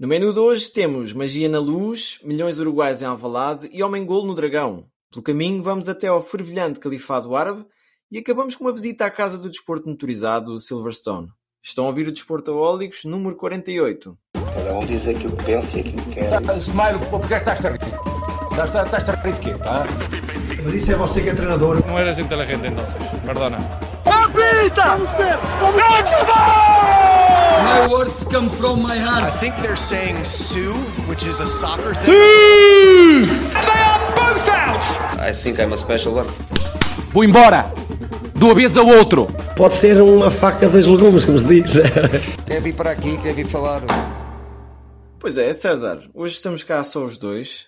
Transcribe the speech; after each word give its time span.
No 0.00 0.08
menu 0.08 0.32
de 0.32 0.40
hoje 0.40 0.72
temos 0.72 1.12
Magia 1.12 1.46
na 1.46 1.58
Luz, 1.58 2.18
Milhões 2.24 2.58
Uruguais 2.58 3.02
em 3.02 3.04
Alvalade 3.04 3.68
e 3.70 3.82
Homem-Golo 3.82 4.28
no 4.28 4.34
Dragão. 4.34 4.86
Pelo 5.12 5.22
caminho 5.22 5.62
vamos 5.62 5.90
até 5.90 6.06
ao 6.06 6.24
fervilhante 6.24 6.80
Califado 6.80 7.36
Árabe 7.36 7.66
e 8.10 8.16
acabamos 8.16 8.56
com 8.56 8.64
uma 8.64 8.72
visita 8.72 9.04
à 9.04 9.10
Casa 9.10 9.36
do 9.36 9.50
Desporto 9.50 9.86
Motorizado 9.86 10.58
Silverstone. 10.58 11.28
Estão 11.62 11.84
a 11.84 11.88
ouvir 11.88 12.08
o 12.08 12.12
Desporto 12.12 12.50
Aólicos 12.50 13.04
número 13.04 13.36
48. 13.36 14.16
Cada 14.32 14.72
um 14.72 14.86
diz 14.86 15.06
aquilo 15.06 15.36
que 15.36 15.44
pensa 15.44 15.76
e 15.76 15.80
aquilo 15.80 16.02
que 16.04 16.12
quer. 16.12 16.56
Smile, 16.56 16.98
porque 17.10 17.34
estás 17.34 17.60
rico? 17.60 17.84
Estás, 18.52 18.86
estás 18.86 19.22
rico 19.22 19.40
quê? 19.40 19.54
Tá? 19.62 19.84
Mas 20.64 20.74
isso 20.76 20.92
é 20.92 20.96
você 20.96 21.20
que 21.20 21.28
é 21.28 21.34
treinador. 21.34 21.86
No 21.86 21.98
eres 21.98 22.16
inteligente 22.16 22.68
entonces, 22.68 22.96
perdona. 23.22 23.58
My 27.64 27.86
words 27.88 28.24
come 28.26 28.48
from 28.50 28.82
my 28.82 28.94
I 28.94 28.98
heart. 28.98 29.38
think 29.40 29.54
they're 29.62 29.76
saying 29.76 30.24
Sue, 30.24 30.74
which 31.08 31.26
is 31.26 31.40
a 31.40 31.46
soccer 31.46 31.94
thing. 31.94 32.14
I 35.20 35.32
think 35.32 35.58
I'm 35.60 35.72
a 35.72 35.76
special 35.78 36.14
one. 36.14 36.28
Vou 37.12 37.24
embora! 37.24 37.72
De 38.34 38.44
uma 38.44 38.54
vez 38.54 38.76
ao 38.76 38.86
outro! 38.86 39.26
Pode 39.56 39.74
ser 39.74 40.00
uma 40.00 40.30
faca 40.30 40.68
dos 40.68 40.86
legumes, 40.86 41.24
como 41.24 41.38
se 41.38 41.44
diz. 41.46 41.72
Quer 42.46 42.60
vir 42.62 42.74
para 42.74 42.90
aqui, 42.90 43.18
quer 43.18 43.34
vir 43.34 43.46
falar. 43.46 43.82
Pois 45.18 45.36
é, 45.36 45.52
César, 45.52 46.08
hoje 46.14 46.34
estamos 46.34 46.64
cá 46.64 46.82
só 46.82 47.04
os 47.04 47.18
dois. 47.18 47.66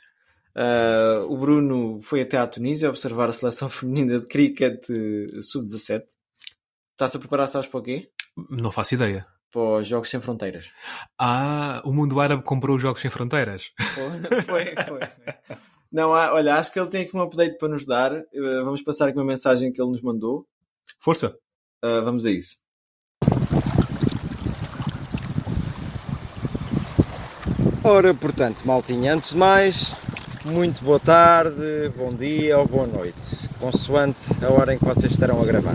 Ah, 0.55 1.25
o 1.29 1.37
Bruno 1.37 2.01
foi 2.03 2.23
até 2.23 2.39
à 2.39 2.47
Tunísia 2.47 2.89
observar 2.89 3.29
a 3.29 3.33
seleção 3.33 3.69
feminina 3.71 4.19
de 4.21 4.27
cricket 4.27 4.83
eh, 4.89 5.41
sub-17. 5.43 6.03
Está-se 6.93 7.17
a 7.17 7.21
preparar, 7.21 7.49
sabes 7.49 7.67
para 7.69 7.81
o 7.81 7.83
quê? 7.83 8.09
Não 8.51 8.71
faço 8.71 8.95
ideia. 8.95 9.27
Para 9.53 9.61
os 9.81 9.87
Jogos 9.87 10.09
Sem 10.09 10.21
Fronteiras. 10.21 10.71
Ah, 11.19 11.83
o 11.85 11.93
mundo 11.93 12.19
árabe 12.21 12.43
comprou 12.43 12.75
os 12.77 12.83
Jogos 12.83 13.03
Sem 13.03 13.11
Fronteiras. 13.11 13.71
Foi, 14.47 14.65
foi. 14.87 15.01
Não, 15.93 16.15
há- 16.15 16.33
olha, 16.33 16.55
acho 16.55 16.73
que 16.73 16.81
ele 16.81 16.89
tem 16.89 17.03
aqui 17.03 17.15
um 17.15 17.21
update 17.21 17.59
para 17.59 17.69
nos 17.69 17.85
dar. 17.85 18.13
Eh, 18.15 18.63
Vamos 18.65 18.81
passar 18.83 19.09
aqui 19.09 19.19
uma 19.19 19.25
mensagem 19.27 19.71
que 19.71 19.81
ele 19.81 19.91
nos 19.91 20.01
mandou. 20.01 20.47
Força! 20.99 21.37
Ah, 21.83 22.01
vamos 22.01 22.25
a 22.25 22.31
isso. 22.31 22.57
Ora, 27.85 28.15
portanto, 28.15 28.63
maltinha, 28.65 29.15
antes 29.15 29.31
de 29.31 29.37
mais, 29.37 29.95
muito 30.45 30.83
boa 30.85 31.01
tarde, 31.01 31.91
bom 31.97 32.15
dia 32.15 32.59
ou 32.59 32.67
boa 32.67 32.87
noite, 32.87 33.49
consoante 33.59 34.21
a 34.45 34.51
hora 34.51 34.75
em 34.75 34.79
que 34.79 34.85
vocês 34.85 35.13
estarão 35.13 35.41
a 35.43 35.45
gravar. 35.45 35.75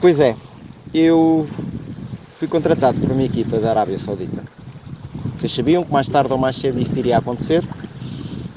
Pois 0.00 0.18
é, 0.20 0.34
eu 0.94 1.46
fui 2.38 2.46
contratado 2.46 3.00
por 3.00 3.10
uma 3.10 3.24
equipa 3.24 3.58
da 3.58 3.70
Arábia 3.70 3.98
Saudita. 3.98 4.44
Vocês 5.36 5.52
sabiam 5.52 5.82
que 5.82 5.92
mais 5.92 6.08
tarde 6.08 6.32
ou 6.32 6.38
mais 6.38 6.54
cedo 6.54 6.78
isto 6.78 6.96
iria 6.96 7.18
acontecer 7.18 7.64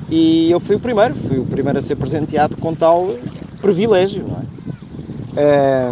e 0.07 0.51
eu 0.51 0.59
fui 0.59 0.75
o 0.75 0.79
primeiro, 0.79 1.15
fui 1.15 1.39
o 1.39 1.45
primeiro 1.45 1.79
a 1.79 1.81
ser 1.81 1.95
presenteado 1.95 2.55
com 2.57 2.75
tal 2.75 3.15
privilégio, 3.59 4.27
não 4.27 4.37
é? 4.37 5.91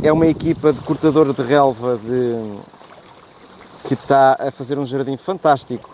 É 0.00 0.12
uma 0.12 0.28
equipa 0.28 0.72
de 0.72 0.78
cortador 0.82 1.34
de 1.34 1.42
relva 1.42 1.98
de, 1.98 2.36
que 3.88 3.94
está 3.94 4.36
a 4.38 4.52
fazer 4.52 4.78
um 4.78 4.84
jardim 4.84 5.16
fantástico 5.16 5.90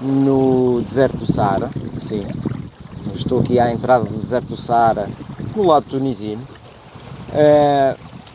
no 0.00 0.82
deserto 0.82 1.18
do 1.18 1.32
Saara. 1.32 1.70
Sim, 2.00 2.26
estou 3.14 3.38
aqui 3.38 3.60
à 3.60 3.70
entrada 3.70 4.06
do 4.06 4.16
deserto 4.16 4.48
do 4.48 4.56
Saara, 4.56 5.08
no 5.54 5.62
lado 5.62 5.86
tunisino. 5.88 6.42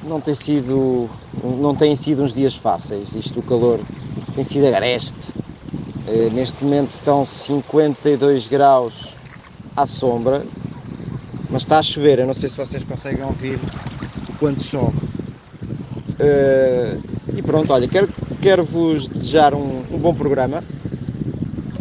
Não 0.08 0.22
tem 0.22 0.36
sido, 0.36 1.09
não 1.44 1.75
têm 1.75 1.95
sido 1.95 2.23
uns 2.23 2.34
dias 2.34 2.56
fáceis. 2.56 3.16
Isto, 3.16 3.39
o 3.39 3.44
calor 3.44 3.80
tem 4.36 4.44
sido 4.44 4.67
agreste. 4.67 5.34
Eh, 6.08 6.30
neste 6.31 6.64
momento 6.64 6.92
estão 6.92 7.25
52 7.25 8.48
graus 8.48 8.94
à 9.76 9.86
sombra, 9.88 10.45
mas 11.50 11.64
está 11.64 11.80
a 11.80 11.83
chover. 11.83 12.20
Eu 12.20 12.27
não 12.27 12.33
sei 12.33 12.48
se 12.49 12.58
vocês 12.58 12.83
conseguem 12.83 13.23
ouvir 13.23 13.60
o 14.30 14.39
quanto 14.39 14.64
chove. 14.64 14.98
Eh, 16.20 16.98
e 17.36 17.42
pronto, 17.42 17.73
olha, 17.73 17.88
quero, 17.88 18.08
quero 18.42 18.64
vos 18.64 19.08
desejar 19.08 19.54
um, 19.54 19.83
um 19.92 19.98
bom 19.98 20.14
programa. 20.14 20.64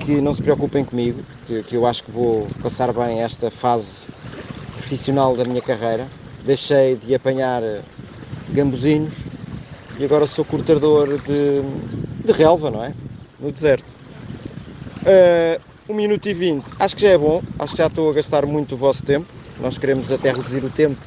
Que 0.00 0.20
não 0.20 0.34
se 0.34 0.42
preocupem 0.42 0.84
comigo, 0.84 1.18
que, 1.46 1.62
que 1.62 1.76
eu 1.76 1.86
acho 1.86 2.04
que 2.04 2.10
vou 2.10 2.46
passar 2.62 2.92
bem 2.92 3.22
esta 3.22 3.50
fase 3.50 4.06
profissional 4.76 5.34
da 5.34 5.44
minha 5.44 5.62
carreira. 5.62 6.06
Deixei 6.44 6.94
de 6.94 7.14
apanhar 7.14 7.62
gambuzinhos 8.54 9.14
e 9.98 10.04
agora 10.04 10.26
sou 10.26 10.44
cortador 10.44 11.18
de, 11.18 11.62
de 12.24 12.32
relva, 12.32 12.70
não 12.70 12.84
é? 12.84 12.92
No 13.40 13.50
deserto. 13.50 13.92
Eh, 15.04 15.60
1 15.88 15.94
minuto 15.94 16.26
e 16.26 16.32
20, 16.32 16.64
acho 16.78 16.96
que 16.96 17.02
já 17.02 17.08
é 17.08 17.18
bom, 17.18 17.42
acho 17.58 17.72
que 17.74 17.78
já 17.78 17.88
estou 17.88 18.08
a 18.10 18.12
gastar 18.14 18.46
muito 18.46 18.74
o 18.74 18.78
vosso 18.78 19.04
tempo. 19.04 19.26
Nós 19.60 19.76
queremos 19.76 20.10
até 20.10 20.32
reduzir 20.32 20.64
o 20.64 20.70
tempo 20.70 21.00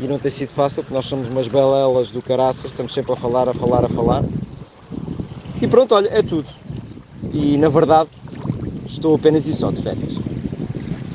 e 0.00 0.06
não 0.06 0.18
tem 0.18 0.30
sido 0.30 0.52
fácil, 0.52 0.82
porque 0.82 0.94
nós 0.94 1.06
somos 1.06 1.28
umas 1.28 1.46
belelas 1.48 2.10
do 2.10 2.22
caraças, 2.22 2.66
estamos 2.66 2.94
sempre 2.94 3.12
a 3.12 3.16
falar, 3.16 3.48
a 3.48 3.54
falar, 3.54 3.84
a 3.84 3.88
falar. 3.88 4.24
E 5.60 5.66
pronto, 5.66 5.94
olha, 5.94 6.08
é 6.08 6.22
tudo. 6.22 6.48
E 7.32 7.56
na 7.58 7.68
verdade, 7.68 8.10
estou 8.86 9.14
apenas 9.14 9.46
e 9.46 9.54
só 9.54 9.70
de 9.70 9.82
férias. 9.82 10.14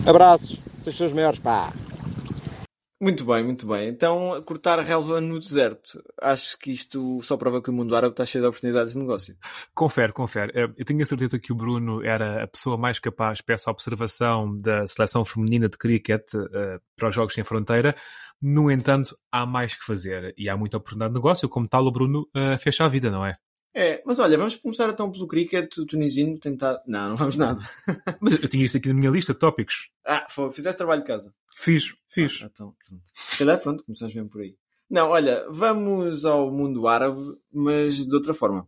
Abraços, 0.05 0.59
vocês 0.81 0.95
são 0.95 1.07
os 1.07 1.13
maiores, 1.13 1.39
pá! 1.39 1.73
Muito 3.01 3.25
bem, 3.25 3.43
muito 3.43 3.65
bem. 3.65 3.87
Então, 3.89 4.39
cortar 4.45 4.77
a 4.77 4.83
relva 4.83 5.19
no 5.19 5.39
deserto. 5.39 5.99
Acho 6.21 6.55
que 6.59 6.71
isto 6.71 7.19
só 7.23 7.35
prova 7.35 7.59
que 7.59 7.71
o 7.71 7.73
mundo 7.73 7.95
árabe 7.95 8.13
está 8.13 8.23
cheio 8.27 8.43
de 8.43 8.47
oportunidades 8.47 8.93
de 8.93 8.99
negócio. 8.99 9.35
Confere, 9.73 10.13
confere. 10.13 10.51
Eh, 10.53 10.69
Eu 10.77 10.85
tenho 10.85 11.01
a 11.01 11.05
certeza 11.07 11.39
que 11.39 11.51
o 11.51 11.55
Bruno 11.55 12.05
era 12.05 12.43
a 12.43 12.47
pessoa 12.47 12.77
mais 12.77 12.99
capaz 12.99 13.41
para 13.41 13.55
essa 13.55 13.71
observação 13.71 14.55
da 14.55 14.85
seleção 14.85 15.25
feminina 15.25 15.67
de 15.67 15.79
cricket 15.79 16.31
eh, 16.35 16.79
para 16.95 17.09
os 17.09 17.15
Jogos 17.15 17.33
Sem 17.33 17.43
Fronteira. 17.43 17.95
No 18.39 18.69
entanto, 18.69 19.17
há 19.31 19.47
mais 19.47 19.75
que 19.75 19.83
fazer 19.83 20.31
e 20.37 20.47
há 20.47 20.55
muita 20.55 20.77
oportunidade 20.77 21.11
de 21.11 21.17
negócio. 21.19 21.49
Como 21.49 21.67
tal, 21.67 21.83
o 21.87 21.91
Bruno 21.91 22.27
eh, 22.35 22.57
fecha 22.59 22.85
a 22.85 22.87
vida, 22.87 23.09
não 23.09 23.25
é? 23.25 23.35
É, 23.73 24.01
mas 24.05 24.19
olha, 24.19 24.37
vamos 24.37 24.55
começar 24.55 24.89
então 24.89 25.09
pelo 25.11 25.27
cricket 25.27 25.73
tunisino 25.87 26.37
tentar. 26.37 26.81
Não, 26.85 27.09
não 27.09 27.15
vamos 27.15 27.37
nada. 27.37 27.61
Mas 28.19 28.41
eu 28.41 28.49
tinha 28.49 28.65
isto 28.65 28.77
aqui 28.77 28.89
na 28.89 28.93
minha 28.93 29.09
lista 29.09 29.33
de 29.33 29.39
tópicos. 29.39 29.89
Ah, 30.05 30.27
foi, 30.29 30.51
fizeste 30.51 30.77
trabalho 30.77 31.01
de 31.01 31.07
casa. 31.07 31.33
Fiz, 31.55 31.93
fiz. 32.09 32.41
Ah, 32.43 32.49
então, 32.51 32.75
pronto. 32.85 33.03
Se 33.15 33.37
calhar, 33.37 33.59
pronto, 33.61 33.83
começamos 33.85 34.13
mesmo 34.13 34.29
por 34.29 34.41
aí. 34.41 34.55
Não, 34.89 35.09
olha, 35.11 35.45
vamos 35.49 36.25
ao 36.25 36.51
mundo 36.51 36.85
árabe, 36.85 37.37
mas 37.49 38.05
de 38.05 38.13
outra 38.13 38.33
forma. 38.33 38.67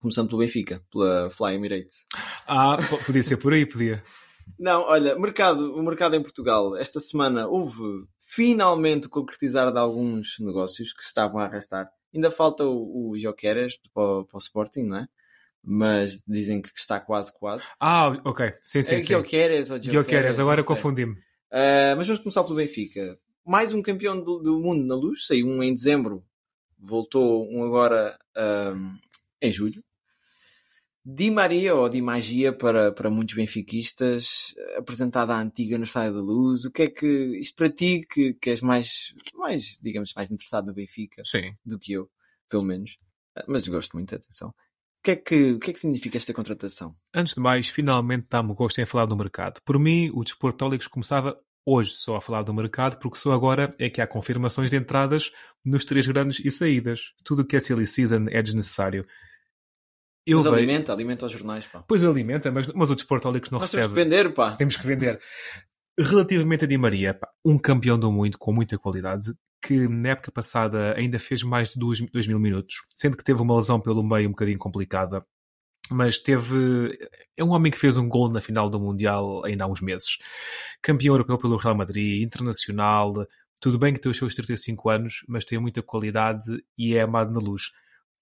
Começando 0.00 0.28
pelo 0.28 0.40
Benfica, 0.40 0.82
pela 0.90 1.30
Fly 1.30 1.54
Emirates. 1.54 2.06
Ah, 2.46 2.78
po- 2.88 3.04
podia 3.04 3.22
ser 3.22 3.36
por 3.36 3.52
aí, 3.52 3.66
podia. 3.66 4.02
Não, 4.58 4.82
olha, 4.82 5.16
mercado, 5.18 5.74
o 5.74 5.82
mercado 5.82 6.16
em 6.16 6.22
Portugal, 6.22 6.76
esta 6.76 6.98
semana 6.98 7.46
houve 7.46 8.04
finalmente 8.20 9.06
o 9.06 9.10
concretizar 9.10 9.70
de 9.72 9.78
alguns 9.78 10.36
negócios 10.40 10.92
que 10.92 11.02
se 11.02 11.08
estavam 11.08 11.38
a 11.40 11.44
arrastar. 11.44 11.88
Ainda 12.14 12.30
falta 12.30 12.64
o, 12.64 13.10
o 13.10 13.18
Jokeres 13.18 13.78
para, 13.92 14.02
o- 14.02 14.24
para 14.24 14.36
o 14.36 14.40
Sporting, 14.40 14.82
não 14.84 14.98
é? 14.98 15.08
Mas 15.64 16.22
dizem 16.26 16.60
que 16.60 16.70
está 16.74 16.98
quase, 16.98 17.32
quase. 17.38 17.64
Ah, 17.78 18.08
ok. 18.24 18.52
Sim, 18.64 18.82
sim, 18.82 18.94
é 18.96 19.00
sim. 19.00 19.12
Jokeres 19.14 19.70
ou 19.70 19.80
Jokeres, 19.82 20.38
agora 20.38 20.62
confundi-me. 20.64 21.12
Uh, 21.14 21.94
mas 21.96 22.06
vamos 22.06 22.20
começar 22.22 22.42
pelo 22.44 22.56
Benfica. 22.56 23.18
Mais 23.46 23.72
um 23.72 23.82
campeão 23.82 24.20
do, 24.20 24.38
do 24.38 24.58
mundo 24.58 24.84
na 24.84 24.94
luz, 24.94 25.26
saiu 25.26 25.46
um 25.46 25.62
em 25.62 25.72
dezembro, 25.74 26.24
voltou 26.78 27.48
um 27.50 27.62
agora 27.64 28.18
um, 28.74 28.96
em 29.40 29.52
julho. 29.52 29.82
Di 31.04 31.30
Maria, 31.30 31.74
ou 31.74 31.88
Di 31.88 32.00
Magia 32.00 32.52
para, 32.52 32.92
para 32.92 33.10
muitos 33.10 33.34
benfiquistas, 33.34 34.54
apresentada 34.76 35.34
à 35.34 35.40
antiga 35.40 35.76
no 35.76 35.84
Estádio 35.84 36.14
da 36.14 36.20
Luz. 36.20 36.64
O 36.64 36.70
que 36.70 36.82
é 36.82 36.90
que, 36.90 37.38
isto 37.38 37.56
para 37.56 37.70
ti, 37.70 38.06
que, 38.08 38.34
que 38.34 38.50
és 38.50 38.60
mais, 38.60 39.12
mais, 39.34 39.78
digamos, 39.82 40.12
mais 40.14 40.30
interessado 40.30 40.66
no 40.66 40.74
Benfica 40.74 41.22
Sim. 41.24 41.54
do 41.64 41.78
que 41.78 41.92
eu, 41.92 42.08
pelo 42.48 42.62
menos. 42.62 42.98
Mas 43.48 43.66
gosto 43.66 43.94
muito, 43.94 44.14
atenção. 44.14 44.50
O 44.50 45.02
que 45.02 45.10
é 45.10 45.16
que, 45.16 45.52
o 45.52 45.58
que, 45.58 45.70
é 45.70 45.72
que 45.72 45.80
significa 45.80 46.16
esta 46.16 46.32
contratação? 46.32 46.94
Antes 47.12 47.34
de 47.34 47.40
mais, 47.40 47.68
finalmente 47.68 48.28
dá-me 48.30 48.54
gosto 48.54 48.80
em 48.80 48.86
falar 48.86 49.06
do 49.06 49.16
mercado. 49.16 49.60
Por 49.64 49.80
mim, 49.80 50.08
o 50.14 50.22
Desportólicos 50.22 50.86
começava 50.86 51.36
hoje 51.66 51.90
só 51.90 52.16
a 52.16 52.20
falar 52.20 52.42
do 52.42 52.54
mercado, 52.54 53.00
porque 53.00 53.18
só 53.18 53.32
agora 53.32 53.74
é 53.80 53.90
que 53.90 54.00
há 54.00 54.06
confirmações 54.06 54.70
de 54.70 54.76
entradas 54.76 55.32
nos 55.64 55.84
três 55.84 56.06
grandes 56.06 56.44
e 56.44 56.50
saídas. 56.52 57.12
Tudo 57.24 57.42
o 57.42 57.44
que 57.44 57.56
é 57.56 57.60
silly 57.60 57.88
season 57.88 58.26
é 58.28 58.40
desnecessário. 58.40 59.04
Eu 60.26 60.38
Mas 60.38 60.44
vejo- 60.44 60.56
alimenta, 60.56 60.92
alimenta 60.92 61.26
os 61.26 61.32
jornais, 61.32 61.66
pá. 61.66 61.82
Pois 61.86 62.04
alimenta, 62.04 62.50
mas, 62.52 62.68
mas 62.68 62.90
o 62.90 62.94
Desportólicos 62.94 63.50
não 63.50 63.58
Nós 63.58 63.70
temos 63.70 63.88
recebe. 63.88 63.94
que 64.10 64.16
vender, 64.16 64.32
pá. 64.34 64.52
Temos 64.56 64.76
que 64.76 64.86
vender. 64.86 65.20
Relativamente 65.98 66.64
a 66.64 66.68
Di 66.68 66.78
Maria, 66.78 67.12
pá, 67.12 67.28
um 67.44 67.58
campeão 67.58 67.98
do 67.98 68.10
mundo 68.10 68.38
com 68.38 68.52
muita 68.52 68.78
qualidade, 68.78 69.32
que 69.62 69.86
na 69.88 70.10
época 70.10 70.32
passada 70.32 70.94
ainda 70.96 71.18
fez 71.18 71.42
mais 71.42 71.72
de 71.74 71.78
2 71.78 72.26
mil 72.26 72.38
minutos, 72.38 72.76
sendo 72.94 73.16
que 73.16 73.24
teve 73.24 73.42
uma 73.42 73.56
lesão 73.56 73.78
pelo 73.80 74.02
meio 74.02 74.28
um 74.28 74.32
bocadinho 74.32 74.58
complicada, 74.58 75.24
mas 75.90 76.18
teve. 76.18 76.96
É 77.36 77.44
um 77.44 77.50
homem 77.50 77.70
que 77.70 77.78
fez 77.78 77.96
um 77.96 78.08
gol 78.08 78.30
na 78.30 78.40
final 78.40 78.70
do 78.70 78.80
Mundial 78.80 79.44
ainda 79.44 79.64
há 79.64 79.66
uns 79.66 79.80
meses. 79.82 80.16
Campeão 80.80 81.14
europeu 81.14 81.36
pelo 81.36 81.56
Real 81.56 81.76
Madrid, 81.76 82.22
internacional, 82.22 83.12
tudo 83.60 83.78
bem 83.78 83.92
que 83.92 84.00
tem 84.00 84.10
os 84.10 84.16
seus 84.16 84.34
35 84.34 84.88
anos, 84.88 85.16
mas 85.28 85.44
tem 85.44 85.58
muita 85.58 85.82
qualidade 85.82 86.46
e 86.78 86.96
é 86.96 87.02
amado 87.02 87.30
na 87.32 87.38
luz. 87.40 87.64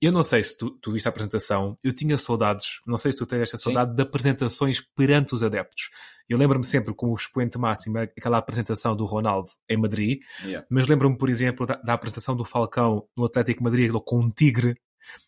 Eu 0.00 0.11
não 0.12 0.23
sei 0.25 0.43
se 0.43 0.56
tu, 0.56 0.70
tu 0.70 0.93
viste 0.93 1.06
a 1.06 1.11
apresentação, 1.11 1.76
eu 1.85 1.93
tinha 1.93 2.17
saudades, 2.17 2.81
não 2.87 2.97
sei 2.99 3.12
se 3.12 3.19
tu 3.19 3.26
tens 3.26 3.43
esta 3.43 3.56
saudade 3.58 3.94
de 3.94 4.02
apresentações 4.02 4.81
perante 4.97 5.35
os 5.35 5.43
adeptos. 5.43 5.91
Eu 6.29 6.38
lembro-me 6.38 6.64
sempre 6.64 6.94
como 6.94 7.12
o 7.12 7.17
expoente 7.17 7.58
máximo 7.58 7.99
aquela 7.99 8.38
apresentação 8.38 8.94
do 8.97 9.05
Ronaldo 9.05 9.50
em 9.69 9.76
Madrid, 9.76 10.20
Yeah. 10.44 10.67
mas 10.70 10.87
lembro-me, 10.88 11.19
por 11.19 11.29
exemplo, 11.29 11.67
da, 11.67 11.75
da 11.76 11.93
apresentação 11.93 12.37
do 12.37 12.44
Falcão 12.44 13.05
no 13.17 13.25
Atlético 13.25 13.62
Madrid 13.64 13.91
com 14.05 14.20
um 14.20 14.31
tigre. 14.31 14.76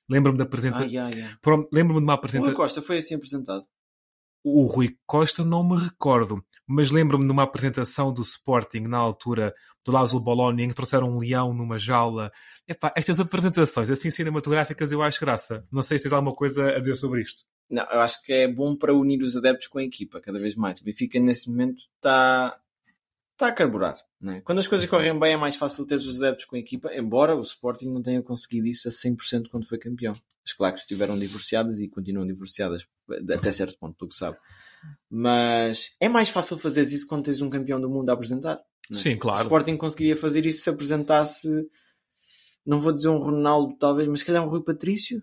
Lembro-me 0.09 0.39
da 0.39 0.45
Ah, 0.45 0.47
apresentação. 0.47 0.87
yeah, 0.87 1.13
yeah. 1.15 1.37
Lembro-me 1.73 2.01
de 2.01 2.05
uma 2.05 2.13
O 2.13 2.17
Rui 2.17 2.19
apresentação. 2.19 2.55
Costa 2.55 2.81
foi 2.83 2.99
assim 2.99 3.15
apresentado. 3.17 3.65
O 4.45 4.65
Rui 4.67 4.97
Costa 5.07 5.45
não 5.45 5.69
me 5.69 5.77
recordo, 5.81 6.45
mas 6.67 6.91
lembro-me 6.91 7.25
de 7.25 7.31
uma 7.33 7.43
apresentação 7.45 8.13
do 8.13 8.23
Sporting 8.23 8.81
na 8.81 8.99
altura 8.99 9.53
do 9.85 9.93
Lázaro 9.93 10.21
Bologna 10.21 10.63
em 10.63 10.69
que 10.69 10.75
trouxeram 10.75 11.09
um 11.09 11.19
leão 11.19 11.53
numa 11.53 11.79
jaula. 11.79 12.33
Epá, 12.67 12.93
estas 12.97 13.19
apresentações 13.21 13.91
assim 13.91 14.11
cinematográficas 14.11 14.93
eu 14.93 15.03
acho 15.03 15.21
graça. 15.21 15.67
Não 15.71 15.83
sei 15.83 15.99
se 15.99 16.05
tens 16.05 16.13
alguma 16.13 16.35
coisa 16.35 16.69
a 16.69 16.79
dizer 16.79 16.97
sobre 16.97 17.23
isto. 17.23 17.43
Não, 17.69 17.85
eu 17.85 18.01
acho 18.01 18.23
que 18.23 18.33
é 18.33 18.49
bom 18.49 18.77
para 18.77 18.95
unir 18.95 19.23
os 19.23 19.37
adeptos 19.37 19.67
com 19.67 19.79
a 19.79 19.83
equipa, 19.83 20.21
cada 20.21 20.39
vez 20.39 20.55
mais. 20.55 20.81
O 20.81 20.85
Benfica, 20.85 21.19
nesse 21.19 21.51
momento, 21.51 21.83
está 21.97 22.59
está 23.33 23.49
a 23.49 23.53
carburar. 23.53 23.97
Né? 24.21 24.41
Quando 24.45 24.61
as 24.61 24.69
coisas 24.69 24.89
correm 24.89 25.19
bem, 25.19 25.33
é 25.33 25.37
mais 25.37 25.57
fácil 25.57 25.87
ter 25.87 25.97
os 25.97 26.23
adeptos 26.23 26.45
com 26.45 26.55
a 26.55 26.59
equipa, 26.59 26.95
embora 26.95 27.35
o 27.35 27.43
Sporting 27.43 27.89
não 27.89 28.03
tenha 28.03 28.23
conseguido 28.23 28.69
isso 28.69 28.89
a 28.89 28.91
100% 28.93 29.49
quando 29.51 29.67
foi 29.67 29.79
campeão. 29.79 30.15
As 30.45 30.53
claques 30.53 30.83
estiveram 30.83 31.19
divorciadas 31.19 31.81
e 31.81 31.89
continuam 31.89 32.27
divorciadas 32.27 32.87
até 33.33 33.51
certo 33.51 33.79
ponto, 33.79 33.97
pelo 33.97 34.11
que 34.11 34.15
sabe. 34.17 34.37
Mas 35.11 35.95
é 36.01 36.09
mais 36.09 36.29
fácil 36.29 36.59
fazer 36.59 36.83
isso 36.83 37.07
quando 37.07 37.25
tens 37.25 37.41
um 37.41 37.51
campeão 37.51 37.81
do 37.81 37.89
mundo 37.89 38.11
a 38.11 38.13
apresentar. 38.13 38.61
Né? 38.91 38.99
Sim, 38.99 39.15
O 39.15 39.19
claro. 39.19 39.43
Sporting 39.43 39.77
conseguiria 39.77 40.17
fazer 40.17 40.45
isso 40.47 40.63
se 40.63 40.71
apresentasse, 40.71 41.49
não 42.67 42.81
vou 42.81 42.93
dizer 42.93 43.09
um 43.09 43.19
Ronaldo, 43.19 43.77
talvez, 43.79 44.09
mas 44.09 44.21
se 44.21 44.27
calhar 44.27 44.45
um 44.45 44.49
Rui 44.49 44.63
Patrício. 44.63 45.23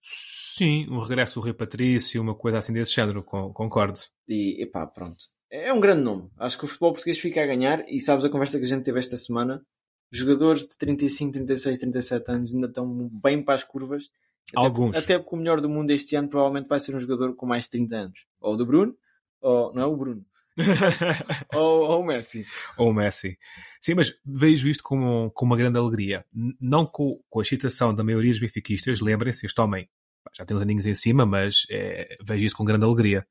Sim, 0.00 0.86
um 0.90 0.98
regresso 1.00 1.36
do 1.40 1.44
Rui 1.44 1.54
Patrício, 1.54 2.20
uma 2.20 2.34
coisa 2.34 2.58
assim 2.58 2.72
desse 2.72 2.92
género, 2.94 3.22
con- 3.22 3.52
concordo. 3.52 4.00
E 4.26 4.62
epá, 4.62 4.86
pronto. 4.86 5.18
É 5.50 5.72
um 5.72 5.80
grande 5.80 6.02
nome. 6.02 6.30
Acho 6.36 6.58
que 6.58 6.64
o 6.64 6.68
futebol 6.68 6.92
português 6.92 7.18
fica 7.18 7.42
a 7.42 7.46
ganhar. 7.46 7.84
E 7.88 8.00
sabes 8.00 8.24
a 8.24 8.28
conversa 8.28 8.58
que 8.58 8.64
a 8.64 8.68
gente 8.68 8.82
teve 8.84 8.98
esta 8.98 9.16
semana? 9.16 9.64
Jogadores 10.10 10.68
de 10.68 10.76
35, 10.76 11.32
36, 11.32 11.78
37 11.78 12.30
anos 12.30 12.54
ainda 12.54 12.66
estão 12.66 13.08
bem 13.22 13.42
para 13.42 13.54
as 13.54 13.64
curvas. 13.64 14.10
Até 14.50 14.58
Alguns. 14.66 14.90
Porque, 14.96 15.12
até 15.12 15.18
porque 15.18 15.34
o 15.36 15.38
melhor 15.38 15.60
do 15.60 15.68
mundo 15.68 15.90
este 15.90 16.16
ano 16.16 16.28
provavelmente 16.28 16.68
vai 16.68 16.80
ser 16.80 16.94
um 16.94 17.00
jogador 17.00 17.34
com 17.34 17.46
mais 17.46 17.64
de 17.64 17.70
30 17.70 17.96
anos. 17.96 18.26
Ou 18.40 18.54
o 18.54 18.56
do 18.56 18.66
Bruno, 18.66 18.94
ou 19.40 19.72
não 19.72 19.82
é 19.82 19.86
o 19.86 19.96
Bruno, 19.96 20.24
ou, 21.54 21.88
ou 21.88 22.00
o 22.00 22.04
Messi. 22.04 22.46
Ou 22.76 22.90
o 22.90 22.94
Messi. 22.94 23.38
Sim, 23.80 23.94
mas 23.94 24.12
vejo 24.24 24.68
isto 24.68 24.82
com, 24.82 25.30
com 25.30 25.46
uma 25.46 25.56
grande 25.56 25.78
alegria. 25.78 26.24
Não 26.60 26.86
com, 26.86 27.22
com 27.28 27.38
a 27.38 27.42
excitação 27.42 27.94
da 27.94 28.04
maioria 28.04 28.30
dos 28.30 28.40
benfiquistas, 28.40 29.00
lembrem-se, 29.00 29.46
este 29.46 29.60
homem 29.60 29.88
já 30.36 30.44
tem 30.44 30.56
uns 30.56 30.62
aninhos 30.62 30.86
em 30.86 30.94
cima, 30.94 31.24
mas 31.24 31.64
é, 31.70 32.16
vejo 32.22 32.44
isso 32.44 32.56
com 32.56 32.64
grande 32.64 32.84
alegria. 32.84 33.26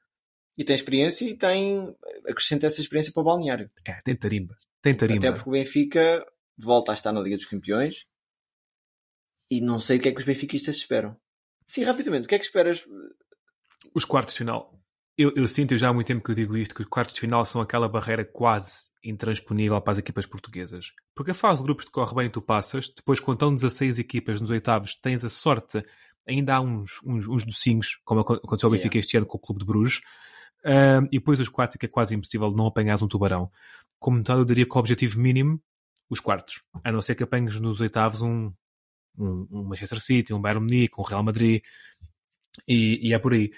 E 0.57 0.63
tem 0.63 0.75
experiência 0.75 1.25
e 1.25 1.38
tem. 1.38 1.95
acrescenta 2.27 2.65
essa 2.65 2.81
experiência 2.81 3.13
para 3.13 3.21
o 3.21 3.25
balneário. 3.25 3.69
É, 3.85 4.01
tem 4.01 4.15
tarimba. 4.15 4.57
Tem 4.81 4.95
tarimba. 4.95 5.27
Até 5.27 5.31
porque 5.31 5.50
o 5.50 5.53
Benfica 5.53 6.25
volta 6.57 6.91
a 6.91 6.95
estar 6.95 7.12
na 7.12 7.21
Liga 7.21 7.38
dos 7.38 7.45
Campeões 7.45 8.07
e 9.51 9.62
não 9.62 9.80
sei 9.80 9.97
o 9.97 10.01
que 10.01 10.09
é 10.09 10.12
que 10.12 10.19
os 10.19 10.25
benfiquistas 10.25 10.77
esperam. 10.77 11.15
Sim, 11.68 11.83
rapidamente, 11.83 12.25
o 12.25 12.27
que 12.27 12.35
é 12.35 12.39
que 12.39 12.45
esperas? 12.45 12.85
Os 13.94 14.06
quartos 14.06 14.33
de 14.33 14.39
final. 14.39 14.76
Eu, 15.17 15.33
eu 15.35 15.47
sinto 15.47 15.75
já 15.77 15.89
há 15.89 15.93
muito 15.93 16.07
tempo 16.07 16.23
que 16.23 16.29
eu 16.31 16.35
digo 16.35 16.55
isto, 16.55 16.75
que 16.75 16.81
os 16.81 16.87
quartos 16.87 17.15
de 17.15 17.21
final 17.21 17.43
são 17.43 17.59
aquela 17.59 17.89
barreira 17.89 18.23
quase 18.23 18.83
intransponível 19.03 19.81
para 19.81 19.93
as 19.93 19.97
equipas 19.97 20.25
portuguesas. 20.25 20.91
Porque 21.15 21.31
a 21.31 21.33
fase 21.33 21.57
de 21.61 21.63
grupos 21.65 21.85
te 21.85 21.91
corre 21.91 22.13
bem 22.13 22.27
e 22.27 22.29
tu 22.29 22.41
passas, 22.41 22.89
depois 22.89 23.19
quando 23.19 23.37
estão 23.37 23.55
16 23.55 23.97
equipas 23.97 24.39
nos 24.39 24.51
oitavos, 24.51 24.93
tens 24.95 25.25
a 25.25 25.29
sorte, 25.29 25.83
ainda 26.27 26.55
há 26.55 26.61
uns, 26.61 27.01
uns, 27.03 27.27
uns 27.27 27.43
docinhos, 27.43 27.99
como 28.05 28.21
aco- 28.21 28.33
aconteceu 28.33 28.67
ao 28.67 28.73
Yeah. 28.73 28.83
Benfica 28.83 28.99
este 28.99 29.17
ano 29.17 29.25
com 29.25 29.37
o 29.37 29.41
Clube 29.41 29.59
de 29.61 29.65
Bruges, 29.65 30.01
Ah, 30.63 30.99
e 31.11 31.17
depois 31.17 31.39
os 31.39 31.49
quartos 31.49 31.75
é 31.77 31.79
que 31.79 31.85
é 31.85 31.89
quase 31.89 32.13
impossível 32.15 32.51
não 32.51 32.67
apanhares 32.67 33.01
um 33.01 33.07
tubarão. 33.07 33.49
Como 33.99 34.21
tal, 34.21 34.37
eu 34.39 34.45
diria 34.45 34.65
que 34.67 34.75
o 34.75 34.79
objetivo 34.79 35.19
mínimo, 35.19 35.59
os 36.09 36.19
quartos. 36.19 36.61
A 36.83 36.91
não 36.91 37.01
ser 37.01 37.15
que 37.15 37.23
apanhes 37.23 37.59
nos 37.59 37.81
oitavos 37.81 38.21
um, 38.21 38.51
um, 39.17 39.47
um 39.51 39.63
Manchester 39.65 39.99
City, 39.99 40.33
um 40.33 40.41
Bayern 40.41 40.61
Munique, 40.63 40.99
um 40.99 41.03
Real 41.03 41.23
Madrid, 41.23 41.61
e, 42.67 43.07
e 43.09 43.13
é 43.13 43.19
por 43.19 43.33
aí. 43.33 43.51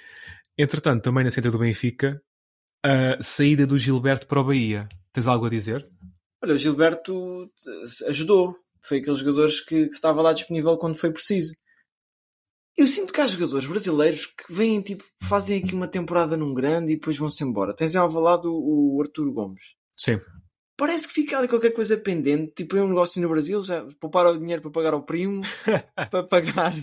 Entretanto, 0.61 1.03
também 1.03 1.23
na 1.23 1.31
centro 1.31 1.53
do 1.53 1.57
Benfica, 1.57 2.21
a 2.83 3.23
saída 3.23 3.65
do 3.65 3.79
Gilberto 3.79 4.27
para 4.27 4.41
o 4.41 4.43
Bahia. 4.43 4.89
Tens 5.13 5.25
algo 5.25 5.45
a 5.45 5.49
dizer? 5.49 5.89
Olha, 6.43 6.53
o 6.53 6.57
Gilberto 6.57 7.45
eh, 7.45 8.09
ajudou. 8.09 8.53
Foi 8.81 8.97
aqueles 8.97 9.19
jogadores 9.19 9.61
que, 9.61 9.87
que 9.87 9.95
estava 9.95 10.21
lá 10.21 10.33
disponível 10.33 10.77
quando 10.77 10.97
foi 10.97 11.13
preciso. 11.13 11.53
Eu 12.77 12.87
sinto 12.87 13.13
que 13.13 13.21
há 13.21 13.27
jogadores 13.27 13.65
brasileiros 13.65 14.25
que 14.25 14.53
vêm, 14.53 14.81
tipo, 14.81 15.05
fazem 15.23 15.63
aqui 15.63 15.73
uma 15.73 15.87
temporada 15.87 16.35
num 16.35 16.53
grande 16.53 16.91
e 16.91 16.95
depois 16.97 17.17
vão-se 17.17 17.41
embora. 17.41 17.73
Tens 17.73 17.95
em 17.95 17.97
Alvalade 17.97 18.45
o, 18.45 18.97
o 18.97 19.01
Arturo 19.01 19.31
Gomes. 19.31 19.61
Sim. 19.97 20.19
Parece 20.79 21.09
que 21.09 21.13
fica 21.13 21.37
ali 21.37 21.49
qualquer 21.49 21.71
coisa 21.71 21.97
pendente. 21.97 22.53
Tipo, 22.55 22.77
é 22.77 22.81
um 22.81 22.87
negócio 22.87 23.21
no 23.21 23.27
Brasil, 23.27 23.61
já 23.61 23.85
poupar 23.99 24.25
o 24.27 24.39
dinheiro 24.39 24.61
para 24.61 24.71
pagar 24.71 24.93
ao 24.93 25.03
primo, 25.03 25.43
para 26.09 26.23
pagar 26.23 26.73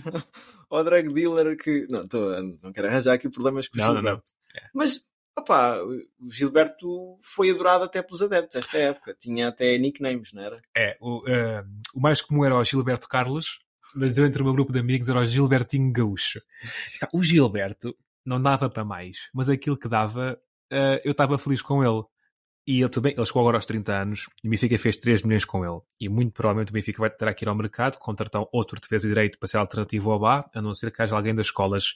ao 0.69 0.83
drug 0.83 1.11
dealer 1.11 1.57
que... 1.57 1.87
Não, 1.89 2.07
tô, 2.07 2.29
não 2.61 2.71
quero 2.71 2.87
arranjar 2.87 3.13
aqui 3.13 3.27
problemas 3.27 3.67
com 3.67 3.75
o 3.75 3.81
Não, 3.81 3.87
não, 3.87 3.95
Gilberto. 3.95 4.31
Mas, 4.71 5.01
opá, 5.35 5.79
o 5.81 6.31
Gilberto 6.31 7.17
foi 7.23 7.49
adorado 7.49 7.85
até 7.85 8.03
pelos 8.03 8.21
adeptos 8.21 8.57
esta 8.57 8.77
época. 8.77 9.15
Tinha 9.19 9.47
até 9.47 9.75
nicknames, 9.79 10.31
não 10.31 10.43
era? 10.43 10.61
É, 10.75 10.95
o, 11.01 11.27
eh, 11.27 11.65
o 11.95 11.99
mais 11.99 12.21
comum 12.21 12.45
era 12.45 12.55
o 12.55 12.63
Gilberto 12.63 13.09
Carlos, 13.09 13.57
mas 13.95 14.15
eu 14.15 14.27
entre 14.27 14.43
o 14.43 14.45
meu 14.45 14.53
grupo 14.53 14.71
de 14.71 14.79
amigos 14.79 15.09
era 15.09 15.21
o 15.21 15.25
Gilbertinho 15.25 15.91
Gaúcho. 15.91 16.39
O 17.11 17.23
Gilberto 17.23 17.97
não 18.23 18.39
dava 18.39 18.69
para 18.69 18.85
mais, 18.85 19.29
mas 19.33 19.49
aquilo 19.49 19.75
que 19.75 19.87
dava, 19.87 20.39
eh, 20.71 21.01
eu 21.03 21.13
estava 21.13 21.39
feliz 21.39 21.63
com 21.63 21.83
ele. 21.83 22.03
E 22.67 22.81
ele 22.81 22.89
também, 22.89 23.13
ele 23.15 23.25
chegou 23.25 23.41
agora 23.41 23.57
aos 23.57 23.65
30 23.65 23.93
anos 23.93 24.27
e 24.43 24.47
o 24.47 24.51
Benfica 24.51 24.77
fez 24.77 24.97
3 24.97 25.21
milhões 25.21 25.45
com 25.45 25.63
ele. 25.63 25.79
E 26.01 26.09
muito 26.09 26.33
provavelmente 26.33 26.69
o 26.69 26.73
Benfica 26.73 26.99
vai 26.99 27.09
ter 27.09 27.33
que 27.33 27.45
ir 27.45 27.47
ao 27.47 27.55
mercado, 27.55 27.97
contratar 27.97 28.43
outro 28.51 28.79
defesa 28.81 29.07
direito 29.07 29.39
para 29.39 29.47
ser 29.47 29.57
alternativo 29.57 30.11
ao 30.11 30.19
Bá, 30.19 30.45
a 30.53 30.61
não 30.61 30.75
ser 30.75 30.91
que 30.91 31.01
haja 31.01 31.15
alguém 31.15 31.33
das 31.33 31.47
escolas. 31.47 31.93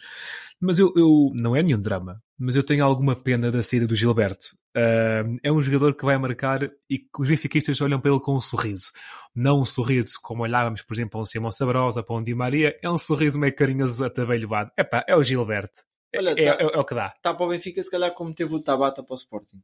Mas 0.62 0.80
eu, 0.80 0.94
eu 0.96 1.32
não 1.36 1.56
é 1.56 1.62
nenhum 1.62 1.82
drama, 1.82 2.22
mas 2.40 2.56
eu 2.56 2.64
tenho 2.64 2.86
alguma 2.86 3.16
pena 3.16 3.52
da 3.52 3.62
saída 3.62 3.86
do 3.86 3.96
Gilberto. 3.96 4.56
Ah, 4.74 5.24
é 5.44 5.52
um 5.52 5.62
jogador 5.62 5.94
que 5.94 6.06
vai 6.06 6.18
marcar 6.18 6.64
e 6.90 7.00
que 7.00 7.10
os 7.20 7.28
benfiquistas 7.28 7.82
olham 7.82 8.00
para 8.00 8.12
ele 8.12 8.22
com 8.22 8.38
um 8.38 8.42
sorriso. 8.42 8.92
Não 9.36 9.60
um 9.62 9.66
sorriso 9.66 10.14
como 10.22 10.44
olhávamos, 10.44 10.82
por 10.84 10.94
exemplo, 10.94 11.12
para 11.12 11.20
um 11.22 11.26
Simão 11.26 11.52
Sabrosa, 11.52 12.02
para 12.02 12.16
um 12.16 12.24
Di 12.24 12.34
Maria, 12.34 12.78
é 12.82 12.90
um 12.90 12.98
sorriso 12.98 13.38
meio 13.38 13.54
carinhoso 13.54 14.06
atabalhoado. 14.06 14.72
Epá, 14.80 15.04
é 15.06 15.16
o 15.18 15.24
Gilberto. 15.24 15.82
Olha, 16.16 16.30
é, 16.32 16.36
tá- 16.36 16.63
é- 16.63 16.75
é 16.75 16.78
o 16.80 16.86
que 16.86 16.96
dá. 16.96 17.13
Está 17.16 17.34
para 17.34 17.46
o 17.46 17.50
Benfica, 17.50 17.82
se 17.84 17.92
calhar, 17.92 18.13
como 18.13 18.34
teve 18.34 18.54
o 18.56 18.62
Tabata 18.62 19.04
para 19.04 19.13
o 19.13 19.18
Sporting. 19.18 19.62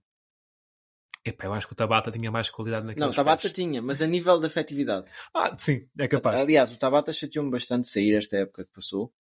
Epá, 1.29 1.45
eu 1.45 1.53
acho 1.53 1.67
que 1.67 1.73
o 1.73 1.75
Tabata 1.75 2.11
tinha 2.11 2.31
mais 2.31 2.49
qualidade 2.49 2.85
naqueles 2.85 3.05
Não, 3.05 3.11
o 3.11 3.15
Tabata 3.15 3.43
pés. 3.43 3.53
tinha, 3.53 3.81
mas 3.81 4.01
a 4.01 4.07
nível 4.07 4.39
de 4.39 4.47
afetividade. 4.47 5.07
Ah, 5.33 5.55
sim, 5.57 5.87
é 5.99 6.07
capaz. 6.07 6.37
Aliás, 6.37 6.71
o 6.71 6.77
Tabata 6.77 7.11
chateou-me 7.11 7.51
bastante 7.51 7.87
sair 7.87 8.15
esta 8.15 8.37
época 8.37 8.63
que 8.65 8.71
passou, 8.71 9.11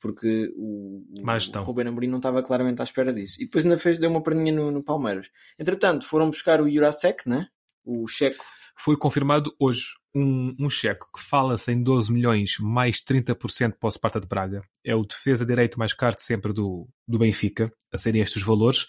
porque 0.00 0.52
o, 0.56 1.04
o, 1.20 1.62
Ruben 1.62 1.88
Amorim 1.88 2.08
não 2.08 2.18
estava 2.18 2.42
claramente 2.42 2.80
à 2.80 2.84
espera 2.84 3.12
disso. 3.12 3.40
E 3.40 3.44
depois 3.44 3.64
ainda 3.64 3.78
fez, 3.78 3.98
deu 3.98 4.10
uma 4.10 4.22
perninha 4.22 4.52
no, 4.52 4.70
no 4.70 4.82
Palmeiras. 4.82 5.28
Entretanto, 5.58 6.06
foram 6.06 6.28
buscar 6.30 6.60
o 6.60 6.70
Jurasek, 6.70 7.28
né? 7.28 7.48
o 7.88 8.06
checo. 8.06 8.44
Foi 8.76 8.96
confirmado 8.96 9.52
hoje 9.58 9.86
um, 10.14 10.54
um 10.60 10.70
cheque 10.70 11.04
que 11.12 11.20
fala-se 11.20 11.72
em 11.72 11.82
12 11.82 12.12
milhões 12.12 12.56
mais 12.60 13.02
30% 13.02 13.74
para 13.78 13.88
o 13.88 13.90
Sparta 13.90 14.20
de 14.20 14.26
Braga. 14.26 14.62
É 14.84 14.94
o 14.94 15.04
defesa 15.04 15.44
direito 15.44 15.78
mais 15.78 15.92
caro 15.92 16.14
de 16.14 16.22
sempre 16.22 16.52
do, 16.52 16.86
do 17.06 17.18
Benfica, 17.18 17.72
a 17.92 17.98
serem 17.98 18.22
estes 18.22 18.42
valores. 18.42 18.86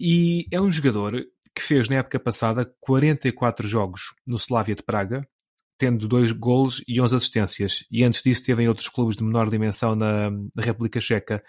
E 0.00 0.46
é 0.50 0.60
um 0.60 0.70
jogador 0.70 1.24
que 1.56 1.62
fez 1.62 1.88
na 1.88 1.96
época 1.96 2.20
passada 2.20 2.70
44 2.80 3.66
jogos 3.66 4.14
no 4.26 4.36
Slavia 4.36 4.74
de 4.74 4.82
Praga, 4.82 5.26
tendo 5.78 6.06
dois 6.06 6.30
golos 6.30 6.84
e 6.86 7.00
11 7.00 7.16
assistências. 7.16 7.84
E 7.90 8.04
antes 8.04 8.22
disso 8.22 8.44
teve 8.44 8.62
em 8.62 8.68
outros 8.68 8.90
clubes 8.90 9.16
de 9.16 9.24
menor 9.24 9.48
dimensão 9.48 9.96
na, 9.96 10.30
República 10.58 11.00
Checa. 11.00 11.42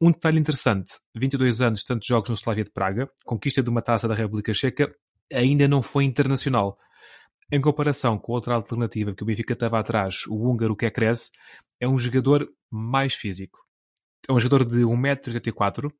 Um 0.00 0.12
detalhe 0.12 0.38
interessante, 0.38 0.92
22 1.16 1.60
anos, 1.60 1.82
tantos 1.82 2.06
jogos 2.06 2.30
no 2.30 2.36
Slavia 2.36 2.62
de 2.62 2.70
Praga, 2.70 3.10
conquista 3.24 3.60
de 3.60 3.68
uma 3.68 3.82
taça 3.82 4.06
da 4.06 4.14
República 4.14 4.54
Checa, 4.54 4.94
ainda 5.32 5.66
não 5.66 5.82
foi 5.82 6.04
internacional. 6.04 6.78
Em 7.50 7.60
comparação 7.60 8.16
com 8.16 8.32
outra 8.32 8.54
alternativa 8.54 9.12
que 9.12 9.24
o 9.24 9.26
Benfica 9.26 9.54
estava 9.54 9.80
atrás, 9.80 10.26
o 10.28 10.48
húngaro 10.48 10.76
Kekres, 10.76 11.32
é 11.80 11.88
um 11.88 11.98
jogador 11.98 12.48
mais 12.70 13.14
físico. 13.14 13.58
É 14.28 14.32
um 14.32 14.38
jogador 14.38 14.64
de 14.64 14.78
1,84m 14.78 15.90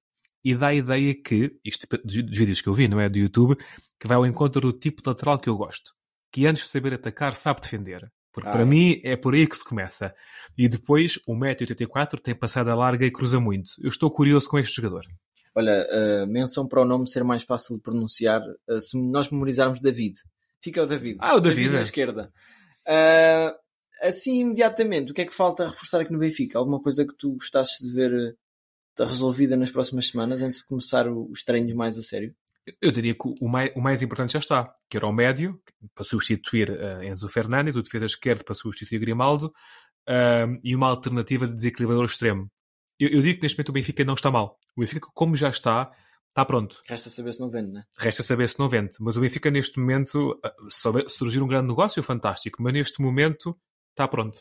e 0.44 0.54
dá 0.54 0.68
a 0.68 0.74
ideia 0.74 1.14
que, 1.14 1.58
isto 1.64 1.86
dos 2.04 2.14
vídeos 2.14 2.60
que 2.60 2.68
eu 2.68 2.74
vi, 2.74 2.88
não 2.88 3.00
é 3.00 3.08
do 3.08 3.18
YouTube, 3.18 3.56
que 3.98 4.08
vai 4.08 4.16
ao 4.16 4.26
encontro 4.26 4.60
do 4.60 4.72
tipo 4.72 5.02
de 5.02 5.08
lateral 5.08 5.38
que 5.38 5.48
eu 5.48 5.56
gosto. 5.56 5.92
Que 6.32 6.46
antes 6.46 6.62
de 6.62 6.68
saber 6.68 6.94
atacar, 6.94 7.34
sabe 7.34 7.60
defender. 7.60 8.10
Porque 8.32 8.48
Ah, 8.48 8.52
para 8.52 8.62
é. 8.62 8.64
mim 8.64 9.00
é 9.04 9.16
por 9.16 9.34
aí 9.34 9.46
que 9.46 9.56
se 9.56 9.64
começa. 9.64 10.14
E 10.56 10.68
depois, 10.68 11.18
1,84m 11.28 12.20
tem 12.20 12.34
passada 12.34 12.74
larga 12.74 13.04
e 13.04 13.10
cruza 13.10 13.40
muito. 13.40 13.70
Eu 13.82 13.88
estou 13.88 14.10
curioso 14.10 14.48
com 14.48 14.58
este 14.58 14.76
jogador. 14.76 15.04
Olha, 15.54 15.86
uh, 15.90 16.26
menção 16.26 16.66
para 16.66 16.80
o 16.80 16.84
nome 16.84 17.10
ser 17.10 17.24
mais 17.24 17.42
fácil 17.42 17.76
de 17.76 17.82
pronunciar 17.82 18.40
uh, 18.68 18.80
se 18.80 18.96
nós 19.00 19.30
memorizarmos 19.30 19.80
David. 19.80 20.20
Fica 20.62 20.82
o 20.82 20.86
David. 20.86 21.16
Ah, 21.20 21.34
o 21.34 21.40
David, 21.40 21.70
na 21.70 21.78
é. 21.78 21.82
esquerda. 21.82 22.32
Uh, 22.86 23.52
assim 24.00 24.40
imediatamente, 24.40 25.10
o 25.10 25.14
que 25.14 25.22
é 25.22 25.26
que 25.26 25.34
falta 25.34 25.68
reforçar 25.68 26.00
aqui 26.00 26.12
no 26.12 26.18
Benfica? 26.18 26.58
Alguma 26.58 26.80
coisa 26.80 27.04
que 27.04 27.16
tu 27.16 27.34
gostasses 27.34 27.78
de 27.84 27.92
ver 27.92 28.36
eh, 29.00 29.04
resolvida 29.06 29.56
nas 29.56 29.70
próximas 29.70 30.08
semanas, 30.08 30.42
antes 30.42 30.58
de 30.60 30.66
começar 30.66 31.08
os 31.10 31.42
treinos 31.42 31.72
mais 31.74 31.98
a 31.98 32.02
sério? 32.02 32.34
Eu 32.80 32.92
diria 32.92 33.14
que 33.14 33.34
o 33.40 33.48
mais, 33.48 33.72
o 33.74 33.80
mais 33.80 34.02
importante 34.02 34.34
já 34.34 34.38
está, 34.38 34.72
que 34.88 34.96
era 34.96 35.06
o 35.06 35.12
médio, 35.12 35.60
para 35.94 36.04
substituir 36.04 36.70
eh, 36.70 37.06
Enzo 37.08 37.28
Fernandes, 37.28 37.74
o 37.76 37.82
defesa 37.82 38.06
esquerdo 38.06 38.44
para 38.44 38.54
substituir 38.54 38.98
Grimaldo, 39.00 39.52
ahm, 40.08 40.58
e 40.62 40.76
uma 40.76 40.88
alternativa 40.88 41.46
de 41.46 41.54
desequilibrador 41.54 42.04
extremo. 42.04 42.48
Eu, 42.98 43.08
eu 43.08 43.22
digo 43.22 43.38
que 43.38 43.42
neste 43.44 43.56
momento 43.56 43.70
o 43.70 43.72
Benfica 43.72 44.04
não 44.04 44.14
está 44.14 44.30
mal. 44.30 44.58
O 44.76 44.80
Benfica, 44.82 45.08
como 45.14 45.34
já 45.36 45.48
está, 45.48 45.90
está 46.28 46.44
pronto. 46.44 46.82
Resta 46.86 47.08
saber 47.08 47.32
se 47.32 47.40
não 47.40 47.50
vende, 47.50 47.72
né? 47.72 47.82
Resta 47.98 48.22
saber 48.22 48.48
se 48.48 48.58
não 48.58 48.68
vende. 48.68 48.90
Mas 49.00 49.16
o 49.16 49.20
Benfica, 49.20 49.50
neste 49.50 49.80
momento, 49.80 50.38
se 50.68 50.80
souber- 50.82 51.08
surgir 51.08 51.42
um 51.42 51.48
grande 51.48 51.68
negócio, 51.68 52.02
fantástico. 52.02 52.62
Mas 52.62 52.74
neste 52.74 53.00
momento, 53.00 53.58
está 53.90 54.06
pronto. 54.06 54.38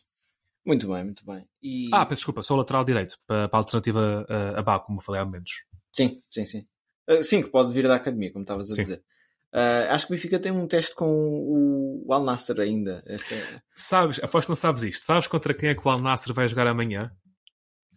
Muito 0.66 0.88
bem, 0.88 1.04
muito 1.04 1.25
bem. 1.25 1.48
E... 1.62 1.89
Ah, 1.94 2.06
peço 2.06 2.20
desculpa, 2.20 2.42
o 2.48 2.56
lateral 2.56 2.84
direito, 2.86 3.18
para, 3.25 3.48
para 3.50 3.58
a 3.58 3.62
alternativa 3.62 4.25
uh, 4.30 4.60
a 4.60 4.62
Bá, 4.62 4.80
como 4.80 5.01
falei 5.01 5.22
há 5.22 5.25
momentos. 5.25 5.63
Sim, 5.92 6.22
sim, 6.30 6.46
sim. 6.46 6.68
Uh, 7.10 7.24
sim, 7.24 7.42
que 7.42 7.50
pode 7.50 7.72
vir 7.74 7.88
da 7.88 7.96
academia, 7.96 8.32
como 8.32 8.44
estavas 8.44 8.70
a 8.70 8.74
Sim. 8.74 8.82
dizer. 8.84 9.04
Uh, 9.51 9.89
acho 9.89 10.06
que 10.06 10.13
o 10.13 10.16
Benfica 10.16 10.38
tem 10.39 10.51
um 10.51 10.68
teste 10.68 10.94
com 10.94 11.08
o, 11.08 12.06
o 12.08 12.13
Al 12.13 12.24
Nasser 12.24 12.60
ainda. 12.60 13.01
Esta 13.08 13.34
é- 13.34 13.62
Sabes, 13.75 14.20
aposto 14.20 14.46
que 14.46 14.51
não 14.51 14.56
sabes 14.56 14.84
isto. 14.84 15.01
Sabes 15.04 15.25
contra 15.25 15.54
quem 15.56 15.70
é 15.70 15.75
que 15.75 15.88
o 15.88 15.89
Al 15.89 16.00
Nassr 16.00 16.34
vai 16.34 16.48
jogar 16.48 16.68
amanhã? 16.68 17.12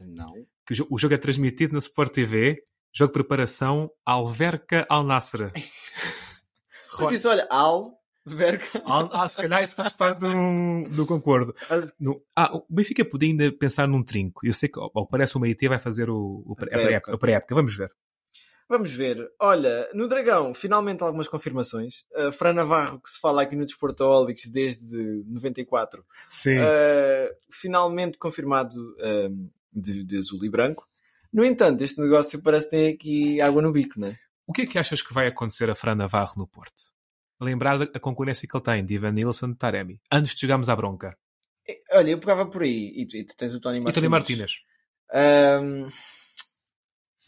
Não. 0.00 0.32
Que 0.66 0.72
o, 0.72 0.76
jo- 0.76 0.86
o 0.90 0.98
jogo 0.98 1.12
é 1.14 1.18
transmitido 1.18 1.74
na 1.74 1.78
Sport 1.78 2.12
TV. 2.14 2.62
Jogo 2.94 3.12
de 3.12 3.18
preparação 3.18 3.90
Alverca 4.04 4.86
Al 4.88 5.04
Nassr. 5.04 5.50
Mas 6.98 7.12
isso, 7.12 7.28
olha, 7.28 7.46
Al, 7.50 7.98
Al- 8.84 9.10
Ah, 9.12 9.26
se 9.28 9.36
calhar 9.36 9.62
isso 9.62 9.74
faz 9.74 9.92
parte 9.92 10.20
do, 10.20 10.88
do 10.90 11.06
concordo. 11.06 11.54
No- 11.98 12.22
ah, 12.36 12.54
o 12.56 12.64
Benfica 12.70 13.04
podia 13.04 13.28
ainda 13.30 13.50
pensar 13.52 13.86
num 13.88 14.02
trinco. 14.02 14.46
Eu 14.46 14.52
sei 14.52 14.68
que, 14.68 14.78
ao 14.78 15.06
parece, 15.06 15.36
o 15.36 15.40
Meite 15.40 15.68
vai 15.68 15.78
fazer 15.78 16.08
o, 16.08 16.42
o 16.46 16.54
pré- 16.54 16.74
a 16.74 16.78
pré-época. 16.78 17.18
pré-época. 17.18 17.54
Vamos 17.54 17.76
ver. 17.76 17.90
Vamos 18.68 18.90
ver. 18.92 19.28
Olha, 19.40 19.88
no 19.92 20.08
Dragão, 20.08 20.54
finalmente 20.54 21.02
algumas 21.02 21.28
confirmações. 21.28 22.04
Uh, 22.16 22.32
Fran 22.32 22.54
Navarro, 22.54 23.00
que 23.00 23.10
se 23.10 23.20
fala 23.20 23.42
aqui 23.42 23.54
no 23.56 23.66
Desportaólicos 23.66 24.46
desde 24.50 25.22
94. 25.26 26.02
Sim. 26.28 26.58
Uh, 26.58 27.34
finalmente 27.50 28.16
confirmado 28.18 28.74
um, 29.28 29.50
de, 29.72 30.04
de 30.04 30.16
azul 30.16 30.42
e 30.44 30.48
branco. 30.48 30.88
No 31.32 31.44
entanto, 31.44 31.82
este 31.82 32.00
negócio 32.00 32.40
parece 32.42 32.66
que 32.66 32.70
tem 32.70 32.92
aqui 32.94 33.40
água 33.40 33.60
no 33.60 33.72
bico, 33.72 33.98
não 34.00 34.08
é? 34.08 34.16
O 34.46 34.52
que 34.52 34.62
é 34.62 34.66
que 34.66 34.78
achas 34.78 35.02
que 35.02 35.12
vai 35.12 35.26
acontecer 35.26 35.68
a 35.68 35.74
Fran 35.74 35.94
Navarro 35.94 36.34
no 36.36 36.46
Porto? 36.46 36.92
Lembrar 37.42 37.78
da 37.78 37.84
a 37.92 38.00
concorrência 38.00 38.46
que 38.48 38.56
ele 38.56 38.64
tem 38.64 38.84
de 38.84 38.94
Ivan 38.94 39.12
Nilsson 39.12 39.48
e 39.48 39.54
Taremi. 39.56 40.00
Antes 40.10 40.32
de 40.32 40.40
chegarmos 40.40 40.68
à 40.68 40.76
bronca. 40.76 41.18
Olha, 41.90 42.10
eu 42.10 42.18
pegava 42.18 42.46
por 42.46 42.62
aí. 42.62 42.92
E 42.94 43.06
tu, 43.06 43.16
e 43.16 43.24
tu 43.24 43.36
tens 43.36 43.52
o 43.52 43.60
Tony 43.60 43.78
E 43.78 43.80
Martínez. 43.80 43.94
Tony 43.94 44.08
Martínez. 44.08 44.52
Um, 45.12 45.88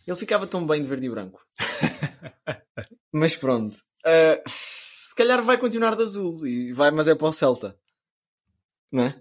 ele 0.06 0.16
ficava 0.16 0.46
tão 0.46 0.66
bem 0.66 0.82
de 0.82 0.88
verde 0.88 1.06
e 1.06 1.10
branco. 1.10 1.44
mas 3.12 3.34
pronto. 3.34 3.76
Uh, 4.06 4.48
se 4.48 5.14
calhar 5.16 5.42
vai 5.42 5.58
continuar 5.58 5.96
de 5.96 6.02
azul. 6.02 6.46
E 6.46 6.72
vai, 6.72 6.90
mas 6.90 7.08
é 7.08 7.14
para 7.14 7.28
o 7.28 7.32
Celta. 7.32 7.76
Não 8.92 9.04
é? 9.04 9.20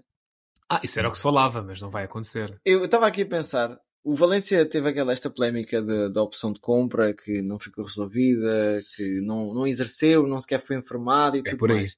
Ah, 0.68 0.80
isso 0.82 0.98
era 0.98 1.08
o 1.08 1.10
que 1.10 1.16
se 1.16 1.22
falava, 1.22 1.62
mas 1.62 1.80
não 1.80 1.90
vai 1.90 2.04
acontecer. 2.04 2.60
Eu 2.64 2.84
estava 2.84 3.06
aqui 3.06 3.22
a 3.22 3.26
pensar. 3.26 3.78
O 4.04 4.14
Valência 4.14 4.64
teve 4.66 4.88
aquela 4.90 5.12
esta 5.12 5.30
polémica 5.30 5.80
da 6.10 6.22
opção 6.22 6.52
de 6.52 6.60
compra 6.60 7.14
que 7.14 7.40
não 7.40 7.58
ficou 7.58 7.84
resolvida, 7.86 8.82
que 8.94 9.20
não, 9.22 9.54
não 9.54 9.66
exerceu, 9.66 10.26
não 10.26 10.38
sequer 10.38 10.60
foi 10.60 10.76
informado 10.76 11.38
e 11.38 11.42
tudo 11.42 11.54
É 11.54 11.56
por 11.56 11.70
aí. 11.70 11.76
mais. 11.78 11.96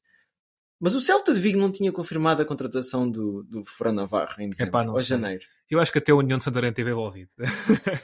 Mas 0.79 0.95
o 0.95 1.01
Celta 1.01 1.33
de 1.35 1.41
Vigo 1.41 1.59
não 1.59 1.73
tinha 1.73 1.91
confirmado 1.91 2.43
a 2.43 2.45
contratação 2.45 3.11
do, 3.11 3.43
do 3.45 3.65
Fran 3.65 3.93
Navarro 3.93 4.41
em 4.43 4.51
dezembro 4.51 4.79
Epá, 4.79 4.91
ou 4.93 4.99
sei. 4.99 5.09
janeiro. 5.09 5.43
Eu 5.69 5.81
acho 5.81 5.91
que 5.91 5.99
até 5.99 6.13
a 6.13 6.15
União 6.15 6.39
de 6.39 6.45
Santarém 6.45 6.71
esteve 6.71 6.91
envolvido. 6.91 7.31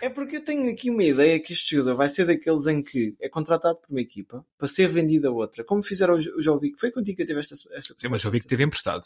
É 0.01 0.09
porque 0.09 0.39
eu 0.39 0.45
tenho 0.45 0.69
aqui 0.73 0.91
uma 0.91 1.05
ideia 1.05 1.39
que 1.39 1.53
este 1.53 1.77
jogador 1.77 1.95
vai 1.97 2.09
ser 2.09 2.25
daqueles 2.27 2.67
em 2.67 2.83
que 2.83 3.15
é 3.21 3.29
contratado 3.29 3.77
por 3.79 3.91
uma 3.91 4.01
equipa 4.01 4.45
para 4.59 4.67
ser 4.67 4.89
vendido 4.89 5.29
a 5.29 5.31
outra, 5.31 5.63
como 5.63 5.83
fizeram 5.83 6.15
o 6.15 6.21
Jo- 6.21 6.35
o 6.37 6.43
Jovic. 6.43 6.81
Foi 6.81 6.91
contigo 6.91 7.17
que 7.19 7.23
eu 7.23 7.27
tive 7.27 7.39
esta. 7.41 7.55
esta 7.73 7.95
Sim, 7.97 8.09
mas 8.09 8.25
vi 8.25 8.41
que 8.41 8.49
teve 8.49 8.65
emprestado. 8.65 9.05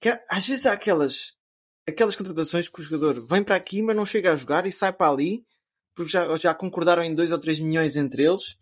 que 0.00 0.08
às 0.30 0.46
vezes 0.46 0.64
há 0.64 0.72
aquelas, 0.72 1.34
aquelas 1.86 2.16
contratações 2.16 2.68
que 2.68 2.80
o 2.80 2.82
jogador 2.82 3.24
vem 3.26 3.42
para 3.42 3.56
aqui, 3.56 3.82
mas 3.82 3.96
não 3.96 4.06
chega 4.06 4.32
a 4.32 4.36
jogar 4.36 4.66
e 4.66 4.72
sai 4.72 4.92
para 4.92 5.10
ali, 5.10 5.44
porque 5.94 6.10
já, 6.10 6.36
já 6.36 6.54
concordaram 6.54 7.02
em 7.02 7.14
2 7.14 7.32
ou 7.32 7.38
3 7.38 7.60
milhões 7.60 7.96
entre 7.96 8.24
eles 8.24 8.56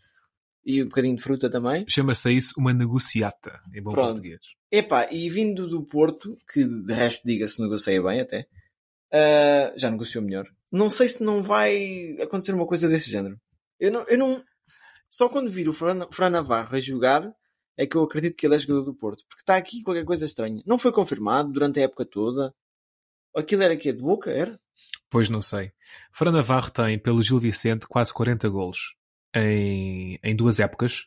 e 0.65 0.83
um 0.83 0.87
bocadinho 0.87 1.17
de 1.17 1.23
fruta 1.23 1.51
também. 1.51 1.85
Chama-se 1.89 2.33
isso 2.33 2.55
uma 2.59 2.73
negociata, 2.73 3.61
em 3.75 3.83
bom 3.83 3.93
Pronto. 3.93 4.07
português. 4.15 4.41
Epá, 4.71 5.09
e 5.11 5.29
vindo 5.31 5.67
do 5.67 5.85
Porto, 5.85 6.37
que 6.53 6.65
de 6.65 6.93
resto 6.93 7.23
diga-se 7.27 7.63
negocia 7.63 8.03
bem 8.03 8.21
até, 8.21 8.47
ah, 9.13 9.73
já 9.77 9.91
negociou 9.91 10.25
melhor. 10.25 10.47
Não 10.73 10.91
sei 10.91 11.09
se 11.09 11.23
não 11.23 11.43
vai 11.43 12.17
acontecer 12.21 12.53
uma 12.53 12.67
coisa 12.67 12.89
desse 12.89 13.11
género. 13.11 13.39
Eu 13.79 13.93
não, 13.93 14.03
eu 14.09 14.19
não... 14.19 14.43
Só 15.09 15.29
quando 15.29 15.51
vir 15.51 15.69
o 15.69 15.73
Fran, 15.73 16.09
Fran 16.11 16.31
Navarro 16.31 16.75
a 16.75 16.81
jogar 16.81 17.33
é 17.77 17.87
que 17.87 17.97
eu 17.97 18.03
acredito 18.03 18.37
que 18.37 18.47
ele 18.47 18.57
é 18.57 18.59
jogador 18.59 18.83
do 18.83 18.95
Porto. 18.95 19.25
Porque 19.29 19.43
está 19.43 19.57
aqui 19.57 19.83
qualquer 19.83 20.05
coisa 20.05 20.27
estranha. 20.27 20.63
Não 20.67 20.79
foi 20.79 20.93
confirmado 20.93 21.53
durante 21.53 21.79
a 21.79 21.85
época 21.85 22.05
toda. 22.05 22.53
Aquilo 23.35 23.63
era 23.63 23.77
que 23.77 23.93
De 23.93 24.01
boca? 24.01 24.31
Era? 24.31 24.59
Pois 25.11 25.29
não 25.31 25.43
sei. 25.43 25.73
Fran 26.13 26.33
Navarro 26.33 26.71
tem, 26.71 26.99
pelo 26.99 27.23
Gil 27.23 27.39
Vicente, 27.39 27.87
quase 27.87 28.13
40 28.13 28.49
golos 28.49 28.95
em, 29.35 30.19
em 30.23 30.37
duas 30.37 30.61
épocas. 30.61 31.05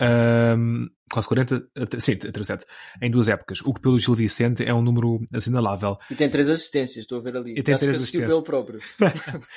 Ahm, 0.00 0.88
quase 1.12 1.28
40, 1.28 1.68
eh, 1.76 2.00
sim, 2.00 2.16
37, 2.16 2.64
em 3.00 3.10
duas 3.10 3.28
épocas. 3.28 3.60
O 3.60 3.72
que 3.72 3.80
pelo 3.80 3.98
Gil 3.98 4.14
Vicente 4.14 4.64
é 4.64 4.74
um 4.74 4.82
número 4.82 5.20
assinalável. 5.32 5.96
E 6.10 6.14
tem 6.14 6.28
três 6.28 6.48
assistências, 6.48 7.04
estou 7.04 7.18
a 7.18 7.22
ver 7.22 7.36
ali. 7.36 7.52
E 7.52 7.62
tem 7.62 7.76
três 7.76 7.96
assistências. 7.96 8.28
pelo 8.28 8.42
próprio. 8.42 8.80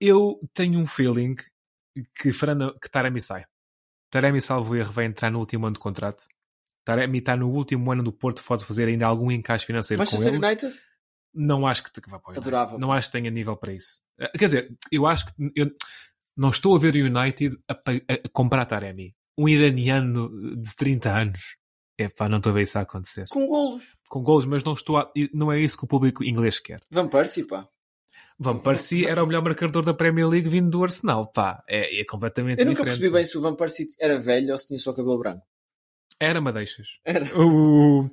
Eu 0.00 0.40
tenho 0.52 0.78
um 0.80 0.86
feeling 0.86 1.36
que, 2.14 2.32
Fran, 2.32 2.58
que 2.82 2.90
Taremi 2.90 3.22
sai. 3.22 3.44
Taremi, 4.10 4.40
salvo 4.40 4.74
erro, 4.76 4.92
vai 4.92 5.06
entrar 5.06 5.30
no 5.30 5.38
último 5.38 5.66
ano 5.66 5.74
de 5.74 5.80
contrato. 5.80 6.24
Taremi 6.84 7.18
está 7.18 7.36
no 7.36 7.50
último 7.50 7.90
ano 7.90 8.02
do 8.02 8.12
Porto, 8.12 8.42
pode 8.42 8.64
fazer 8.64 8.88
ainda 8.88 9.06
algum 9.06 9.30
encaixe 9.30 9.66
financeiro 9.66 9.98
com 9.98 10.04
Manchester 10.04 10.34
ele. 10.34 10.44
United? 10.44 10.76
Não 11.36 11.66
acho 11.66 11.84
que, 11.84 11.92
te- 11.92 12.00
vá 12.08 12.18
para 12.18 12.40
o 12.40 12.42
United. 12.42 12.78
Não 12.78 12.92
acho 12.92 13.08
que 13.08 13.12
tenha 13.12 13.30
nível 13.30 13.56
para 13.56 13.72
isso. 13.72 14.00
Eh, 14.18 14.30
Quer 14.38 14.44
dizer, 14.46 14.78
eu 14.90 15.06
acho 15.06 15.26
que 15.26 15.32
eu 15.54 15.70
não 16.36 16.48
estou 16.50 16.74
a 16.74 16.78
ver 16.78 16.94
o 16.94 17.06
United 17.06 17.56
a, 17.68 17.74
pa- 17.74 17.92
a 18.08 18.28
comprar 18.32 18.64
Taremi. 18.64 19.14
Um 19.38 19.48
iraniano 19.48 20.30
de 20.56 20.74
30 20.76 21.10
anos. 21.10 21.56
Epá, 21.98 22.28
não 22.28 22.38
estou 22.38 22.50
a 22.50 22.54
ver 22.54 22.62
isso 22.62 22.78
a 22.78 22.82
acontecer. 22.82 23.26
Com 23.28 23.46
golos. 23.46 23.96
Com 24.08 24.22
golos, 24.22 24.44
mas 24.46 24.64
não 24.64 24.72
estou 24.74 24.98
a, 24.98 25.10
não 25.32 25.50
é 25.52 25.60
isso 25.60 25.76
que 25.78 25.84
o 25.84 25.88
público 25.88 26.24
inglês 26.24 26.58
quer. 26.58 26.80
Van 26.90 27.08
Persie, 27.08 27.44
pá. 27.44 27.68
Van 28.38 28.58
Persie 28.58 29.06
era 29.06 29.22
o 29.24 29.26
melhor 29.26 29.42
marcador 29.42 29.82
da 29.82 29.94
Premier 29.94 30.28
League 30.28 30.48
vindo 30.48 30.70
do 30.70 30.84
Arsenal, 30.84 31.26
pá. 31.32 31.62
É, 31.68 32.00
é 32.00 32.04
completamente 32.04 32.58
Eu 32.60 32.66
nunca 32.66 32.78
diferente. 32.82 32.98
percebi 33.00 33.14
bem 33.14 33.24
se 33.24 33.38
o 33.38 33.40
Van 33.40 33.54
Persie 33.56 33.88
era 33.98 34.18
velho 34.20 34.52
ou 34.52 34.58
se 34.58 34.68
tinha 34.68 34.78
só 34.78 34.92
cabelo 34.92 35.18
branco. 35.18 35.42
Era 36.20 36.40
Madeixas. 36.40 36.98
Era. 37.04 37.26
O, 37.38 38.10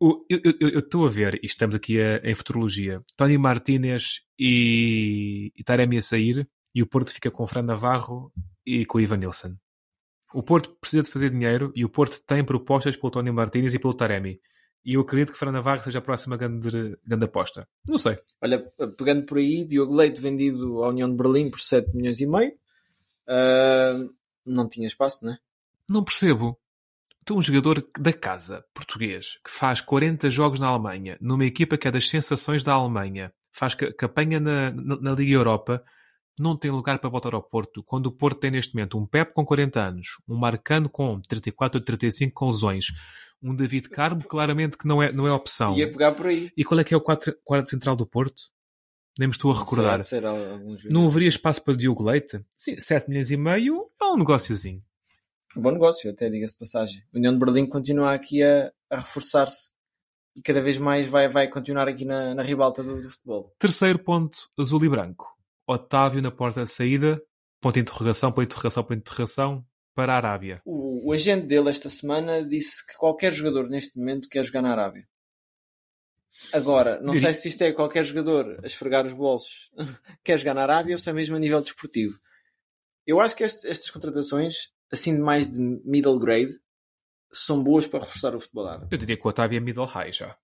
o, 0.00 0.24
eu 0.28 0.80
estou 0.80 1.06
a 1.06 1.10
ver, 1.10 1.34
e 1.42 1.46
estamos 1.46 1.74
aqui 1.76 2.00
a- 2.00 2.20
em 2.24 2.34
futurologia, 2.34 3.02
Tony 3.16 3.38
Martínez 3.38 4.20
e, 4.38 5.52
e 5.56 5.64
Taremi 5.64 5.98
a 5.98 6.02
sair, 6.02 6.48
e 6.74 6.82
o 6.82 6.86
Porto 6.86 7.12
fica 7.12 7.30
com 7.30 7.44
o 7.44 7.46
Fran 7.46 7.62
Navarro 7.62 8.32
e 8.66 8.84
com 8.84 8.98
o 8.98 9.00
Ivan 9.00 9.16
Nilsson. 9.18 9.54
O 10.32 10.42
Porto 10.42 10.70
precisa 10.80 11.02
de 11.04 11.10
fazer 11.10 11.30
dinheiro 11.30 11.72
e 11.76 11.84
o 11.84 11.88
Porto 11.88 12.18
tem 12.26 12.44
propostas 12.44 12.96
pelo 12.96 13.10
Tony 13.12 13.30
Martínez 13.30 13.72
e 13.72 13.78
pelo 13.78 13.94
Taremi. 13.94 14.40
E 14.84 14.94
eu 14.94 15.00
acredito 15.00 15.32
que 15.32 15.38
Fran 15.38 15.52
Navarro 15.52 15.80
seja 15.80 16.00
a 16.00 16.02
próxima 16.02 16.36
grande, 16.36 16.98
grande 17.06 17.24
aposta. 17.24 17.66
Não 17.88 17.96
sei. 17.96 18.18
Olha, 18.42 18.58
pegando 18.98 19.24
por 19.24 19.38
aí, 19.38 19.64
Diogo 19.64 19.94
Leite 19.94 20.20
vendido 20.20 20.82
à 20.84 20.88
União 20.88 21.08
de 21.08 21.16
Berlim 21.16 21.50
por 21.50 21.60
7 21.60 21.94
milhões 21.96 22.20
e 22.20 22.26
meio. 22.26 22.52
Ah, 23.26 23.94
não 24.44 24.68
tinha 24.68 24.86
espaço, 24.86 25.24
né? 25.24 25.38
Não 25.88 26.04
percebo. 26.04 26.58
Tu, 27.24 27.34
um 27.36 27.42
jogador 27.42 27.86
da 27.98 28.12
casa, 28.12 28.64
português, 28.74 29.38
que 29.44 29.50
faz 29.50 29.80
40 29.80 30.28
jogos 30.28 30.60
na 30.60 30.66
Alemanha, 30.68 31.16
numa 31.20 31.44
equipa 31.44 31.76
que 31.78 31.88
é 31.88 31.90
das 31.90 32.08
sensações 32.08 32.62
da 32.62 32.72
Alemanha, 32.74 33.32
faz 33.52 33.74
ca- 33.74 33.92
campanha 33.94 34.38
na, 34.38 34.70
na, 34.72 35.00
na 35.00 35.12
Liga 35.12 35.32
Europa, 35.32 35.82
não 36.38 36.56
tem 36.56 36.70
lugar 36.70 36.98
para 36.98 37.08
voltar 37.08 37.32
ao 37.34 37.42
Porto, 37.42 37.82
quando 37.84 38.06
o 38.06 38.12
Porto 38.12 38.40
tem 38.40 38.50
neste 38.50 38.74
momento 38.74 38.98
um 38.98 39.06
Pep 39.06 39.32
com 39.32 39.44
40 39.44 39.80
anos, 39.80 40.08
um 40.28 40.36
Marcano 40.36 40.88
com 40.90 41.20
34 41.20 41.78
ou 41.78 41.84
35 41.84 42.34
com 42.34 42.46
lesões, 42.46 42.86
um 43.42 43.54
David 43.54 43.88
Carmo 43.88 44.22
claramente 44.24 44.76
que 44.76 44.86
não 44.86 45.02
é, 45.02 45.12
não 45.12 45.26
é 45.26 45.32
opção. 45.32 45.74
Ia 45.76 45.90
pegar 45.90 46.12
por 46.12 46.26
aí. 46.26 46.50
E 46.56 46.64
qual 46.64 46.80
é 46.80 46.84
que 46.84 46.92
é 46.92 46.96
o 46.96 47.00
quadro, 47.00 47.34
quadro 47.44 47.70
central 47.70 47.94
do 47.96 48.06
Porto? 48.06 48.42
Nem 49.18 49.28
me 49.28 49.32
estou 49.32 49.52
a 49.52 49.56
recordar. 49.58 50.02
Será 50.02 50.32
de 50.32 50.36
ser 50.36 50.50
algum 50.52 50.76
jogador. 50.76 50.92
Não 50.92 51.06
haveria 51.06 51.28
espaço 51.28 51.62
para 51.62 51.76
Diogo 51.76 52.02
Leite? 52.02 52.40
Sim, 52.56 52.78
7 52.80 53.08
milhões 53.08 53.30
e 53.30 53.36
meio 53.36 53.86
é 54.00 54.04
um 54.06 54.16
negóciozinho. 54.16 54.82
Bom 55.56 55.70
negócio, 55.70 56.10
até 56.10 56.28
diga-se 56.28 56.56
passagem. 56.58 57.02
A 57.12 57.16
União 57.18 57.32
de 57.32 57.38
Berlim 57.38 57.66
continua 57.66 58.12
aqui 58.14 58.42
a, 58.42 58.72
a 58.90 58.96
reforçar-se 59.00 59.72
e 60.36 60.42
cada 60.42 60.60
vez 60.60 60.76
mais 60.78 61.06
vai, 61.06 61.28
vai 61.28 61.48
continuar 61.48 61.86
aqui 61.88 62.04
na, 62.04 62.34
na 62.34 62.42
ribalta 62.42 62.82
do, 62.82 63.00
do 63.00 63.08
futebol. 63.10 63.54
Terceiro 63.58 63.98
ponto, 64.00 64.50
azul 64.58 64.84
e 64.84 64.88
branco. 64.88 65.32
Otávio 65.66 66.20
na 66.20 66.30
porta 66.30 66.62
de 66.64 66.70
saída, 66.70 67.22
ponto 67.60 67.74
de 67.74 67.80
interrogação, 67.80 68.30
ponto 68.32 68.40
de 68.40 68.46
interrogação, 68.52 68.82
ponto 68.82 68.94
de 68.96 69.00
interrogação, 69.00 69.64
para 69.94 70.12
a 70.12 70.16
Arábia. 70.16 70.60
O, 70.64 71.08
o 71.08 71.12
agente 71.12 71.46
dele 71.46 71.70
esta 71.70 71.88
semana 71.88 72.44
disse 72.44 72.84
que 72.84 72.94
qualquer 72.96 73.32
jogador 73.32 73.68
neste 73.68 73.96
momento 73.96 74.28
quer 74.28 74.44
jogar 74.44 74.60
na 74.62 74.72
Arábia. 74.72 75.06
Agora, 76.52 77.00
não 77.00 77.14
Diria- 77.14 77.32
sei 77.32 77.34
se 77.42 77.48
isto 77.50 77.62
é 77.62 77.72
qualquer 77.72 78.04
jogador 78.04 78.58
a 78.62 78.66
esfregar 78.66 79.06
os 79.06 79.12
bolsos 79.12 79.70
quer 80.24 80.36
jogar 80.38 80.54
na 80.54 80.62
Arábia 80.62 80.94
ou 80.94 80.98
se 80.98 81.08
é 81.08 81.12
mesmo 81.12 81.36
a 81.36 81.38
nível 81.38 81.60
desportivo. 81.62 82.18
Eu 83.06 83.20
acho 83.20 83.36
que 83.36 83.44
este- 83.44 83.68
estas 83.68 83.88
contratações, 83.90 84.72
assim 84.92 85.14
de 85.14 85.20
mais 85.20 85.50
de 85.50 85.60
middle 85.84 86.18
grade, 86.18 86.52
são 87.32 87.62
boas 87.62 87.86
para 87.86 88.00
reforçar 88.00 88.34
o 88.34 88.40
futebol 88.40 88.66
árabe. 88.68 88.88
Eu 88.90 88.98
diria 88.98 89.16
que 89.16 89.26
o 89.26 89.28
Otávio 89.30 89.56
é 89.56 89.60
middle 89.60 89.86
high 89.86 90.12
já. 90.12 90.36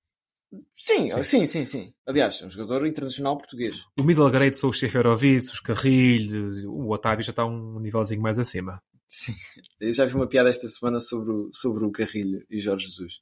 Sim, 0.73 1.09
Sim. 1.09 1.23
sim, 1.23 1.47
sim, 1.47 1.65
sim. 1.65 1.95
Aliás, 2.05 2.43
é 2.43 2.47
um 2.47 2.51
jogador 2.51 2.85
internacional 2.85 3.39
português. 3.39 3.77
O 3.99 4.03
middle 4.03 4.29
grade 4.31 4.57
são 4.57 4.71
os 4.71 4.79
Seferovic, 4.81 5.47
os 5.53 5.61
Carrilhos, 5.61 6.65
o 6.65 6.89
Otávio 6.91 7.23
já 7.25 7.31
está 7.31 7.47
um 7.47 7.79
nívelzinho 7.79 8.21
mais 8.21 8.37
acima. 8.39 8.83
Sim. 9.09 9.35
Eu 9.81 9.93
já 9.93 10.05
vi 10.07 10.15
uma 10.15 10.27
piada 10.29 10.51
esta 10.51 10.67
semana 10.67 10.99
sobre 11.01 11.33
o, 11.33 11.51
sobre 11.53 11.85
o 11.85 11.93
Carrilho 11.93 12.45
e 12.51 12.61
Jorge 12.61 12.87
Jesus. 12.87 13.21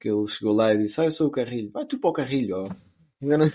Que 0.00 0.08
ele 0.08 0.26
chegou 0.28 0.54
lá 0.54 0.72
e 0.72 0.78
disse: 0.78 1.00
Ah, 1.00 1.04
eu 1.06 1.10
sou 1.10 1.26
o 1.26 1.30
Carrilho. 1.32 1.70
Vai 1.72 1.84
tu 1.84 1.98
para 1.98 2.10
o 2.10 2.12
Carrilho, 2.12 2.56
ó. 2.58 2.64
Já 3.20 3.36
não, 3.38 3.52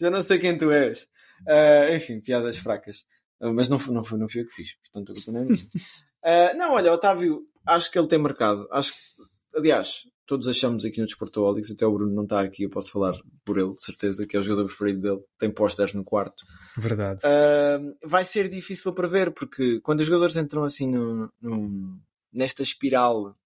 já 0.00 0.10
não 0.10 0.22
sei 0.22 0.38
quem 0.40 0.58
tu 0.58 0.72
és. 0.72 1.06
Ah, 1.46 1.94
enfim, 1.94 2.20
piadas 2.20 2.56
fracas. 2.58 3.04
Ah, 3.40 3.52
mas 3.52 3.68
não, 3.68 3.78
foi- 3.78 3.94
não, 3.94 4.02
foi, 4.04 4.18
não 4.18 4.28
fui 4.28 4.40
eu 4.42 4.46
que 4.46 4.52
fiz, 4.54 4.74
portanto 4.80 5.12
a 5.12 5.14
culpa 5.14 5.30
não 5.32 5.40
é 5.42 5.44
minha. 5.44 5.68
Ah, 6.24 6.54
não, 6.54 6.72
olha, 6.74 6.92
Otávio, 6.92 7.46
acho 7.66 7.90
que 7.90 7.98
ele 7.98 8.08
tem 8.08 8.18
mercado. 8.18 8.66
Acho 8.70 8.92
que, 8.92 8.98
aliás, 9.56 10.02
todos 10.26 10.46
achamos 10.48 10.84
aqui 10.84 11.00
no 11.00 11.06
Desportoholics, 11.06 11.70
até 11.72 11.84
o 11.86 11.92
Bruno 11.92 12.14
não 12.14 12.22
está 12.24 12.40
aqui, 12.40 12.62
eu 12.64 12.70
posso 12.70 12.90
falar 12.90 13.14
por 13.44 13.58
ele, 13.58 13.74
de 13.74 13.82
certeza, 13.82 14.26
que 14.26 14.36
é 14.36 14.40
o 14.40 14.42
jogador 14.42 14.66
preferido 14.66 15.00
dele. 15.00 15.24
Tem 15.38 15.50
pósteres 15.52 15.94
no 15.94 16.04
quarto. 16.04 16.44
Verdade. 16.76 17.20
Uh, 17.26 17.96
vai 18.08 18.24
ser 18.24 18.48
difícil 18.48 18.92
para 18.92 19.08
ver, 19.08 19.32
porque 19.32 19.80
quando 19.80 20.00
os 20.00 20.06
jogadores 20.06 20.36
entram 20.36 20.64
assim 20.64 20.88
no, 20.90 21.30
no- 21.40 21.98
nesta 22.32 22.62
espiral 22.62 23.36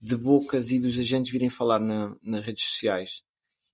de 0.00 0.16
bocas 0.16 0.70
e 0.70 0.78
dos 0.78 0.98
agentes 0.98 1.30
virem 1.30 1.50
falar 1.50 1.78
na- 1.78 2.16
nas 2.22 2.44
redes 2.44 2.64
sociais, 2.64 3.22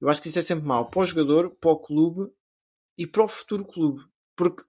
eu 0.01 0.09
acho 0.09 0.21
que 0.21 0.29
isso 0.29 0.39
é 0.39 0.43
sempre 0.43 0.67
mau 0.67 0.91
para 0.91 1.01
o 1.01 1.05
jogador, 1.05 1.51
para 1.61 1.71
o 1.71 1.79
clube 1.79 2.31
e 2.99 3.07
para 3.07 3.25
o 3.25 3.29
futuro 3.29 3.65
clube. 3.65 4.03
Porque 4.37 4.63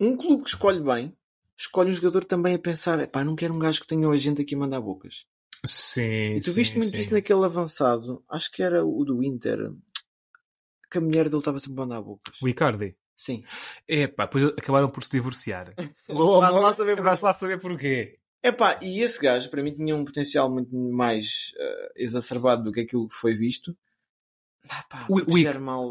um 0.00 0.16
clube 0.16 0.42
que 0.44 0.50
escolhe 0.50 0.80
bem, 0.82 1.16
escolhe 1.58 1.90
um 1.90 1.94
jogador 1.94 2.24
também 2.24 2.54
a 2.54 2.58
pensar: 2.58 3.06
pá, 3.08 3.24
não 3.24 3.34
quero 3.36 3.52
um 3.54 3.58
gajo 3.58 3.80
que 3.80 3.86
tenha 3.86 4.08
o 4.08 4.12
agente 4.12 4.42
aqui 4.42 4.54
a 4.54 4.58
mandar 4.58 4.80
bocas. 4.80 5.26
Sim, 5.66 6.36
E 6.36 6.40
tu 6.40 6.52
sim, 6.52 6.54
viste 6.54 6.76
muito 6.76 6.92
sim. 6.94 6.98
isso 7.00 7.14
naquele 7.14 7.44
avançado, 7.44 8.22
acho 8.28 8.50
que 8.52 8.62
era 8.62 8.84
o 8.84 9.04
do 9.04 9.22
Inter, 9.24 9.72
que 10.90 10.98
a 10.98 11.00
mulher 11.00 11.24
dele 11.28 11.38
estava 11.38 11.58
sempre 11.58 11.82
a 11.82 11.86
mandar 11.86 12.00
bocas. 12.00 12.40
O 12.40 12.48
Icardi. 12.48 12.96
Sim. 13.16 13.42
Epá, 13.88 14.26
depois 14.26 14.44
acabaram 14.44 14.88
por 14.88 15.02
se 15.02 15.10
divorciar. 15.10 15.74
Vá-se 16.08 16.54
lá 16.54 16.72
saber 16.72 16.94
porquê. 16.94 17.02
Vai-se 17.02 17.24
lá 17.24 17.32
saber 17.32 17.60
porquê. 17.60 18.18
Epá, 18.40 18.78
e 18.80 19.00
esse 19.02 19.20
gajo 19.20 19.50
para 19.50 19.62
mim 19.62 19.74
tinha 19.74 19.96
um 19.96 20.04
potencial 20.04 20.48
muito 20.48 20.72
mais 20.76 21.52
eh, 21.58 21.92
exacerbado 21.96 22.62
do 22.62 22.70
que 22.72 22.80
aquilo 22.80 23.08
que 23.08 23.14
foi 23.16 23.34
visto. 23.34 23.76
Ah, 24.68 24.84
pá, 24.88 25.06
O- 25.10 25.16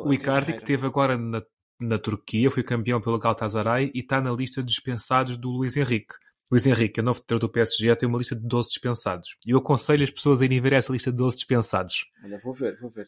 o 0.06 0.14
Icardi, 0.14 0.54
que 0.54 0.64
teve 0.64 0.88
agora 0.88 1.18
na, 1.18 1.44
na 1.80 1.98
Turquia, 1.98 2.50
foi 2.50 2.64
campeão 2.64 3.00
pelo 3.02 3.20
Galatasaray 3.20 3.92
e 3.94 4.00
está 4.00 4.20
na 4.22 4.32
lista 4.32 4.62
de 4.62 4.68
dispensados 4.70 5.38
do 5.38 5.50
Luís 5.50 5.78
Henrique. 5.78 6.14
Luís 6.50 6.66
Henrique, 6.66 7.00
é 7.00 7.04
o 7.04 7.06
novo 7.06 7.22
treinador 7.22 7.50
do 7.50 7.52
PSG, 7.52 7.96
tem 7.96 8.08
uma 8.08 8.18
lista 8.18 8.36
de 8.36 8.42
12 8.48 8.70
dispensados. 8.70 9.36
E 9.46 9.52
eu 9.52 9.58
aconselho 9.58 10.04
as 10.04 10.10
pessoas 10.12 10.42
a 10.42 10.46
irem 10.46 10.62
ver 10.62 10.74
essa 10.74 10.92
lista 10.94 11.12
de 11.12 11.18
12 11.18 11.38
dispensados. 11.38 12.06
Olha, 12.24 12.40
vou 12.44 12.54
ver, 12.54 12.80
vou 12.80 12.90
ver. 12.90 13.08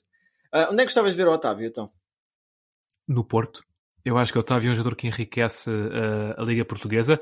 Ah, 0.52 0.68
onde 0.72 0.76
é 0.76 0.78
que 0.80 0.86
gostavas 0.86 1.12
de 1.14 1.18
ver 1.18 1.28
o 1.28 1.32
Otávio, 1.32 1.66
então? 1.68 1.90
No 3.08 3.24
Porto, 3.24 3.64
eu 4.04 4.18
acho 4.18 4.32
que 4.32 4.38
o 4.38 4.42
Otávio 4.42 4.68
é 4.68 4.72
um 4.72 4.76
jogador 4.76 4.96
que 4.96 5.08
enriquece 5.08 5.70
uh, 5.70 6.34
a 6.38 6.44
Liga 6.44 6.66
Portuguesa. 6.66 7.20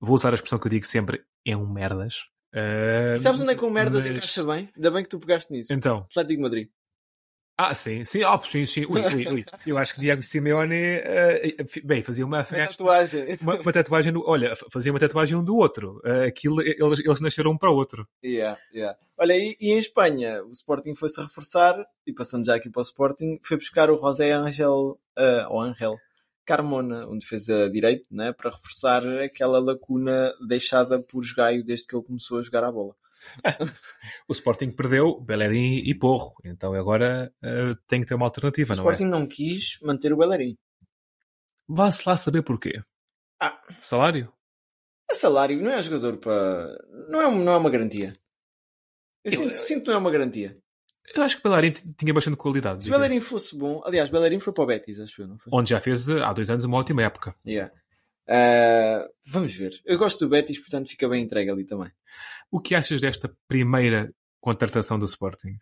Vou 0.00 0.14
usar 0.14 0.30
a 0.30 0.34
expressão 0.34 0.58
que 0.58 0.66
eu 0.66 0.70
digo 0.70 0.86
sempre, 0.86 1.22
é 1.46 1.56
um 1.56 1.70
merdas. 1.70 2.14
Uh, 2.54 3.18
Sabes 3.18 3.42
onde 3.42 3.52
é 3.52 3.54
que 3.54 3.64
o 3.64 3.70
Merdas 3.70 4.04
mas- 4.04 4.16
encaixa 4.16 4.42
bem? 4.44 4.70
Ainda 4.74 4.90
bem 4.90 5.02
que 5.02 5.10
tu 5.10 5.20
pegaste 5.20 5.52
nisso. 5.52 5.72
Então, 5.72 5.98
Atlético 6.10 6.36
de 6.36 6.42
Madrid. 6.42 6.68
Ah, 7.60 7.74
sim, 7.74 8.04
sim, 8.04 8.22
ah, 8.22 8.40
sim, 8.40 8.64
sim. 8.66 8.86
Ui, 8.88 9.00
ui, 9.00 9.28
ui. 9.28 9.44
Eu 9.66 9.76
acho 9.76 9.92
que 9.92 10.00
Diego 10.00 10.22
Simeone, 10.22 10.98
uh, 10.98 11.84
bem, 11.84 12.04
fazia 12.04 12.24
uma 12.24 12.44
festa. 12.44 12.78
tatuagem. 12.78 13.26
uma, 13.42 13.56
uma 13.56 13.72
tatuagem 13.72 14.12
no, 14.12 14.22
olha, 14.24 14.54
fazia 14.70 14.92
uma 14.92 15.00
tatuagem 15.00 15.36
um 15.36 15.44
do 15.44 15.56
outro. 15.56 16.00
Uh, 16.04 16.28
aquilo, 16.28 16.62
eles, 16.62 17.00
eles 17.00 17.20
nasceram 17.20 17.50
um 17.50 17.58
para 17.58 17.70
o 17.70 17.74
outro. 17.74 18.06
Yeah, 18.24 18.56
yeah. 18.72 18.96
Olha, 19.18 19.36
e, 19.36 19.56
e 19.60 19.72
em 19.72 19.78
Espanha, 19.78 20.44
o 20.44 20.52
Sporting 20.52 20.94
foi-se 20.94 21.20
reforçar, 21.20 21.84
e 22.06 22.12
passando 22.12 22.46
já 22.46 22.54
aqui 22.54 22.70
para 22.70 22.78
o 22.78 22.82
Sporting, 22.82 23.40
foi 23.42 23.56
buscar 23.56 23.90
o 23.90 23.98
José 23.98 24.30
Ángel, 24.30 24.96
ah, 25.16 25.48
ou 25.50 25.60
Ángel 25.60 25.96
Carmona, 26.48 27.06
um 27.06 27.18
defesa 27.18 27.68
direito, 27.68 28.06
né, 28.10 28.32
para 28.32 28.50
reforçar 28.50 29.06
aquela 29.22 29.58
lacuna 29.58 30.32
deixada 30.48 30.98
por 30.98 31.22
Gaio 31.36 31.62
desde 31.62 31.86
que 31.86 31.94
ele 31.94 32.04
começou 32.04 32.38
a 32.38 32.42
jogar 32.42 32.64
a 32.64 32.72
bola. 32.72 32.94
O 34.28 34.32
Sporting 34.32 34.70
perdeu 34.70 35.20
Bellerin 35.20 35.82
e 35.84 35.94
Porro. 35.94 36.34
Então 36.44 36.74
agora 36.74 37.32
uh, 37.42 37.74
tem 37.86 38.00
que 38.00 38.06
ter 38.06 38.14
uma 38.14 38.26
alternativa, 38.26 38.74
O 38.74 38.76
não 38.76 38.82
Sporting 38.84 39.04
não 39.04 39.26
quis 39.26 39.78
manter 39.82 40.12
o 40.12 40.16
Bellerin. 40.16 40.52
é? 40.52 40.86
Vá-se 41.68 42.08
lá 42.08 42.16
saber 42.16 42.42
porquê. 42.42 42.82
Ah. 43.40 43.60
Salário? 43.80 44.32
A 45.10 45.14
salário 45.14 45.60
não 45.62 45.70
é 45.70 45.82
jogador 45.82 46.18
para. 46.18 46.76
Não 47.08 47.22
é, 47.22 47.30
não 47.34 47.52
é 47.52 47.56
uma 47.56 47.70
garantia. 47.70 48.14
Eu, 49.24 49.32
Eu- 49.32 49.38
sinto, 49.38 49.54
sinto 49.54 49.80
que 49.82 49.88
não 49.88 49.94
é 49.94 49.98
uma 49.98 50.10
garantia. 50.10 50.58
Eu 51.14 51.22
acho 51.22 51.38
que 51.38 51.42
Bellerin 51.42 51.72
tinha 51.96 52.12
bastante 52.12 52.36
qualidade. 52.36 52.84
Se. 52.84 52.90
Bellerin 52.90 53.20
fosse 53.20 53.56
bom, 53.56 53.80
aliás, 53.84 54.10
Bellerin 54.10 54.38
foi 54.38 54.52
para 54.52 54.64
o 54.64 54.66
Betis, 54.66 55.00
acho 55.00 55.22
eu, 55.22 55.26
não 55.28 55.38
foi? 55.38 55.50
Onde 55.54 55.70
já 55.70 55.80
fez 55.80 56.06
uh, 56.08 56.22
há 56.22 56.32
dois 56.34 56.50
anos 56.50 56.64
uma 56.64 56.76
ótima 56.76 57.02
época. 57.02 57.34
Yeah. 57.46 57.72
Ah, 58.28 59.08
vamos 59.26 59.54
ver. 59.54 59.80
Eu 59.84 59.98
gosto 59.98 60.18
do 60.20 60.28
Betis, 60.28 60.58
portanto 60.58 60.90
fica 60.90 61.08
bem 61.08 61.24
entregue 61.24 61.50
ali 61.50 61.64
também. 61.64 61.90
O 62.50 62.60
que 62.60 62.74
achas 62.74 63.00
desta 63.00 63.34
primeira 63.46 64.12
contratação 64.40 64.98
do 64.98 65.06
Sporting? 65.06 65.56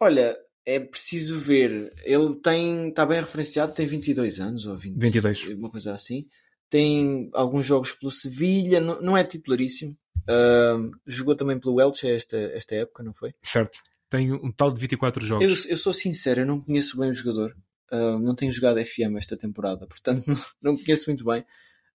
Olha, 0.00 0.36
é 0.64 0.78
preciso 0.80 1.38
ver. 1.38 1.92
Ele 2.04 2.36
tem, 2.40 2.88
está 2.88 3.04
bem 3.04 3.20
referenciado, 3.20 3.72
tem 3.72 3.86
22 3.86 4.40
anos 4.40 4.66
ou 4.66 4.76
20, 4.76 4.98
22. 4.98 5.44
uma 5.58 5.70
coisa 5.70 5.94
assim. 5.94 6.26
Tem 6.70 7.30
alguns 7.32 7.64
jogos 7.64 7.92
pelo 7.92 8.10
Sevilha, 8.12 8.80
não, 8.80 9.00
não 9.00 9.16
é 9.16 9.24
titularíssimo. 9.24 9.96
Ah, 10.28 10.76
jogou 11.06 11.34
também 11.34 11.58
pelo 11.58 11.80
Elche 11.80 12.10
esta, 12.10 12.36
esta 12.36 12.74
época, 12.74 13.02
não 13.02 13.14
foi? 13.14 13.32
Certo. 13.42 13.78
Tem 14.10 14.32
um 14.32 14.50
total 14.50 14.72
de 14.72 14.80
24 14.80 15.22
Eu, 15.22 15.28
jogos. 15.28 15.64
eu 15.66 15.76
sou 15.76 15.92
sincero, 15.92 16.40
eu 16.40 16.46
não 16.46 16.60
conheço 16.60 16.98
bem 16.98 17.10
o 17.10 17.14
jogador. 17.14 17.54
Ah, 17.90 18.18
não 18.18 18.34
tenho 18.34 18.52
jogado 18.52 18.84
FM 18.84 19.16
esta 19.16 19.36
temporada, 19.36 19.86
portanto 19.88 20.24
não, 20.60 20.76
conheço 20.76 21.10
muito 21.10 21.24
bem. 21.24 21.44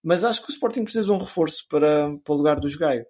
Mas 0.03 0.23
acho 0.23 0.41
que 0.43 0.49
o 0.49 0.53
Sporting 0.53 0.83
precisa 0.83 1.05
de 1.05 1.11
um 1.11 1.17
reforço 1.17 1.65
para, 1.69 2.17
para 2.23 2.33
o 2.33 2.37
lugar 2.37 2.59
do 2.59 2.67
Jogaio. 2.67 3.05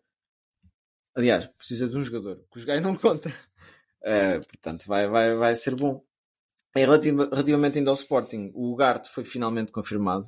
Aliás, 1.15 1.45
precisa 1.45 1.87
de 1.87 1.97
um 1.97 2.03
jogador, 2.03 2.43
que 2.51 2.57
o 2.57 2.59
Jogaio 2.59 2.81
não 2.81 2.95
conta. 2.97 3.33
Ah, 4.03 4.39
portanto, 4.47 4.85
vai, 4.85 5.07
vai, 5.07 5.35
vai 5.35 5.55
ser 5.55 5.75
bom. 5.75 6.03
Relativamente 6.75 7.77
ainda 7.77 7.91
ao 7.91 7.95
Sporting, 7.95 8.51
o 8.53 8.71
Ugarte 8.73 9.09
foi 9.09 9.23
finalmente 9.23 9.71
confirmado. 9.71 10.27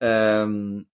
Ahm, 0.00 0.84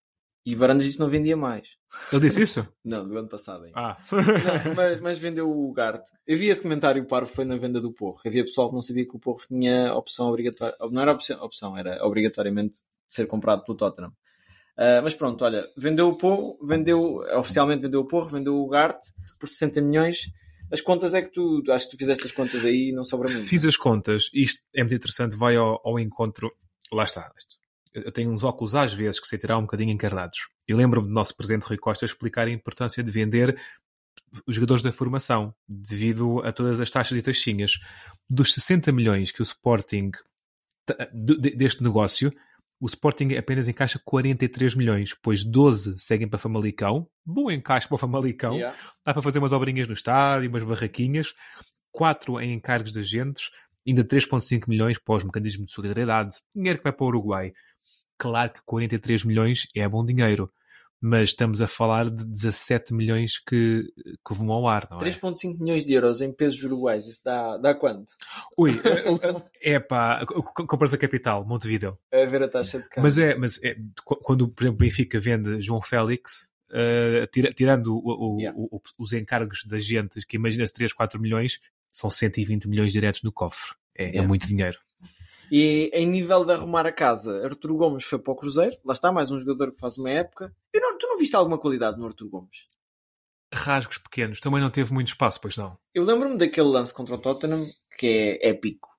e 0.51 0.55
Varandas 0.55 0.85
disse 0.85 0.97
que 0.97 1.03
não 1.03 1.09
vendia 1.09 1.37
mais. 1.37 1.77
Ele 2.11 2.21
disse 2.21 2.41
isso? 2.41 2.67
Não, 2.83 3.07
do 3.07 3.17
ano 3.17 3.27
passado 3.27 3.65
ainda. 3.65 3.79
Ah. 3.79 3.97
Não, 4.11 4.75
mas, 4.75 5.01
mas 5.01 5.17
vendeu 5.17 5.49
o 5.49 5.69
Ugarte. 5.69 6.11
Eu 6.25 6.37
vi 6.37 6.47
esse 6.47 6.61
comentário 6.61 7.05
parvo 7.05 7.31
foi 7.31 7.45
na 7.45 7.57
venda 7.57 7.79
do 7.79 7.93
Porro. 7.93 8.19
Havia 8.25 8.43
pessoal 8.43 8.69
que 8.69 8.75
não 8.75 8.81
sabia 8.81 9.07
que 9.07 9.15
o 9.15 9.19
Porro 9.19 9.39
tinha 9.47 9.93
opção 9.93 10.27
obrigatória. 10.27 10.75
Não 10.91 11.01
era 11.01 11.11
opção, 11.11 11.41
opção 11.43 11.77
era 11.77 12.03
obrigatoriamente 12.05 12.79
ser 13.07 13.25
comprado 13.27 13.63
pelo 13.63 13.77
Tottenham. 13.77 14.11
Ah, 14.75 15.01
mas 15.03 15.13
pronto, 15.13 15.43
olha, 15.43 15.67
vendeu 15.77 16.07
o 16.07 16.15
Porro, 16.15 16.57
vendeu, 16.65 17.17
oficialmente 17.37 17.81
vendeu 17.81 17.99
o 17.99 18.07
Porro, 18.07 18.29
vendeu 18.29 18.55
o 18.55 18.63
Ugarte 18.63 19.11
por 19.37 19.49
60 19.49 19.81
milhões. 19.81 20.31
As 20.71 20.79
contas 20.79 21.13
é 21.13 21.21
que 21.21 21.31
tu, 21.31 21.61
acho 21.69 21.85
que 21.85 21.91
tu 21.91 21.99
fizeste 21.99 22.25
as 22.25 22.31
contas 22.31 22.63
aí 22.63 22.89
e 22.89 22.91
não 22.93 23.03
sobra 23.03 23.29
muito. 23.29 23.45
Fiz 23.45 23.65
as 23.65 23.75
contas. 23.75 24.29
Isto 24.33 24.63
é 24.73 24.81
muito 24.81 24.95
interessante. 24.95 25.35
Vai 25.35 25.57
ao, 25.57 25.81
ao 25.83 25.99
encontro. 25.99 26.49
Lá 26.93 27.03
está. 27.03 27.29
Isto. 27.37 27.58
Eu 27.93 28.11
tenho 28.11 28.31
uns 28.31 28.43
óculos 28.43 28.75
às 28.75 28.93
vezes 28.93 29.19
que 29.19 29.27
sei 29.27 29.37
tirar 29.37 29.57
um 29.57 29.61
bocadinho 29.61 29.91
encarnados. 29.91 30.47
Eu 30.67 30.77
lembro-me 30.77 31.07
do 31.07 31.13
nosso 31.13 31.35
presidente 31.35 31.65
Rui 31.65 31.77
Costa 31.77 32.05
explicar 32.05 32.47
a 32.47 32.51
importância 32.51 33.03
de 33.03 33.11
vender 33.11 33.59
os 34.45 34.55
jogadores 34.55 34.83
da 34.83 34.91
formação 34.91 35.53
devido 35.67 36.39
a 36.45 36.51
todas 36.51 36.79
as 36.79 36.91
taxas 36.91 37.17
e 37.17 37.21
taxinhas. 37.21 37.73
Dos 38.29 38.53
60 38.53 38.91
milhões 38.91 39.31
que 39.31 39.41
o 39.41 39.43
Sporting 39.43 40.11
deste 41.55 41.83
negócio, 41.83 42.33
o 42.79 42.85
Sporting 42.85 43.35
apenas 43.35 43.67
encaixa 43.67 43.99
43 44.03 44.75
milhões, 44.75 45.13
pois 45.21 45.43
12 45.43 45.97
seguem 45.97 46.27
para 46.27 46.39
Famalicão. 46.39 47.07
Bom 47.25 47.51
encaixe 47.51 47.87
para 47.87 47.95
o 47.95 47.97
Famalicão. 47.97 48.53
Yeah. 48.55 48.77
Dá 49.05 49.13
para 49.13 49.21
fazer 49.21 49.39
umas 49.39 49.51
obrinhas 49.51 49.87
no 49.87 49.93
estádio, 49.93 50.49
umas 50.49 50.63
barraquinhas. 50.63 51.33
4 51.91 52.39
em 52.39 52.53
encargos 52.53 52.91
de 52.91 52.99
agentes. 52.99 53.49
Ainda 53.87 54.03
3,5 54.03 54.67
milhões 54.67 54.97
para 54.99 55.15
os 55.15 55.23
mecanismos 55.23 55.67
de 55.67 55.73
solidariedade. 55.73 56.37
Dinheiro 56.55 56.77
que 56.77 56.83
vai 56.83 56.93
para 56.93 57.03
o 57.03 57.07
Uruguai. 57.07 57.53
Claro 58.19 58.51
que 58.53 58.61
43 58.65 59.23
milhões 59.23 59.67
é 59.75 59.87
bom 59.87 60.05
dinheiro. 60.05 60.51
Mas 61.01 61.29
estamos 61.29 61.61
a 61.61 61.67
falar 61.67 62.09
de 62.09 62.25
17 62.25 62.93
milhões 62.93 63.39
que, 63.39 63.85
que 64.27 64.33
vão 64.33 64.51
ao 64.51 64.67
ar, 64.67 64.85
não 64.91 64.97
é? 64.97 65.05
3,5 65.09 65.57
milhões 65.57 65.85
de 65.85 65.93
euros 65.93 66.19
em 66.19 66.29
pesos 66.33 66.61
uruguais, 66.61 67.07
isso 67.07 67.21
dá, 67.23 67.55
dá 67.57 67.73
quanto? 67.73 68.11
Ui, 68.57 68.71
é 69.63 69.79
pá, 69.79 70.25
compras 70.67 70.93
a 70.93 70.97
capital, 70.97 71.45
Montevideo. 71.45 71.97
A 72.13 72.25
ver 72.25 72.43
a 72.43 72.49
taxa 72.49 72.79
de 72.79 72.83
câmbio. 72.89 73.03
Mas 73.03 73.17
é, 73.17 73.33
mas 73.35 73.63
é, 73.63 73.75
qu- 74.03 74.17
quando, 74.21 74.49
por 74.49 74.61
exemplo, 74.63 74.75
o 74.75 74.77
Benfica 74.79 75.21
vende 75.21 75.61
João 75.61 75.81
Félix, 75.81 76.49
eh, 76.69 77.25
tira- 77.31 77.53
tirando 77.53 77.95
o- 77.95 78.35
o- 78.35 78.39
Yeah. 78.41 78.59
o- 78.59 78.81
os 78.97 79.13
encargos 79.13 79.63
de 79.65 79.73
agentes, 79.73 80.25
que 80.25 80.35
imagina-se 80.35 80.73
3, 80.73 80.91
4 80.91 81.17
milhões, 81.21 81.61
são 81.89 82.11
120 82.11 82.67
milhões 82.67 82.91
diretos 82.91 83.23
no 83.23 83.31
cofre. 83.31 83.71
É, 83.95 84.03
é 84.03 84.07
Yeah. 84.09 84.27
muito 84.27 84.45
dinheiro. 84.45 84.77
E 85.51 85.89
em 85.93 86.05
nível 86.05 86.45
de 86.45 86.53
arrumar 86.53 86.85
a 86.85 86.91
casa, 86.91 87.43
Arturo 87.45 87.75
Gomes 87.75 88.03
foi 88.03 88.19
para 88.19 88.33
o 88.33 88.35
Cruzeiro. 88.35 88.77
Lá 88.85 88.93
está, 88.93 89.11
mais 89.11 89.31
um 89.31 89.39
jogador 89.39 89.71
que 89.71 89.79
faz 89.79 89.97
uma 89.97 90.09
época. 90.09 90.53
Não, 90.75 90.97
tu 90.97 91.07
não 91.07 91.17
viste 91.17 91.35
alguma 91.35 91.57
qualidade 91.57 91.97
no 91.97 92.05
Arturo 92.05 92.29
Gomes? 92.29 92.67
Rasgos 93.53 93.97
pequenos, 93.97 94.39
também 94.39 94.61
não 94.61 94.69
teve 94.69 94.93
muito 94.93 95.07
espaço, 95.07 95.41
pois 95.41 95.57
não. 95.57 95.77
Eu 95.93 96.03
lembro-me 96.03 96.37
daquele 96.37 96.67
lance 96.67 96.93
contra 96.93 97.15
o 97.15 97.17
Tottenham 97.17 97.65
que 97.97 98.07
é 98.41 98.49
épico. 98.49 98.89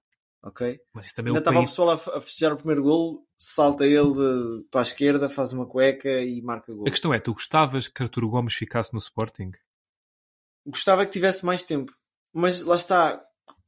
Ok? 0.42 0.80
Mas 0.92 1.06
isso 1.06 1.14
também 1.16 1.30
Ainda 1.34 1.40
o 1.40 1.42
estava 1.42 1.60
o 1.60 1.68
pessoal 1.68 1.90
a, 1.90 2.18
a 2.18 2.20
festejar 2.20 2.52
o 2.52 2.56
primeiro 2.56 2.82
golo, 2.82 3.26
salta 3.38 3.86
ele 3.86 4.64
para 4.70 4.80
a 4.80 4.82
esquerda, 4.82 5.28
faz 5.28 5.52
uma 5.52 5.66
cueca 5.66 6.22
e 6.22 6.40
marca 6.40 6.72
gol. 6.72 6.86
A 6.86 6.90
questão 6.90 7.12
é, 7.12 7.20
tu 7.20 7.34
gostavas 7.34 7.88
que 7.88 8.02
Arturo 8.02 8.28
Gomes 8.28 8.54
ficasse 8.54 8.92
no 8.92 8.98
Sporting? 8.98 9.50
Gostava 10.66 11.04
que 11.04 11.12
tivesse 11.12 11.44
mais 11.44 11.62
tempo. 11.62 11.92
Mas 12.32 12.62
lá 12.64 12.76
está. 12.76 13.22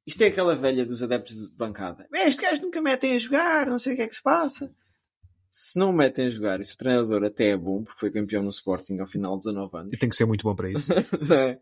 Isto 0.07 0.23
é 0.23 0.27
aquela 0.27 0.55
velha 0.57 0.85
dos 0.85 1.03
adeptos 1.03 1.37
de 1.37 1.49
bancada. 1.57 2.09
"É, 2.13 2.29
Este 2.29 2.43
gajo 2.43 2.63
nunca 2.63 2.81
metem 2.83 3.15
a 3.15 3.19
jogar, 3.19 3.67
não 3.67 3.79
sei 3.79 3.93
o 3.93 3.97
que 3.97 4.03
é 4.03 4.09
que 4.09 4.15
se 4.17 4.23
passa. 4.23 4.75
Se 5.51 5.79
não 5.79 5.93
metem 5.93 6.27
a 6.27 6.31
jogar, 6.31 6.61
e 6.61 6.65
se 6.65 6.75
o 6.75 6.77
treinador 6.79 7.23
até 7.25 7.51
é 7.51 7.57
bom, 7.57 7.85
porque 7.85 8.01
foi 8.01 8.11
campeão 8.11 8.43
no 8.43 8.49
Sporting 8.51 8.99
ao 8.99 9.07
final 9.07 9.35
de 9.39 9.45
19 9.45 9.77
anos, 9.77 9.93
E 9.93 9.97
tem 9.99 10.09
que 10.09 10.17
ser 10.17 10.25
muito 10.25 10.43
bom 10.45 10.55
para 10.55 10.71
isso. 10.71 10.91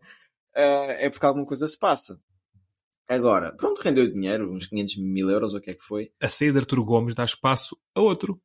é, 0.55 1.05
é 1.05 1.09
porque 1.09 1.25
alguma 1.25 1.45
coisa 1.45 1.67
se 1.67 1.77
passa. 1.77 2.19
Agora, 3.07 3.53
pronto, 3.53 3.81
rendeu 3.81 4.07
dinheiro, 4.11 4.49
uns 4.53 4.67
500 4.67 4.95
mil 4.97 5.29
euros, 5.29 5.53
ou 5.53 5.59
o 5.59 5.61
que 5.61 5.71
é 5.71 5.73
que 5.73 5.83
foi. 5.83 6.13
A 6.21 6.29
saída 6.29 6.53
de 6.53 6.59
Arturo 6.59 6.85
Gomes 6.85 7.13
dá 7.13 7.25
espaço 7.25 7.77
a 7.93 7.99
outro. 7.99 8.41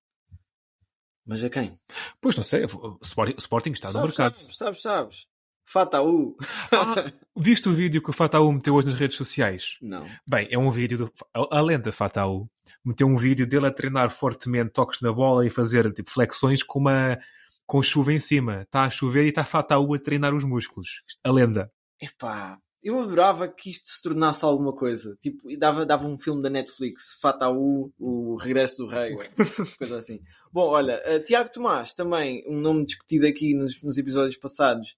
Mas 1.24 1.42
a 1.44 1.48
quem? 1.50 1.80
Pois 2.20 2.36
não 2.36 2.42
sei, 2.44 2.64
o 2.64 2.98
Sporting, 3.38 3.70
está 3.70 3.88
no 3.88 3.92
sabes, 3.94 4.08
mercado. 4.08 4.34
sabes, 4.34 4.56
sabes, 4.56 4.82
sabes. 4.82 5.26
Fataú. 5.66 6.36
Ah, 6.72 7.12
viste 7.36 7.68
o 7.68 7.74
vídeo 7.74 8.00
que 8.00 8.10
o 8.10 8.12
Fataú 8.12 8.52
meteu 8.52 8.74
hoje 8.74 8.88
nas 8.88 8.98
redes 8.98 9.16
sociais? 9.16 9.76
Não. 9.82 10.08
Bem, 10.26 10.46
é 10.50 10.56
um 10.56 10.70
vídeo 10.70 10.96
do. 10.96 11.12
A, 11.34 11.60
lenda 11.60 11.90
Fataú 11.90 12.48
meteu 12.84 13.08
um 13.08 13.16
vídeo 13.16 13.46
dele 13.46 13.66
a 13.66 13.72
treinar 13.72 14.10
fortemente 14.10 14.70
toques 14.70 15.00
na 15.00 15.12
bola 15.12 15.44
e 15.44 15.50
fazer 15.50 15.92
tipo 15.92 16.10
flexões 16.10 16.62
com 16.62 16.78
uma. 16.78 17.18
com 17.66 17.82
chuva 17.82 18.12
em 18.12 18.20
cima. 18.20 18.62
Está 18.62 18.82
a 18.82 18.90
chover 18.90 19.24
e 19.24 19.30
está 19.30 19.44
Fataú 19.44 19.92
a 19.94 19.98
treinar 19.98 20.32
os 20.34 20.44
músculos. 20.44 21.02
A 21.24 21.32
lenda. 21.32 21.70
Epá, 22.00 22.58
eu 22.86 23.00
adorava 23.00 23.48
que 23.48 23.70
isto 23.70 23.88
se 23.88 24.00
tornasse 24.00 24.44
alguma 24.44 24.72
coisa. 24.72 25.18
Tipo, 25.20 25.48
dava, 25.58 25.84
dava 25.84 26.06
um 26.06 26.16
filme 26.16 26.40
da 26.40 26.48
Netflix, 26.48 27.18
Fataú, 27.20 27.92
o 27.98 28.36
Regresso 28.36 28.84
do 28.84 28.86
Rei, 28.86 29.16
coisa 29.76 29.98
assim. 29.98 30.20
Bom, 30.52 30.68
olha, 30.68 31.02
uh, 31.04 31.24
Tiago 31.24 31.50
Tomás, 31.50 31.94
também 31.94 32.44
um 32.46 32.60
nome 32.60 32.86
discutido 32.86 33.26
aqui 33.26 33.54
nos, 33.54 33.82
nos 33.82 33.98
episódios 33.98 34.36
passados, 34.36 34.94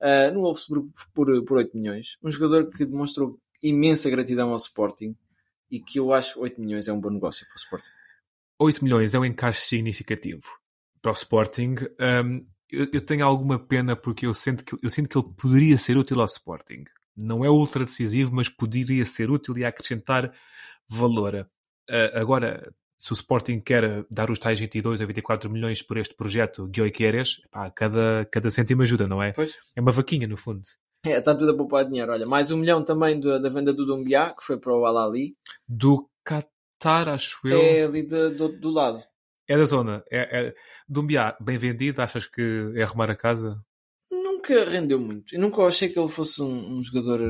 uh, 0.00 0.32
no 0.32 0.42
Wolfsburg 0.42 0.92
por, 1.14 1.44
por 1.44 1.58
8 1.58 1.76
milhões. 1.76 2.16
Um 2.22 2.30
jogador 2.30 2.70
que 2.70 2.84
demonstrou 2.84 3.38
imensa 3.62 4.10
gratidão 4.10 4.50
ao 4.50 4.56
Sporting 4.56 5.16
e 5.70 5.80
que 5.80 5.98
eu 5.98 6.12
acho 6.12 6.40
8 6.40 6.60
milhões 6.60 6.88
é 6.88 6.92
um 6.92 7.00
bom 7.00 7.10
negócio 7.10 7.46
para 7.46 7.54
o 7.54 7.58
Sporting. 7.58 7.90
8 8.58 8.84
milhões 8.84 9.14
é 9.14 9.18
um 9.18 9.24
encaixe 9.24 9.60
significativo 9.60 10.46
para 11.02 11.10
o 11.10 11.14
Sporting. 11.14 11.76
Um, 12.00 12.46
eu, 12.70 12.88
eu 12.92 13.00
tenho 13.00 13.24
alguma 13.24 13.58
pena 13.58 13.94
porque 13.94 14.26
eu 14.26 14.34
sinto, 14.34 14.64
que, 14.64 14.76
eu 14.82 14.90
sinto 14.90 15.08
que 15.08 15.18
ele 15.18 15.34
poderia 15.36 15.78
ser 15.78 15.96
útil 15.96 16.20
ao 16.20 16.26
Sporting. 16.26 16.84
Não 17.16 17.44
é 17.44 17.50
ultra 17.50 17.84
decisivo, 17.84 18.34
mas 18.34 18.48
poderia 18.48 19.04
ser 19.06 19.30
útil 19.30 19.56
e 19.56 19.64
acrescentar 19.64 20.32
valor. 20.88 21.48
Uh, 21.88 22.18
agora, 22.18 22.72
se 22.98 23.12
o 23.12 23.14
Sporting 23.14 23.60
quer 23.60 24.04
dar 24.10 24.30
os 24.30 24.38
tais 24.38 24.58
22 24.58 25.00
a 25.00 25.06
24 25.06 25.50
milhões 25.50 25.82
por 25.82 25.96
este 25.98 26.14
projeto 26.14 26.66
Guioi 26.66 26.90
Queres, 26.90 27.40
pá, 27.50 27.70
cada, 27.70 28.26
cada 28.30 28.50
cêntimo 28.50 28.82
ajuda, 28.82 29.06
não 29.06 29.22
é? 29.22 29.32
Pois. 29.32 29.56
É 29.74 29.80
uma 29.80 29.92
vaquinha, 29.92 30.26
no 30.26 30.36
fundo. 30.36 30.62
É, 31.04 31.18
está 31.18 31.34
tudo 31.34 31.52
a 31.52 31.56
poupar 31.56 31.84
dinheiro. 31.84 32.10
Olha, 32.10 32.26
mais 32.26 32.50
um 32.50 32.56
milhão 32.56 32.84
também 32.84 33.20
da, 33.20 33.38
da 33.38 33.48
venda 33.48 33.72
do 33.72 33.86
Dombiá, 33.86 34.34
que 34.34 34.42
foi 34.42 34.58
para 34.58 34.74
o 34.74 34.84
Al-Ali. 34.84 35.36
Do 35.68 36.08
Qatar, 36.24 37.08
acho 37.08 37.46
eu. 37.46 37.60
É 37.60 37.84
ali 37.84 38.02
de- 38.04 38.30
do, 38.30 38.48
do 38.48 38.70
lado. 38.70 39.02
É 39.48 39.56
da 39.56 39.64
zona. 39.64 40.02
É, 40.10 40.48
é... 40.48 40.54
Dumbiá, 40.88 41.36
bem 41.40 41.56
vendido, 41.58 42.02
achas 42.02 42.26
que 42.26 42.72
é 42.74 42.82
arrumar 42.82 43.10
a 43.10 43.16
casa? 43.16 43.62
Nunca 44.10 44.64
rendeu 44.64 44.98
muito. 44.98 45.34
Eu 45.34 45.40
nunca 45.40 45.62
achei 45.62 45.88
que 45.88 45.98
ele 45.98 46.08
fosse 46.08 46.42
um, 46.42 46.78
um 46.78 46.82
jogador 46.82 47.20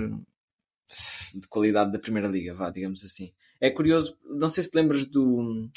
de 1.35 1.47
qualidade 1.49 1.93
da 1.93 1.99
Primeira 1.99 2.29
Liga, 2.29 2.55
vá, 2.55 2.71
digamos 2.71 3.05
assim. 3.05 3.33
É 3.61 3.71
curioso, 3.71 4.17
não 4.25 4.49
sei 4.49 4.63
se 4.63 4.71
te 4.71 4.75
lembras 4.77 5.07
do 5.07 5.25
hum, 5.39 5.71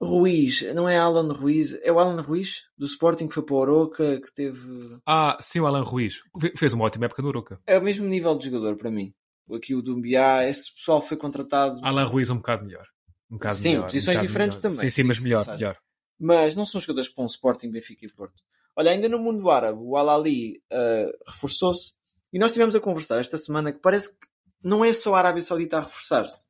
Ruiz, 0.00 0.62
não 0.74 0.88
é 0.88 0.98
Alan 0.98 1.32
Ruiz, 1.32 1.72
é 1.82 1.90
o 1.90 1.98
Alan 1.98 2.20
Ruiz 2.20 2.64
do 2.76 2.84
Sporting 2.84 3.26
que 3.28 3.34
foi 3.34 3.42
para 3.44 3.54
o 3.54 3.58
Oroca, 3.58 4.20
que 4.20 4.32
teve. 4.34 4.98
Ah, 5.06 5.38
sim, 5.40 5.60
o 5.60 5.66
Alan 5.66 5.82
Ruiz. 5.82 6.20
Fe- 6.40 6.52
Fez 6.56 6.72
uma 6.72 6.84
ótima 6.84 7.06
época 7.06 7.22
no 7.22 7.28
Uruca. 7.28 7.60
É 7.66 7.78
o 7.78 7.82
mesmo 7.82 8.06
nível 8.06 8.36
de 8.36 8.46
jogador 8.46 8.76
para 8.76 8.90
mim. 8.90 9.14
Aqui 9.52 9.74
o 9.74 9.82
Dumbiá, 9.82 10.46
esse 10.48 10.74
pessoal 10.74 11.00
foi 11.00 11.16
contratado, 11.16 11.80
Alan 11.84 12.04
Ruiz 12.04 12.30
um 12.30 12.36
bocado 12.36 12.64
melhor. 12.64 12.86
Um 13.30 13.36
bocado 13.36 13.56
Sim, 13.56 13.68
melhor, 13.70 13.84
posições 13.86 14.18
um 14.18 14.22
diferentes 14.22 14.58
melhor. 14.58 14.70
também, 14.70 14.90
Sim, 14.90 14.90
sim, 14.90 15.02
mas 15.04 15.18
melhor, 15.18 15.46
melhor. 15.46 15.76
mas 16.18 16.54
não 16.56 16.64
são 16.66 16.80
jogadores 16.80 17.08
para 17.10 17.24
um 17.24 17.26
Sporting, 17.26 17.70
Benfica 17.70 18.04
e 18.04 18.12
Porto. 18.12 18.42
Olha, 18.76 18.90
ainda 18.90 19.08
no 19.08 19.18
mundo 19.18 19.48
árabe, 19.50 19.78
o 19.80 19.96
Al-Ali 19.96 20.62
eh, 20.70 21.12
reforçou-se 21.26 21.92
e 22.32 22.38
nós 22.38 22.50
estivemos 22.50 22.74
a 22.74 22.80
conversar 22.80 23.20
esta 23.20 23.38
semana 23.38 23.72
que 23.72 23.78
parece 23.80 24.10
que 24.10 24.26
não 24.64 24.84
é 24.84 24.92
só 24.92 25.14
a 25.14 25.18
Arábia 25.18 25.42
Saudita 25.42 25.76
a 25.78 25.80
reforçar-se. 25.82 26.44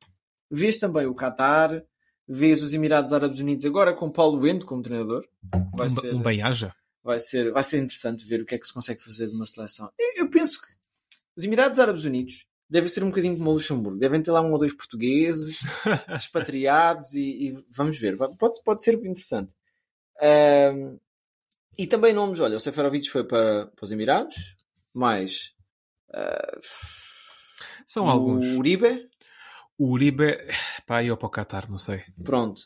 Vês 0.49 0.77
também 0.77 1.05
o 1.05 1.13
Qatar, 1.15 1.83
vês 2.27 2.61
os 2.63 2.73
Emirados 2.73 3.11
Árabes 3.13 3.39
Unidos 3.39 3.65
agora 3.65 3.93
com 3.93 4.09
Paulo 4.11 4.39
Bento 4.39 4.65
como 4.65 4.81
treinador. 4.81 5.27
Vai 5.75 5.87
Um, 5.87 5.89
ser, 5.91 6.13
um 6.15 6.21
bem-aja. 6.21 6.73
vai, 7.03 7.19
ser, 7.19 7.51
vai 7.51 7.63
ser 7.63 7.77
interessante 7.79 8.25
ver 8.25 8.41
o 8.41 8.45
que 8.45 8.55
é 8.55 8.57
que 8.57 8.65
se 8.65 8.73
consegue 8.73 9.01
fazer 9.03 9.27
de 9.27 9.33
uma 9.35 9.45
seleção. 9.45 9.91
Eu, 9.99 10.23
eu 10.25 10.29
penso 10.29 10.61
que 10.61 10.67
os 11.35 11.43
Emirados 11.43 11.77
Árabes 11.79 12.03
Unidos 12.05 12.45
devem 12.69 12.89
ser 12.89 13.03
um 13.03 13.09
bocadinho 13.09 13.37
como 13.37 13.49
o 13.51 13.53
Luxemburgo. 13.53 13.99
Devem 13.99 14.21
ter 14.23 14.31
lá 14.31 14.41
um 14.41 14.51
ou 14.53 14.57
dois 14.57 14.73
portugueses, 14.73 15.59
expatriados 16.15 17.13
e, 17.13 17.49
e 17.49 17.65
vamos 17.69 17.99
ver. 17.99 18.17
Pode, 18.17 18.63
pode 18.63 18.83
ser 18.83 18.93
interessante. 18.93 19.53
Ahm, 20.21 20.97
e 21.77 21.85
também 21.85 22.13
nomes, 22.13 22.39
olha, 22.39 22.55
o 22.55 22.59
Seferovic 22.59 23.09
foi 23.09 23.25
para, 23.25 23.67
para 23.67 23.83
os 23.83 23.91
Emirados, 23.91 24.55
mais 24.93 25.53
ah, 26.13 26.57
São 27.85 28.05
o 28.05 28.09
alguns. 28.09 28.45
Uribe, 28.47 29.09
O 29.77 29.91
Uribe, 29.91 30.37
pá, 30.85 31.03
eu 31.03 31.17
para 31.17 31.27
o 31.27 31.31
Qatar, 31.31 31.69
não 31.69 31.77
sei. 31.77 32.03
pronto. 32.23 32.63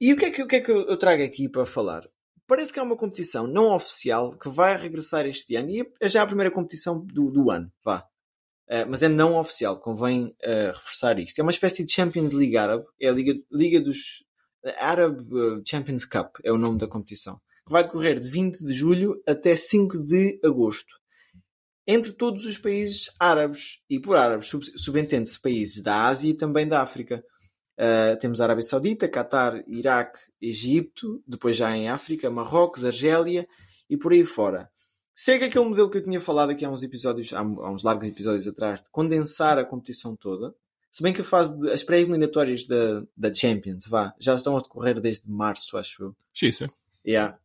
E 0.00 0.12
o 0.12 0.16
que 0.16 0.26
é 0.26 0.30
que, 0.30 0.42
o 0.42 0.46
que, 0.46 0.56
é 0.56 0.60
que 0.60 0.70
eu 0.70 0.96
trago 0.96 1.22
aqui 1.24 1.48
para 1.48 1.66
falar? 1.66 2.08
Parece 2.46 2.72
que 2.72 2.78
há 2.78 2.82
uma 2.82 2.96
competição 2.96 3.46
não 3.46 3.74
oficial 3.74 4.30
que 4.30 4.48
vai 4.48 4.76
regressar 4.76 5.26
este 5.26 5.56
ano 5.56 5.70
e 5.70 5.92
é 6.00 6.08
já 6.08 6.22
a 6.22 6.26
primeira 6.26 6.52
competição 6.52 7.04
do, 7.04 7.30
do 7.30 7.50
ano, 7.50 7.70
vá. 7.84 8.06
Ah, 8.70 8.84
mas 8.86 9.02
é 9.02 9.08
não 9.08 9.38
oficial, 9.38 9.80
convém 9.80 10.34
ah, 10.44 10.72
reforçar 10.74 11.18
isto. 11.18 11.38
É 11.38 11.42
uma 11.42 11.50
espécie 11.50 11.84
de 11.84 11.92
Champions 11.92 12.32
League 12.32 12.56
árabe, 12.56 12.84
é 13.00 13.08
a 13.08 13.12
Liga, 13.12 13.34
Liga 13.50 13.80
dos 13.80 14.24
Arab 14.78 15.20
ah, 15.32 15.62
Champions 15.64 16.04
Cup, 16.04 16.36
é 16.44 16.52
o 16.52 16.58
nome 16.58 16.78
da 16.78 16.86
competição, 16.86 17.40
que 17.66 17.72
vai 17.72 17.82
decorrer 17.82 18.18
de 18.18 18.28
20 18.28 18.58
de 18.58 18.72
julho 18.72 19.22
até 19.26 19.56
5 19.56 19.98
de 20.04 20.38
agosto. 20.44 20.97
Entre 21.90 22.12
todos 22.12 22.44
os 22.44 22.58
países 22.58 23.10
árabes, 23.18 23.78
e 23.88 23.98
por 23.98 24.14
árabes 24.14 24.48
sub- 24.48 24.78
subentende-se 24.78 25.40
países 25.40 25.82
da 25.82 26.04
Ásia 26.06 26.30
e 26.30 26.34
também 26.34 26.68
da 26.68 26.82
África. 26.82 27.24
Ah, 27.78 28.14
temos 28.20 28.40
a 28.40 28.44
Arábia 28.44 28.62
Saudita, 28.62 29.08
Catar, 29.08 29.62
Iraque, 29.66 30.18
Egito, 30.42 31.22
depois 31.26 31.56
já 31.56 31.74
em 31.74 31.88
África, 31.88 32.30
Marrocos, 32.30 32.84
Argélia 32.84 33.48
e 33.88 33.96
por 33.96 34.12
aí 34.12 34.24
fora. 34.24 34.68
Segue 35.14 35.46
aquele 35.46 35.64
modelo 35.64 35.88
que 35.88 35.96
eu 35.98 36.04
tinha 36.04 36.20
falado 36.20 36.50
aqui 36.50 36.64
há 36.64 36.70
uns 36.70 36.82
episódios, 36.82 37.32
há, 37.32 37.38
há 37.40 37.70
uns 37.72 37.82
largos 37.82 38.06
episódios 38.06 38.46
atrás, 38.46 38.82
de 38.82 38.90
condensar 38.90 39.58
a 39.58 39.64
competição 39.64 40.14
toda. 40.14 40.54
Se 40.92 41.02
bem 41.02 41.12
que 41.12 41.22
a 41.22 41.24
fase 41.24 41.56
de, 41.56 41.70
as 41.70 41.82
pré-eliminatórias 41.82 42.66
da, 42.66 43.02
da 43.16 43.32
Champions, 43.32 43.86
vá, 43.88 44.12
já 44.20 44.34
estão 44.34 44.56
a 44.56 44.60
decorrer 44.60 45.00
desde 45.00 45.30
março, 45.30 45.78
acho 45.78 46.02
eu. 46.04 46.16
Xisa. 46.34 46.70
Yeah. 47.06 47.38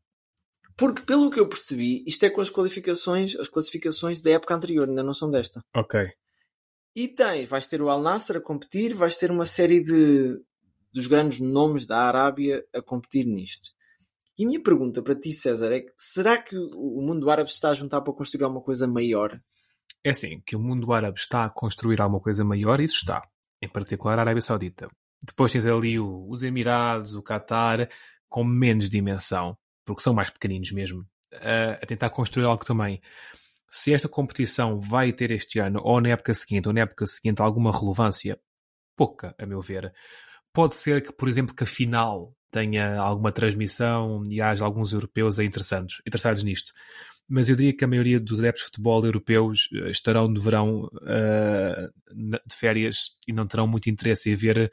Porque, 0.77 1.01
pelo 1.03 1.29
que 1.29 1.39
eu 1.39 1.47
percebi, 1.47 2.03
isto 2.07 2.25
é 2.25 2.29
com 2.29 2.41
as 2.41 2.49
qualificações, 2.49 3.36
as 3.36 3.47
classificações 3.49 4.21
da 4.21 4.31
época 4.31 4.55
anterior, 4.55 4.88
ainda 4.89 5.03
não 5.03 5.13
são 5.13 5.29
desta. 5.29 5.62
Ok. 5.75 6.01
E 6.95 7.07
tens, 7.07 7.49
vais 7.49 7.67
ter 7.67 7.81
o 7.81 7.89
Al 7.89 8.01
Nassr 8.01 8.38
a 8.38 8.41
competir, 8.41 8.93
vais 8.93 9.17
ter 9.17 9.31
uma 9.31 9.45
série 9.45 9.83
de 9.83 10.39
dos 10.91 11.07
grandes 11.07 11.39
nomes 11.39 11.88
da 11.88 11.97
Arábia 11.97 12.63
a 12.71 12.79
competir 12.79 13.25
nisto. 13.25 13.69
E 14.38 14.43
a 14.45 14.47
minha 14.47 14.62
pergunta 14.62 15.01
para 15.01 15.15
ti, 15.15 15.33
César, 15.33 15.71
é 15.71 15.83
será 15.97 16.39
que 16.39 16.55
o 16.55 17.01
mundo 17.01 17.29
árabe 17.31 17.49
se 17.49 17.55
está 17.55 17.69
a 17.69 17.73
juntar 17.73 18.01
para 18.01 18.13
construir 18.13 18.43
alguma 18.43 18.62
coisa 18.63 18.88
maior? 18.88 19.39
É 20.03 20.12
assim, 20.12 20.39
que 20.45 20.55
o 20.55 20.59
mundo 20.59 20.93
árabe 20.93 21.19
está 21.19 21.45
a 21.45 21.49
construir 21.49 21.99
alguma 21.99 22.19
coisa 22.21 22.43
maior, 22.43 22.79
isso 22.79 22.97
está. 22.97 23.23
Em 23.59 23.67
particular 23.67 24.19
a 24.19 24.21
Arábia 24.21 24.41
Saudita. 24.41 24.88
Depois 25.25 25.51
tens 25.51 25.65
ali 25.65 25.99
o- 25.99 26.27
os 26.29 26.43
Emirados, 26.43 27.15
o 27.15 27.23
Qatar, 27.23 27.89
com 28.29 28.43
menos 28.43 28.88
dimensão, 28.89 29.57
porque 29.86 30.02
são 30.02 30.13
mais 30.13 30.30
pequeninos 30.30 30.72
mesmo, 30.72 31.06
a- 31.34 31.74
a 31.82 31.86
tentar 31.86 32.10
construir 32.10 32.46
algo 32.46 32.65
também. 32.65 33.02
Se 33.69 33.93
esta 33.93 34.08
competição 34.08 34.80
vai 34.80 35.12
ter 35.13 35.32
este 35.32 35.60
ano, 35.60 35.80
ou 35.84 36.00
na 36.02 36.10
época 36.10 36.34
seguinte, 36.34 36.67
ou 36.67 36.74
na 36.74 36.82
época 36.82 37.06
seguinte, 37.08 37.41
alguma 37.41 37.72
relevância, 37.72 38.39
pouca, 38.96 39.36
a 39.39 39.46
meu 39.46 39.62
ver. 39.62 39.93
Pode 40.54 40.76
ser 40.76 41.04
que, 41.04 41.12
por 41.13 41.28
exemplo, 41.30 41.56
que 41.56 41.63
a 41.63 41.67
final 41.67 42.36
tenha 42.52 42.98
alguma 43.00 43.32
transmissão 43.32 44.24
e 44.30 44.41
haja 44.41 44.63
alguns 44.65 44.93
europeus 44.93 45.39
aí 45.39 45.48
interessantes, 45.48 46.02
interessados 46.08 46.43
nisto. 46.43 46.72
mas 47.28 47.50
eu 47.50 47.56
diria 47.56 47.76
que 47.76 47.84
a 47.84 47.88
maioria 47.88 48.19
dos 48.19 48.39
adeptos 48.39 48.63
de 48.63 48.67
futebol 48.67 49.06
europeus 49.06 49.69
eh, 49.74 49.89
estarão 49.89 50.28
no 50.28 50.41
verão 50.41 50.84
uh, 50.86 51.91
de 52.13 52.56
férias 52.56 53.12
e 53.28 53.34
não 53.34 53.46
terão 53.48 53.67
muito 53.67 53.89
interesse 53.89 54.32
em 54.32 54.36
ver 54.36 54.72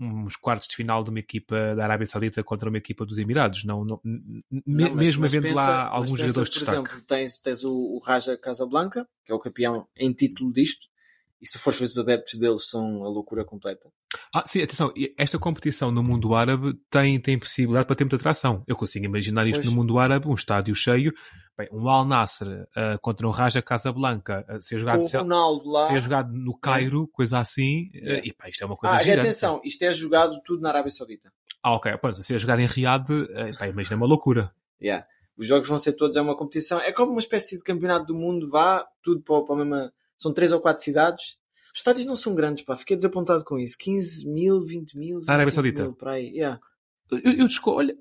uns 0.00 0.36
quartos 0.36 0.66
de 0.66 0.74
final 0.74 1.02
de 1.04 1.10
uma 1.10 1.20
equipa 1.20 1.74
da 1.74 1.84
Arábia 1.84 2.06
Saudita 2.06 2.42
contra 2.42 2.68
uma 2.68 2.78
equipa 2.78 3.06
dos 3.06 3.18
Emirados. 3.18 3.64
Não, 3.64 3.84
não, 3.84 4.00
não 4.04 4.94
mesmo 4.94 5.22
mas 5.22 5.32
havendo 5.32 5.48
pensa, 5.48 5.54
lá 5.54 5.88
alguns 5.88 6.20
pensa, 6.20 6.22
jogadores 6.22 6.48
de 6.50 6.58
destaque. 6.58 6.76
Por 6.78 6.86
exemplo, 6.88 7.06
tens, 7.06 7.38
tens 7.38 7.64
o, 7.64 7.72
o 7.72 7.98
Raja 7.98 8.36
Casablanca, 8.36 9.08
que 9.24 9.32
é 9.32 9.34
o 9.34 9.38
campeão 9.38 9.86
em 9.96 10.12
título 10.12 10.52
disto, 10.52 10.88
e 11.44 11.46
se 11.46 11.58
fores 11.58 11.78
ver 11.78 11.84
os 11.84 11.98
adeptos 11.98 12.38
deles 12.38 12.70
são 12.70 13.04
a 13.04 13.08
loucura 13.08 13.44
completa. 13.44 13.90
Ah, 14.34 14.42
sim, 14.46 14.62
atenção, 14.62 14.90
esta 15.18 15.38
competição 15.38 15.90
no 15.90 16.02
mundo 16.02 16.34
árabe 16.34 16.72
tem, 16.88 17.20
tem 17.20 17.38
possibilidade 17.38 17.86
para 17.86 17.94
ter 17.94 18.04
muita 18.04 18.16
atração. 18.16 18.64
Eu 18.66 18.74
consigo 18.74 19.04
imaginar 19.04 19.46
isto 19.46 19.56
pois. 19.56 19.66
no 19.66 19.72
mundo 19.72 19.98
árabe, 19.98 20.26
um 20.26 20.32
estádio 20.32 20.74
cheio, 20.74 21.12
bem, 21.56 21.68
um 21.70 21.86
Al 21.86 22.06
Nasser 22.06 22.48
uh, 22.48 22.98
contra 23.02 23.28
um 23.28 23.30
Raja 23.30 23.60
Casablanca, 23.60 24.42
uh, 24.48 24.62
ser 24.62 24.78
jogado, 24.78 25.02
ser, 25.02 25.20
ser, 25.86 26.00
jogado 26.00 26.32
no 26.32 26.56
Cairo, 26.56 27.04
é. 27.04 27.14
coisa 27.14 27.38
assim, 27.38 27.90
é. 27.92 28.14
uh, 28.14 28.20
e 28.24 28.32
pá, 28.32 28.48
isto 28.48 28.62
é 28.62 28.66
uma 28.66 28.76
coisa 28.76 28.96
ah, 28.96 29.02
gigante. 29.02 29.20
atenção, 29.20 29.60
isto 29.62 29.84
é 29.84 29.92
jogado 29.92 30.40
tudo 30.46 30.62
na 30.62 30.70
Arábia 30.70 30.90
Saudita. 30.90 31.30
Ah, 31.62 31.74
ok, 31.74 31.94
pronto, 31.98 32.22
ser 32.22 32.38
jogado 32.38 32.60
em 32.60 32.66
Riad, 32.66 33.04
uh, 33.12 33.58
pá, 33.58 33.68
imagina 33.68 33.96
é 33.96 33.98
uma 33.98 34.06
loucura. 34.06 34.50
Yeah. 34.80 35.06
Os 35.36 35.46
jogos 35.46 35.68
vão 35.68 35.78
ser 35.78 35.92
todos, 35.92 36.16
é 36.16 36.22
uma 36.22 36.36
competição, 36.36 36.80
é 36.80 36.90
como 36.90 37.12
uma 37.12 37.20
espécie 37.20 37.54
de 37.54 37.62
campeonato 37.62 38.06
do 38.06 38.14
mundo, 38.14 38.48
vá, 38.48 38.86
tudo 39.02 39.20
para, 39.20 39.44
para 39.44 39.54
a 39.54 39.58
mesma, 39.58 39.92
são 40.16 40.32
três 40.32 40.52
ou 40.52 40.60
quatro 40.60 40.82
cidades, 40.82 41.36
os 41.74 41.80
estádios 41.80 42.06
não 42.06 42.14
são 42.14 42.34
grandes, 42.34 42.64
pá. 42.64 42.76
Fiquei 42.76 42.96
desapontado 42.96 43.44
com 43.44 43.58
isso. 43.58 43.76
15 43.78 44.28
mil, 44.28 44.62
20 44.62 44.96
mil. 44.96 45.20
Arábia 45.26 45.52
Saudita. 45.52 45.82
Mil, 45.82 45.94
para 45.94 46.12
aí. 46.12 46.28
Yeah. 46.28 46.60
Eu, 47.10 47.32
eu 47.32 47.48
desculpa, 47.48 47.80
olha, 47.80 47.96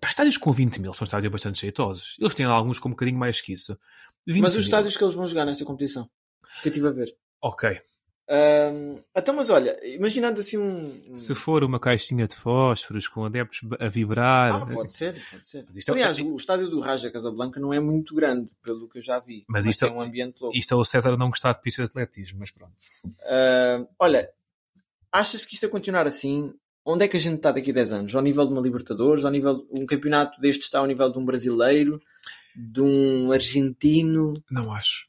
pá, 0.00 0.08
estádios 0.08 0.36
com 0.36 0.52
20 0.52 0.80
mil 0.80 0.92
são 0.92 1.04
estádios 1.04 1.30
bastante 1.30 1.60
jeitosos. 1.60 2.16
Eles 2.18 2.34
têm 2.34 2.46
alguns 2.46 2.80
com 2.80 2.88
um 2.88 2.92
bocadinho 2.92 3.18
mais 3.18 3.40
que 3.40 3.52
isso. 3.52 3.78
Mas 4.26 4.50
os 4.50 4.54
mil. 4.54 4.64
estádios 4.64 4.96
que 4.96 5.04
eles 5.04 5.14
vão 5.14 5.26
jogar 5.26 5.44
nesta 5.44 5.64
competição, 5.64 6.10
que 6.62 6.68
eu 6.68 6.72
estive 6.72 6.88
a 6.88 6.90
ver. 6.90 7.16
Ok. 7.40 7.80
Um, 8.28 8.98
então, 9.16 9.34
mas 9.34 9.50
olha, 9.50 9.78
imaginando 9.84 10.40
assim 10.40 10.56
um, 10.56 11.16
Se 11.16 11.34
for 11.34 11.64
uma 11.64 11.78
caixinha 11.80 12.26
de 12.26 12.34
fósforos 12.34 13.08
com 13.08 13.24
adeptos 13.24 13.60
a 13.78 13.88
vibrar. 13.88 14.54
Ah, 14.54 14.66
pode 14.66 14.92
ser, 14.92 15.20
pode 15.30 15.46
ser. 15.46 15.66
É 15.66 15.90
Aliás, 15.90 16.18
é... 16.18 16.22
o 16.22 16.36
estádio 16.36 16.70
do 16.70 16.80
Raja 16.80 17.10
Casablanca 17.10 17.60
não 17.60 17.74
é 17.74 17.80
muito 17.80 18.14
grande, 18.14 18.52
pelo 18.62 18.88
que 18.88 18.98
eu 18.98 19.02
já 19.02 19.18
vi. 19.18 19.44
Mas, 19.48 19.66
mas 19.66 19.74
isto 19.74 19.84
é 19.84 19.90
um 19.90 20.00
ambiente 20.00 20.40
louco. 20.40 20.56
Isto 20.56 20.74
é 20.74 20.76
o 20.76 20.84
César 20.84 21.16
não 21.16 21.30
gostar 21.30 21.52
de 21.52 21.60
pista 21.60 21.82
de 21.82 21.88
atletismo, 21.88 22.38
mas 22.38 22.50
pronto. 22.50 22.74
Uh, 23.04 23.86
olha, 23.98 24.30
achas 25.10 25.44
que 25.44 25.54
isto 25.54 25.66
a 25.66 25.70
continuar 25.70 26.06
assim? 26.06 26.54
Onde 26.84 27.04
é 27.04 27.08
que 27.08 27.16
a 27.16 27.20
gente 27.20 27.36
está 27.36 27.52
daqui 27.52 27.70
a 27.70 27.74
10 27.74 27.92
anos? 27.92 28.14
Ao 28.14 28.22
nível 28.22 28.46
de 28.46 28.52
uma 28.52 28.62
Libertadores? 28.62 29.24
Ao 29.24 29.30
nível 29.30 29.66
um 29.70 29.86
campeonato 29.86 30.40
deste 30.40 30.62
está 30.62 30.78
ao 30.80 30.86
nível 30.86 31.10
de 31.10 31.18
um 31.18 31.24
brasileiro? 31.24 32.00
De 32.56 32.80
um 32.80 33.30
argentino? 33.30 34.34
Não 34.50 34.72
acho. 34.72 35.06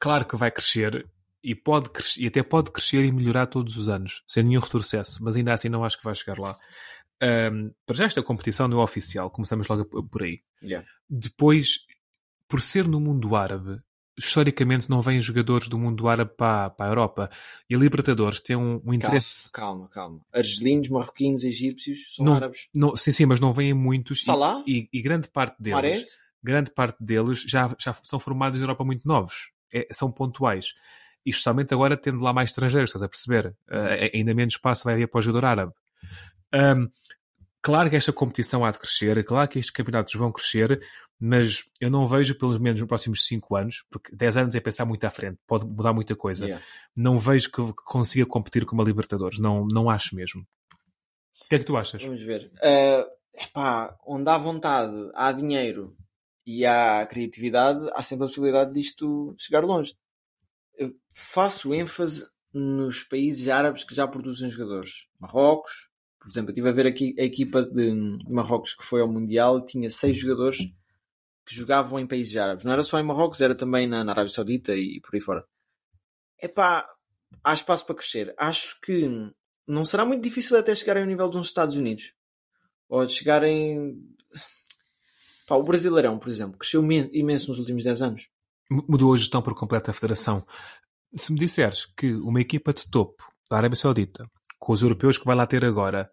Claro 0.00 0.24
que 0.24 0.36
vai 0.36 0.50
crescer 0.50 1.06
e, 1.42 1.54
pode 1.54 1.90
e 2.18 2.26
até 2.26 2.42
pode 2.42 2.70
crescer 2.70 3.04
e 3.04 3.12
melhorar 3.12 3.46
todos 3.46 3.76
os 3.76 3.88
anos, 3.88 4.22
sem 4.26 4.42
nenhum 4.44 4.60
retrocesso, 4.60 5.22
mas 5.22 5.36
ainda 5.36 5.52
assim 5.52 5.68
não 5.68 5.84
acho 5.84 5.98
que 5.98 6.04
vai 6.04 6.14
chegar 6.14 6.38
lá. 6.38 6.56
Um, 7.22 7.72
para 7.86 7.96
já 7.96 8.04
esta 8.04 8.22
competição 8.22 8.66
não 8.66 8.80
é 8.80 8.84
oficial, 8.84 9.30
começamos 9.30 9.66
logo 9.68 9.84
por 9.84 10.22
aí. 10.22 10.40
Yeah. 10.62 10.86
Depois, 11.08 11.80
por 12.48 12.60
ser 12.60 12.86
no 12.86 13.00
mundo 13.00 13.36
árabe, 13.36 13.80
historicamente 14.18 14.90
não 14.90 15.00
vêm 15.00 15.20
jogadores 15.20 15.68
do 15.68 15.78
mundo 15.78 16.08
árabe 16.08 16.32
para, 16.36 16.70
para 16.70 16.86
a 16.86 16.88
Europa. 16.88 17.30
E 17.68 17.74
a 17.74 17.78
Libertadores 17.78 18.40
tem 18.40 18.56
um, 18.56 18.80
um 18.84 18.92
interesse. 18.92 19.50
Calma, 19.52 19.88
calma. 19.88 20.20
Argelinos, 20.32 20.88
marroquinos, 20.88 21.44
egípcios 21.44 22.16
são 22.16 22.24
não, 22.24 22.34
árabes. 22.34 22.68
Não, 22.74 22.96
sim, 22.96 23.12
sim, 23.12 23.26
mas 23.26 23.40
não 23.40 23.52
vêm 23.52 23.72
muitos. 23.72 24.24
Salá? 24.24 24.62
E, 24.66 24.88
e, 24.92 24.98
e 24.98 25.02
grande 25.02 25.28
parte 25.28 25.60
deles. 25.62 25.74
Mares? 25.74 26.22
Grande 26.42 26.72
parte 26.72 27.02
deles 27.02 27.44
já, 27.46 27.74
já 27.78 27.96
são 28.02 28.18
formados 28.18 28.58
na 28.58 28.64
Europa 28.64 28.84
muito 28.84 29.06
novos. 29.06 29.52
É, 29.72 29.86
são 29.92 30.10
pontuais 30.10 30.74
e 31.24 31.30
especialmente 31.30 31.72
agora 31.72 31.96
tendo 31.96 32.20
lá 32.20 32.32
mais 32.32 32.50
estrangeiros, 32.50 32.90
estás 32.90 33.02
a 33.02 33.08
perceber? 33.08 33.54
Uh, 33.68 34.10
ainda 34.14 34.34
menos 34.34 34.54
espaço 34.54 34.84
vai 34.84 34.94
haver 34.94 35.08
para 35.08 35.18
o 35.18 35.22
jogador 35.22 35.46
árabe. 35.46 35.72
Um, 36.54 36.88
claro 37.62 37.88
que 37.88 37.96
esta 37.96 38.12
competição 38.12 38.64
há 38.64 38.70
de 38.70 38.78
crescer, 38.78 39.24
claro 39.24 39.48
que 39.48 39.58
estes 39.58 39.72
campeonatos 39.72 40.14
vão 40.14 40.32
crescer, 40.32 40.82
mas 41.18 41.64
eu 41.80 41.88
não 41.88 42.06
vejo, 42.06 42.36
pelo 42.36 42.58
menos 42.58 42.80
nos 42.80 42.88
próximos 42.88 43.24
5 43.26 43.56
anos, 43.56 43.84
porque 43.88 44.14
10 44.14 44.36
anos 44.36 44.54
é 44.54 44.60
pensar 44.60 44.84
muito 44.84 45.04
à 45.04 45.10
frente, 45.10 45.38
pode 45.46 45.64
mudar 45.64 45.92
muita 45.92 46.16
coisa. 46.16 46.44
Yeah. 46.44 46.64
Não 46.96 47.18
vejo 47.18 47.50
que 47.50 47.72
consiga 47.84 48.26
competir 48.26 48.66
com 48.66 48.74
uma 48.74 48.84
Libertadores, 48.84 49.38
não, 49.38 49.64
não 49.66 49.88
acho 49.88 50.16
mesmo. 50.16 50.42
O 51.44 51.48
que 51.48 51.54
é 51.54 51.58
que 51.60 51.64
tu 51.64 51.76
achas? 51.76 52.02
Vamos 52.02 52.22
ver. 52.22 52.50
Uh, 52.56 53.06
epá, 53.40 53.96
onde 54.04 54.28
há 54.28 54.36
vontade, 54.36 54.94
há 55.14 55.30
dinheiro 55.30 55.96
e 56.44 56.66
há 56.66 57.06
criatividade, 57.06 57.88
há 57.94 58.02
sempre 58.02 58.24
a 58.24 58.28
possibilidade 58.28 58.72
disto 58.72 59.34
chegar 59.38 59.64
longe 59.64 59.94
faço 61.14 61.72
ênfase 61.74 62.26
nos 62.52 63.02
países 63.02 63.48
árabes 63.48 63.84
que 63.84 63.94
já 63.94 64.06
produzem 64.06 64.50
jogadores. 64.50 65.06
Marrocos, 65.18 65.90
por 66.20 66.28
exemplo, 66.28 66.50
eu 66.50 66.52
estive 66.52 66.68
a 66.68 66.72
ver 66.72 66.86
aqui 66.86 67.14
a 67.18 67.22
equipa 67.22 67.62
de 67.62 67.92
Marrocos 68.28 68.74
que 68.74 68.84
foi 68.84 69.00
ao 69.00 69.08
Mundial 69.08 69.58
e 69.58 69.66
tinha 69.66 69.90
seis 69.90 70.16
jogadores 70.16 70.58
que 71.44 71.54
jogavam 71.54 71.98
em 71.98 72.06
países 72.06 72.36
árabes. 72.36 72.64
Não 72.64 72.72
era 72.72 72.84
só 72.84 72.98
em 73.00 73.02
Marrocos, 73.02 73.40
era 73.40 73.54
também 73.54 73.86
na, 73.86 74.04
na 74.04 74.12
Arábia 74.12 74.32
Saudita 74.32 74.74
e 74.74 75.00
por 75.00 75.14
aí 75.14 75.20
fora. 75.20 75.44
Epá, 76.40 76.88
há 77.42 77.54
espaço 77.54 77.86
para 77.86 77.96
crescer. 77.96 78.34
Acho 78.36 78.80
que 78.80 79.08
não 79.66 79.84
será 79.84 80.04
muito 80.04 80.22
difícil 80.22 80.56
até 80.56 80.74
chegarem 80.74 81.02
ao 81.02 81.08
nível 81.08 81.28
dos 81.28 81.46
Estados 81.46 81.76
Unidos. 81.76 82.14
Ou 82.88 83.04
de 83.06 83.14
chegarem. 83.14 83.98
Pá, 85.46 85.56
o 85.56 85.62
Brasileirão, 85.62 86.18
por 86.18 86.28
exemplo, 86.28 86.58
cresceu 86.58 86.82
imenso 87.12 87.48
nos 87.48 87.58
últimos 87.58 87.82
10 87.82 88.02
anos 88.02 88.31
mudou 88.72 89.14
a 89.14 89.16
gestão 89.16 89.42
por 89.42 89.54
completo 89.54 89.86
da 89.88 89.92
federação. 89.92 90.46
Se 91.14 91.32
me 91.32 91.38
disseres 91.38 91.86
que 91.86 92.12
uma 92.14 92.40
equipa 92.40 92.72
de 92.72 92.88
topo 92.90 93.22
da 93.50 93.58
Arábia 93.58 93.76
Saudita, 93.76 94.26
com 94.58 94.72
os 94.72 94.82
europeus 94.82 95.18
que 95.18 95.24
vai 95.24 95.36
lá 95.36 95.46
ter 95.46 95.64
agora, 95.64 96.10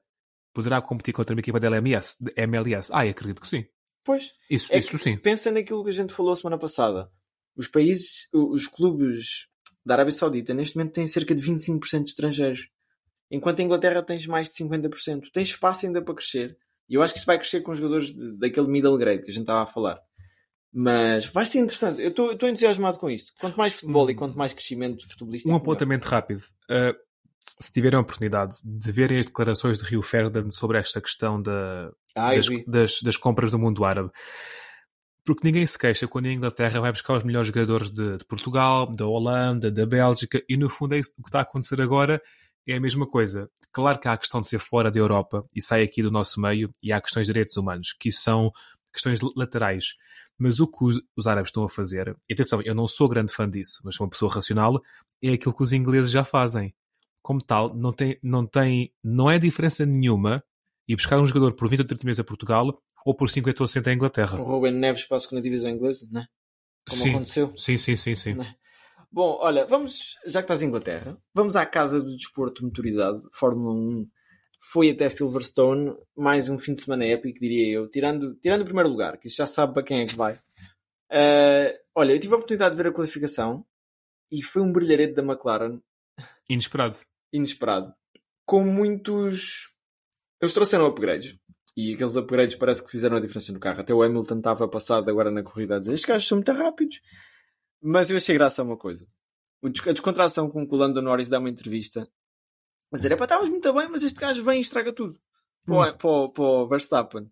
poderá 0.54 0.82
competir 0.82 1.13
contra 1.13 1.34
uma 1.34 1.39
equipa 1.39 1.60
da 1.60 1.67
LMS, 1.67 2.17
de 2.19 2.34
MLS, 2.36 2.91
ah, 2.93 3.02
acredito 3.02 3.41
que 3.41 3.48
sim. 3.48 3.65
Pois. 4.04 4.32
Isso, 4.50 4.74
é 4.74 4.80
isso 4.80 4.98
sim. 4.98 5.17
Pensa 5.17 5.52
naquilo 5.52 5.84
que 5.84 5.89
a 5.89 5.93
gente 5.93 6.13
falou 6.13 6.36
semana 6.36 6.58
passada. 6.58 7.12
Os 7.56 7.67
países, 7.67 8.28
os 8.34 8.67
clubes 8.67 9.48
da 9.86 9.95
Arábia 9.95 10.12
Saudita 10.12 10.54
neste 10.54 10.78
momento 10.78 10.93
têm 10.93 11.08
cerca 11.08 11.34
de 11.34 11.41
25% 11.41 12.04
de 12.04 12.10
estrangeiros. 12.10 12.69
Enquanto 13.32 13.60
a 13.60 13.63
Inglaterra 13.63 14.02
tens 14.02 14.26
mais 14.26 14.50
de 14.50 14.63
50%. 14.63 15.30
Tens 15.32 15.50
espaço 15.50 15.86
ainda 15.86 16.02
para 16.02 16.15
crescer. 16.15 16.58
E 16.89 16.95
eu 16.95 17.04
acho 17.04 17.13
que 17.13 17.19
isso 17.19 17.28
vai 17.28 17.38
crescer 17.38 17.62
com 17.62 17.72
os 17.72 17.78
jogadores 17.78 18.12
de, 18.13 18.38
daquele 18.38 18.67
middle 18.67 18.98
grade 18.98 19.22
que 19.22 19.30
a 19.30 19.34
gente 19.34 19.43
estava 19.43 19.62
a 19.63 19.67
falar. 19.67 20.02
Mas 20.71 21.25
vai 21.25 21.45
ser 21.45 21.60
interessante. 21.60 22.01
Eu 22.01 22.10
estou 22.10 22.49
entusiasmado 22.49 22.99
com 22.99 23.10
isto. 23.10 23.34
Quanto 23.39 23.58
mais 23.58 23.73
futebol 23.73 24.05
hum. 24.05 24.10
e 24.10 24.15
quanto 24.15 24.38
mais 24.38 24.53
crescimento 24.53 25.08
futebolístico. 25.08 25.51
Um 25.51 25.58
apontamento 25.58 26.08
melhor. 26.08 26.21
rápido. 26.21 26.41
Uh, 26.69 26.95
se 27.39 27.71
tiverem 27.71 27.97
a 27.97 28.01
oportunidade 28.01 28.58
de 28.63 28.91
verem 28.91 29.19
as 29.19 29.25
declarações 29.25 29.77
de 29.79 29.86
Rio 29.86 30.01
Ferdinand 30.01 30.51
sobre 30.51 30.77
esta 30.77 31.01
questão 31.01 31.41
da, 31.41 31.91
ah, 32.15 32.36
das, 32.36 32.47
das, 32.67 33.01
das, 33.01 33.17
compras 33.17 33.51
do 33.51 33.58
mundo 33.58 33.84
árabe. 33.84 34.12
Porque 35.25 35.45
ninguém 35.45 35.65
se 35.65 35.77
queixa 35.77 36.08
quando 36.08 36.27
a 36.27 36.32
Inglaterra 36.32 36.79
vai 36.79 36.91
buscar 36.91 37.15
os 37.15 37.23
melhores 37.23 37.47
jogadores 37.47 37.91
de, 37.91 38.17
de 38.17 38.25
Portugal, 38.25 38.91
da 38.91 39.05
Holanda, 39.05 39.71
da 39.71 39.86
Bélgica, 39.86 40.41
e 40.47 40.58
no 40.58 40.69
fundo 40.69 40.95
é 40.95 40.99
isso, 40.99 41.12
o 41.17 41.23
que 41.23 41.29
está 41.29 41.39
a 41.39 41.43
acontecer 41.43 41.82
agora 41.82 42.21
é 42.67 42.75
a 42.75 42.79
mesma 42.79 43.08
coisa. 43.08 43.49
Claro 43.71 43.99
que 43.99 44.08
há 44.08 44.13
a 44.13 44.17
questão 44.17 44.41
de 44.41 44.47
ser 44.47 44.60
fora 44.60 44.91
da 44.91 44.99
Europa 44.99 45.45
e 45.55 45.62
sai 45.62 45.84
aqui 45.84 46.01
do 46.01 46.12
nosso 46.12 46.39
meio, 46.39 46.73
e 46.84 46.91
há 46.91 47.01
questões 47.01 47.25
de 47.25 47.34
direitos 47.34 47.58
humanos, 47.58 47.95
que 47.99 48.12
são 48.12 48.51
questões 48.91 49.19
laterais. 49.36 49.95
Mas 50.39 50.60
o 50.60 50.67
que 50.67 50.84
os, 50.84 51.02
os, 51.17 51.28
árabes 51.28 51.49
estão 51.49 51.63
a 51.63 51.69
fazer, 51.69 52.15
e 52.30 52.34
atenção, 52.34 52.62
eu 52.62 52.73
não 52.73 52.88
sou 52.88 53.10
grande 53.10 53.34
fã 53.34 53.49
disso, 53.49 53.82
mas 53.84 53.95
sou 53.95 54.06
uma 54.06 54.10
pessoa 54.10 54.32
racional, 54.32 54.82
é 55.21 55.34
aquilo 55.34 55.54
que 55.54 55.63
os 55.63 55.73
ingleses 55.73 56.10
já 56.10 56.23
fazem. 56.23 56.73
Como 57.21 57.43
tal, 57.43 57.75
não 57.75 57.91
tem, 57.91 58.17
não 58.23 58.45
tem, 58.45 58.93
não 59.04 59.30
é 59.30 59.38
diferença 59.38 59.86
nenhuma 59.86 60.41
e 60.88 60.95
buscar 60.95 61.19
um 61.19 61.25
jogador 61.28 61.56
por 61.56 61.69
20 61.69 61.82
ou 61.82 61.86
30 61.86 62.06
meses 62.06 62.19
a 62.19 62.23
Portugal 62.23 62.82
ou 63.06 63.13
por 63.13 63.30
50 63.30 63.62
ou 63.62 63.67
60 63.67 63.89
a 63.89 63.93
Inglaterra. 63.93 64.39
O 64.39 64.43
Ruben 64.43 64.73
Neves 64.73 65.04
para 65.04 65.17
a 65.17 65.19
segunda 65.19 65.41
divisão 65.41 65.69
inglesa, 65.69 66.08
não 66.10 66.21
é? 66.21 66.28
Como 66.89 67.02
sim, 67.02 67.10
aconteceu. 67.10 67.54
Sim, 67.58 67.78
sim, 67.78 67.95
sim, 67.95 68.15
sim. 68.15 68.41
É? 68.41 68.56
Bom, 69.12 69.38
olha, 69.41 69.65
vamos, 69.65 70.15
já 70.25 70.39
que 70.39 70.45
estás 70.45 70.62
em 70.62 70.67
Inglaterra, 70.67 71.17
vamos 71.34 71.56
à 71.56 71.65
casa 71.65 72.02
do 72.02 72.15
desporto 72.15 72.63
motorizado, 72.63 73.30
Fórmula 73.34 73.73
1 73.73 74.08
foi 74.60 74.91
até 74.91 75.10
Silverstone, 75.10 75.95
mais 76.15 76.50
um 76.50 76.60
fim 76.60 76.74
de 76.74 76.82
semana 76.82 77.06
épico, 77.06 77.39
diria 77.39 77.67
eu, 77.67 77.89
tirando, 77.89 78.36
tirando 78.36 78.62
o 78.62 78.65
primeiro 78.65 78.89
lugar, 78.89 79.17
que 79.17 79.30
já 79.30 79.48
sabe 79.48 79.74
para 79.74 79.84
quem 79.84 80.02
é 80.02 80.06
que 80.06 80.15
vai. 80.15 80.36
Uh, 81.12 81.74
olha, 81.95 82.13
eu 82.13 82.19
tive 82.19 82.34
a 82.34 82.38
oportunidade 82.38 82.76
de 82.76 82.84
ver 82.84 82.89
a 82.89 82.93
qualificação 82.93 83.65
e 84.32 84.43
foi 84.43 84.62
um 84.62 84.72
brilharete 84.72 85.13
da 85.13 85.24
McLaren. 85.24 85.80
Inesperado. 86.50 86.98
Inesperado. 87.34 87.93
Com 88.45 88.63
muitos. 88.63 89.72
Eles 90.41 90.54
trouxeram 90.54 90.86
upgrades. 90.86 91.38
E 91.76 91.93
aqueles 91.93 92.15
upgrades 92.15 92.56
parece 92.58 92.84
que 92.84 92.91
fizeram 92.91 93.17
a 93.17 93.19
diferença 93.19 93.54
no 93.54 93.60
carro. 93.60 93.82
Até 93.82 93.93
o 93.93 94.04
Hamilton 94.04 94.38
estava 94.39 94.67
passado 94.67 95.10
agora 95.10 95.32
na 95.32 95.43
corrida 95.43 95.78
a 95.78 95.80
dizer: 95.80 95.93
estes 95.93 96.08
gajos 96.08 96.28
são 96.28 96.38
muito 96.38 96.52
rápidos. 96.52 97.00
Mas 97.82 98.12
eu 98.12 98.17
achei 98.17 98.36
graça 98.36 98.62
a 98.62 98.65
uma 98.65 98.78
coisa. 98.78 99.08
A 99.63 99.91
descontração 99.91 100.50
com 100.50 100.67
que 100.67 100.74
o 100.74 100.78
Lando 100.78 101.02
Norris 101.02 101.30
dá 101.30 101.39
uma 101.39 101.50
entrevista 101.50 102.10
mas 102.91 103.06
é 103.06 103.15
para 103.15 103.25
estávamos 103.25 103.49
muito 103.49 103.73
bem, 103.73 103.88
mas 103.89 104.04
este 104.04 104.19
gajo 104.19 104.43
vem 104.43 104.60
e 104.60 104.62
estraga 104.62 104.91
tudo 104.91 105.19
para, 105.65 105.93
hum. 105.93 105.97
para, 105.97 106.30
para 106.30 106.43
o 106.43 106.67
Verstappen. 106.67 107.32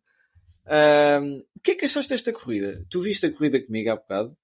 Ahm, 0.65 1.43
o 1.55 1.59
que 1.61 1.71
é 1.71 1.75
que 1.75 1.85
achaste 1.85 2.13
desta 2.13 2.33
corrida? 2.33 2.85
Tu 2.89 3.01
viste 3.01 3.25
a 3.25 3.31
corrida 3.31 3.61
comigo 3.61 3.89
há 3.89 3.95
bocado? 3.95 4.37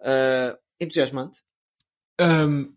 Ah, 0.00 0.58
entusiasmante? 0.78 1.42
Ahm, 2.20 2.74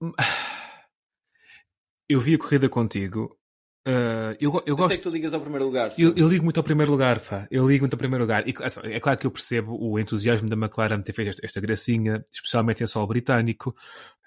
eu 2.08 2.20
vi 2.20 2.34
a 2.34 2.38
corrida 2.38 2.68
contigo. 2.68 3.38
Ah, 3.86 4.34
eu, 4.40 4.50
eu 4.50 4.62
Eu 4.66 4.76
gosto. 4.76 4.88
sei 4.88 4.96
que 4.96 5.02
tu 5.02 5.10
ligas 5.10 5.34
ao 5.34 5.40
primeiro 5.40 5.66
lugar. 5.66 5.90
Eu, 5.98 6.14
eu 6.16 6.28
ligo 6.28 6.42
muito 6.42 6.58
ao 6.58 6.64
primeiro 6.64 6.90
lugar, 6.90 7.20
pá. 7.20 7.46
Eu 7.50 7.68
ligo 7.68 7.82
muito 7.82 7.92
ao 7.92 7.98
primeiro 7.98 8.24
lugar. 8.24 8.48
E, 8.48 8.54
assim, 8.62 8.80
é 8.84 8.98
claro 8.98 9.18
que 9.18 9.26
eu 9.26 9.30
percebo 9.30 9.76
o 9.78 9.98
entusiasmo 9.98 10.48
da 10.48 10.56
McLaren 10.56 10.98
de 10.98 11.04
ter 11.04 11.12
feito 11.12 11.28
esta, 11.28 11.44
esta 11.44 11.60
gracinha, 11.60 12.24
especialmente 12.32 12.82
em 12.82 12.86
solo 12.86 13.06
britânico. 13.06 13.74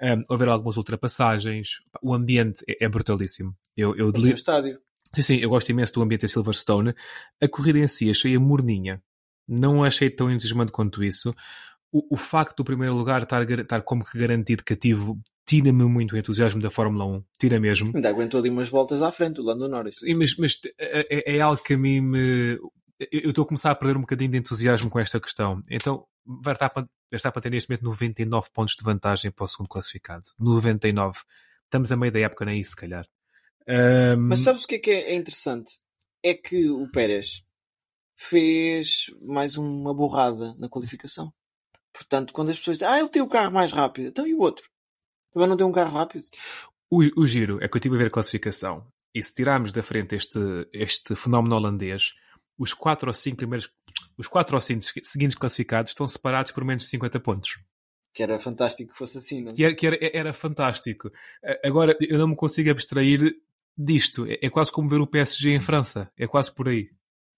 Um, 0.02 0.24
houver 0.30 0.48
algumas 0.50 0.78
ultrapassagens. 0.78 1.80
O 2.02 2.14
ambiente 2.14 2.64
é, 2.68 2.86
é 2.86 2.90
brutalíssimo. 2.90 3.56
Eu, 3.76 3.96
eu 3.96 4.08
um 4.16 4.28
estádio. 4.30 4.80
Sim, 5.14 5.22
sim, 5.22 5.36
eu 5.38 5.50
gosto 5.50 5.70
imenso 5.70 5.94
do 5.94 6.02
ambiente 6.02 6.26
em 6.26 6.30
Silverstone. 6.30 6.94
A 7.42 7.48
corrida 7.48 7.80
em 7.80 7.88
si 7.88 8.10
achei-a 8.10 8.40
morninha. 8.40 9.02
Não 9.48 9.84
a 9.84 9.88
achei 9.88 10.10
tão 10.10 10.30
entusiasmante 10.30 10.72
quanto 10.72 11.04
isso. 11.04 11.34
O, 11.92 12.16
o 12.16 12.18
facto 12.18 12.58
do 12.58 12.66
primeiro 12.66 12.94
lugar 12.94 13.24
estar, 13.24 13.50
estar 13.50 13.82
como 13.82 14.06
que 14.06 14.20
garantido 14.20 14.64
cativo 14.64 15.18
tira-me 15.48 15.84
muito 15.86 16.14
o 16.14 16.18
entusiasmo 16.18 16.62
da 16.62 16.70
Fórmula 16.70 17.06
1. 17.06 17.24
Tira 17.40 17.60
mesmo. 17.60 17.92
Ainda 17.96 18.10
aguentou 18.10 18.40
ali 18.40 18.50
umas 18.50 18.70
voltas 18.70 19.02
à 19.02 19.12
frente, 19.12 19.40
o 19.40 19.44
Lando 19.44 19.68
Norris. 19.68 19.98
Sim, 20.00 20.14
mas, 20.16 20.36
mas 20.38 20.60
é, 20.78 21.32
é- 21.34 21.38
é 21.38 21.42
algo 21.42 21.64
que 21.64 21.74
a 21.74 21.78
mim 21.78 22.02
me. 22.02 22.60
Eu 23.12 23.30
estou 23.30 23.44
a 23.44 23.48
começar 23.48 23.72
a 23.72 23.76
perder 23.76 23.96
um 23.98 24.02
bocadinho 24.02 24.32
de 24.32 24.38
entusiasmo 24.38 24.90
com 24.90 25.00
esta 25.00 25.20
questão. 25.20 25.62
Então, 25.72 26.06
Verstappen 26.44 26.86
Verstappen 27.10 27.42
tem 27.42 27.52
neste 27.52 27.70
momento 27.70 27.86
99 27.86 28.50
pontos 28.54 28.76
de 28.76 28.84
vantagem 28.84 29.32
para 29.32 29.46
o 29.46 29.48
segundo 29.48 29.70
classificado. 29.70 30.24
99. 30.38 31.20
Estamos 31.66 31.92
a 31.92 31.96
meio 31.96 32.12
da 32.12 32.20
época, 32.20 32.44
nem 32.46 32.60
isso, 32.60 32.72
se 32.72 32.76
calhar. 32.76 33.06
Ahm, 33.68 34.28
Mas 34.30 34.40
sabes 34.40 34.64
o 34.64 34.68
que 34.68 34.76
é 34.76 34.80
que 34.80 34.92
é 34.92 35.12
é 35.12 35.16
interessante? 35.16 35.74
É 36.24 36.34
que 36.34 36.70
o 36.70 36.90
Pérez 36.92 37.44
fez 38.18 39.06
mais 39.22 39.58
uma 39.58 39.94
borrada 39.94 40.56
na 40.58 40.68
qualificação. 40.68 41.32
Portanto, 41.94 42.34
quando 42.34 42.50
as 42.50 42.58
pessoas 42.58 42.78
dizem, 42.80 42.88
ah, 42.88 43.00
ele 43.00 43.10
tem 43.10 43.22
o 43.22 43.28
carro 43.30 43.52
mais 43.54 43.72
rápido, 43.72 44.08
então 44.08 44.26
e 44.28 44.34
o 44.34 44.40
outro? 44.40 44.70
Também 45.32 45.48
não 45.48 45.58
tem 45.58 45.66
um 45.66 45.72
carro 45.72 45.98
rápido? 45.98 46.26
O, 46.90 47.22
o 47.22 47.28
giro 47.28 47.58
é 47.62 47.68
que 47.68 47.76
eu 47.76 47.80
estive 47.80 47.96
a 47.96 47.98
ver 48.00 48.08
a 48.08 48.12
classificação 48.12 48.86
e 49.14 49.22
se 49.22 49.34
tirarmos 49.34 49.72
da 49.72 49.84
frente 49.84 50.16
este, 50.16 50.40
este 50.72 51.16
fenómeno 51.16 51.56
holandês, 51.56 52.14
os 52.58 52.74
4 52.74 53.10
ou 53.10 53.14
5 53.14 53.38
primeiros, 53.38 53.70
os 54.18 54.28
4 54.28 54.56
ou 54.56 54.62
5 54.62 54.82
seguintes 55.04 55.38
classificados 55.38 55.92
estão 55.92 56.08
separados 56.08 56.52
por 56.52 56.64
menos 56.64 56.84
de 56.84 56.90
50 56.90 57.20
pontos. 57.20 57.60
Que 58.14 58.24
era 58.24 58.40
fantástico 58.40 58.92
que 58.94 58.98
fosse 58.98 59.18
assim, 59.18 59.44
não 59.44 59.52
é? 59.52 59.56
Que 59.56 59.64
era, 59.64 59.76
que 59.76 59.88
era, 59.88 59.98
era 60.14 60.34
fantástico. 60.34 61.12
Agora, 61.64 61.96
eu 62.02 62.18
não 62.18 62.30
me 62.30 62.36
consigo 62.36 62.72
abstrair 62.72 63.40
disto. 63.78 64.26
É, 64.26 64.40
é 64.42 64.50
quase 64.50 64.72
como 64.72 64.90
ver 64.90 65.00
o 65.00 65.08
PSG 65.08 65.52
em 65.52 65.60
França. 65.60 66.12
É 66.18 66.26
quase 66.26 66.54
por 66.54 66.68
aí. 66.68 66.90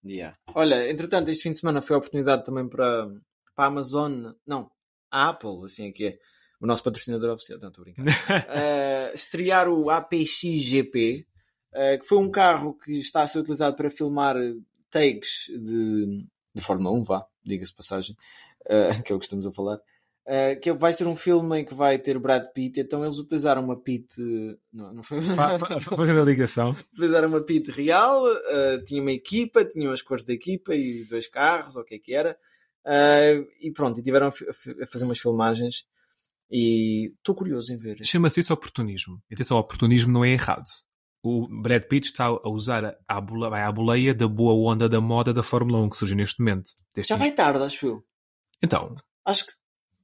Yeah. 0.04 0.38
Olha, 0.54 0.90
entretanto, 0.90 1.30
este 1.30 1.42
fim 1.42 1.52
de 1.52 1.58
semana 1.58 1.82
foi 1.82 1.94
a 1.94 1.98
oportunidade 1.98 2.44
também 2.44 2.66
para, 2.66 3.08
para 3.54 3.64
a 3.64 3.66
Amazon, 3.66 4.32
não, 4.46 4.70
a 5.10 5.28
Apple, 5.28 5.64
assim 5.64 5.88
é 5.88 5.92
que 5.92 6.06
é, 6.06 6.18
o 6.60 6.66
nosso 6.66 6.82
patrocinador 6.82 7.30
oficial, 7.34 7.58
não 7.60 7.68
estou 7.68 7.82
a 7.82 7.84
brincar, 7.84 8.04
Eh, 8.50 9.12
estrear 9.14 9.68
o 9.68 9.88
APX-GP, 9.90 11.26
eh, 11.74 11.98
que 11.98 12.04
foi 12.06 12.18
um 12.18 12.30
carro 12.30 12.74
que 12.76 12.98
está 12.98 13.22
a 13.22 13.26
ser 13.26 13.38
utilizado 13.40 13.76
para 13.76 13.90
filmar 13.90 14.36
takes 14.90 15.46
de, 15.48 16.26
de 16.54 16.62
Fórmula 16.62 16.94
1, 16.98 17.04
vá, 17.04 17.24
diga-se 17.44 17.74
passagem, 17.74 18.16
eh, 18.66 19.00
que 19.02 19.12
é 19.12 19.14
o 19.14 19.18
que 19.18 19.24
estamos 19.24 19.46
a 19.46 19.52
falar. 19.52 19.78
eh, 20.26 20.54
que 20.56 20.72
vai 20.72 20.92
ser 20.92 21.06
um 21.06 21.16
filme 21.16 21.60
em 21.60 21.64
que 21.64 21.74
vai 21.74 21.98
ter 21.98 22.18
Brad 22.18 22.44
Pitt, 22.52 22.78
então 22.80 23.02
eles 23.04 23.16
utilizaram 23.18 23.64
uma 23.64 23.80
Pitt. 23.80 24.14
Não, 24.72 24.92
não 24.92 25.02
foi. 25.02 25.22
Fa- 25.22 25.58
fa- 25.58 25.80
Fazendo 25.80 26.20
a 26.20 26.24
ligação. 26.24 26.70
utilizaram 26.92 27.28
uma 27.28 27.40
pit 27.42 27.70
real, 27.70 28.24
uh, 28.26 28.84
tinha 28.84 29.00
uma 29.00 29.12
equipa, 29.12 29.64
tinham 29.64 29.92
as 29.92 30.02
cores 30.02 30.22
da 30.24 30.32
equipa 30.32 30.74
e 30.74 31.04
dois 31.04 31.26
carros, 31.28 31.74
ou 31.76 31.82
o 31.82 31.84
que 31.84 31.94
é 31.94 31.98
que 31.98 32.14
era. 32.14 32.36
Uh, 32.84 33.46
e 33.60 33.72
pronto, 33.72 33.98
e 33.98 34.02
tiveram 34.02 34.26
a, 34.26 34.30
a 34.30 34.86
fazer 34.86 35.04
umas 35.04 35.18
filmagens 35.18 35.84
e 36.50 37.12
estou 37.16 37.34
curioso 37.34 37.72
em 37.72 37.76
ver. 37.76 37.98
Chama-se 38.04 38.40
isso 38.40 38.52
oportunismo. 38.52 39.20
Atenção, 39.32 39.56
oportunismo 39.58 40.12
não 40.12 40.24
é 40.24 40.30
errado. 40.30 40.64
O 41.22 41.46
Brad 41.62 41.82
Pitt 41.84 42.06
está 42.08 42.26
a 42.26 42.48
usar 42.48 42.84
a, 42.84 42.96
a, 43.06 43.20
bole- 43.20 43.50
vai 43.50 43.62
à 43.62 43.70
boleia 43.70 44.14
da 44.14 44.26
boa 44.26 44.54
onda 44.72 44.88
da 44.88 45.00
moda 45.00 45.32
da 45.34 45.42
Fórmula 45.42 45.78
1 45.82 45.90
que 45.90 45.96
surge 45.96 46.14
neste 46.14 46.40
momento. 46.40 46.70
Já 47.06 47.16
vai 47.16 47.30
tarde, 47.32 47.62
acho 47.62 47.86
eu. 47.86 48.04
Então, 48.62 48.94
Acho 49.24 49.44
que, 49.46 49.52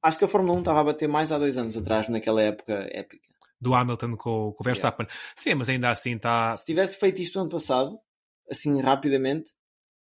acho 0.02 0.18
que 0.18 0.24
a 0.26 0.28
Fórmula 0.28 0.54
1 0.56 0.58
estava 0.60 0.80
a 0.80 0.84
bater 0.84 1.08
mais 1.08 1.32
há 1.32 1.38
dois 1.38 1.56
anos 1.56 1.76
atrás, 1.76 2.08
naquela 2.10 2.42
época 2.42 2.74
épica. 2.90 3.26
do 3.58 3.74
Hamilton 3.74 4.10
com, 4.16 4.52
com 4.52 4.56
o 4.60 4.64
Verstappen. 4.64 5.06
Sim, 5.34 5.54
mas 5.54 5.68
ainda 5.70 5.88
assim 5.90 6.16
está. 6.16 6.54
Se 6.54 6.66
tivesse 6.66 6.98
feito 7.00 7.22
isto 7.22 7.40
ano 7.40 7.48
passado, 7.48 7.90
assim 8.50 8.80
rapidamente, 8.82 9.50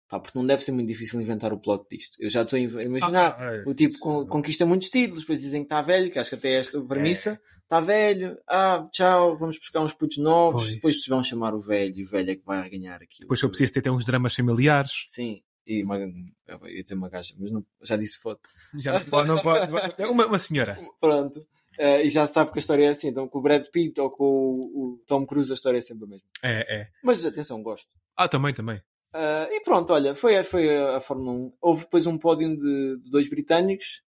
pá, 0.09 0.21
porque 0.21 0.39
não 0.39 0.47
deve 0.47 0.63
ser 0.65 0.73
muito 0.73 0.89
difícil 0.89 1.21
inventar 1.21 1.53
o 1.53 1.59
plot 1.59 1.85
disto. 1.91 2.17
Eu 2.21 2.31
já 2.31 2.43
estou 2.43 2.57
a 2.57 2.61
imaginar. 2.61 3.37
Ah, 3.39 3.63
O 3.67 3.75
tipo 3.75 3.99
con- 3.99 4.27
conquista 4.27 4.65
muitos 4.67 4.89
títulos, 4.91 5.21
depois 5.23 5.41
dizem 5.41 5.63
que 5.63 5.67
está 5.67 5.83
velho, 5.83 6.11
que 6.11 6.19
acho 6.19 6.31
que 6.31 6.37
até 6.37 6.51
é 6.51 6.59
esta 6.59 6.81
premissa. 6.81 7.41
Está 7.65 7.81
velho, 7.81 8.39
ah, 8.47 8.89
tchau, 8.93 9.37
vamos 9.37 9.59
buscar 9.59 9.81
uns 9.81 9.93
putos 9.93 10.19
novos. 10.19 10.63
Pois. 10.63 10.75
Depois 10.75 11.03
se 11.03 11.11
vão 11.11 11.23
chamar 11.25 11.53
o 11.55 11.61
velho 11.61 11.99
e 11.99 12.05
o 12.05 12.09
velho 12.09 12.31
é 12.31 12.37
que 12.37 12.45
vai 12.45 12.71
ganhar 12.71 12.97
aquilo. 13.03 13.23
Depois 13.23 13.43
eu 13.43 13.49
preciso 13.49 13.73
ter 13.73 13.81
até 13.81 13.91
uns 13.91 14.05
dramas 14.05 14.35
familiares. 14.37 15.05
Sim, 15.09 15.43
e 15.67 15.83
uma, 15.83 15.99
eu 15.99 16.69
ia 16.69 16.83
dizer 16.85 16.95
uma 16.95 17.09
gaja, 17.09 17.35
mas 17.41 17.51
não, 17.51 17.67
já 17.83 17.97
disse 17.97 18.19
foto. 18.19 18.49
Já 18.77 18.93
não 19.25 19.41
pode, 19.43 19.69
pode. 19.73 20.03
Uma, 20.05 20.27
uma 20.27 20.39
senhora. 20.39 20.79
Pronto. 21.01 21.45
Eh, 21.79 22.07
e 22.07 22.09
já 22.11 22.25
se 22.27 22.35
sabe 22.35 22.53
que 22.53 22.59
a 22.59 22.61
história 22.61 22.85
é 22.85 22.89
assim. 22.91 23.09
Então 23.09 23.27
com 23.27 23.41
o 23.41 23.43
Brad 23.43 23.67
Pitt 23.67 24.01
ou 24.01 24.11
com 24.11 24.25
o, 24.25 24.61
o 24.95 25.03
Tom 25.05 25.27
Cruise 25.27 25.51
a 25.51 25.55
história 25.55 25.79
é 25.79 25.81
sempre 25.83 26.05
a 26.05 26.09
mesma. 26.09 26.27
É, 26.45 26.77
é. 26.83 26.89
Mas 27.03 27.25
atenção, 27.27 27.61
gosto. 27.65 27.89
Ah, 28.17 28.29
também, 28.29 28.55
também. 28.55 28.81
Ah, 29.19 29.49
e 29.51 29.61
pronto, 29.63 29.95
olha, 29.95 30.15
foi, 30.15 30.43
foi 30.45 30.77
a, 30.77 31.01
Fórmula 31.01 31.33
1. 31.33 31.53
Houve 31.61 31.85
depois 31.85 32.07
um 32.07 32.19
pódio 32.19 32.55
de, 32.55 32.99
de 33.03 33.11
dois 33.11 33.29
britânicos 33.31 34.03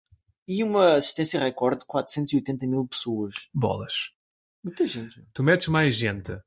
e 0.46 0.62
uma 0.62 0.96
assistência 0.96 1.40
recorde 1.40 1.80
de 1.80 1.86
480 1.86 2.66
mil 2.66 2.86
pessoas. 2.86 3.34
Bolas. 3.54 4.10
Muita 4.62 4.86
gente. 4.86 5.24
Tu 5.32 5.42
metes 5.42 5.68
mais 5.68 5.94
gente 5.94 6.38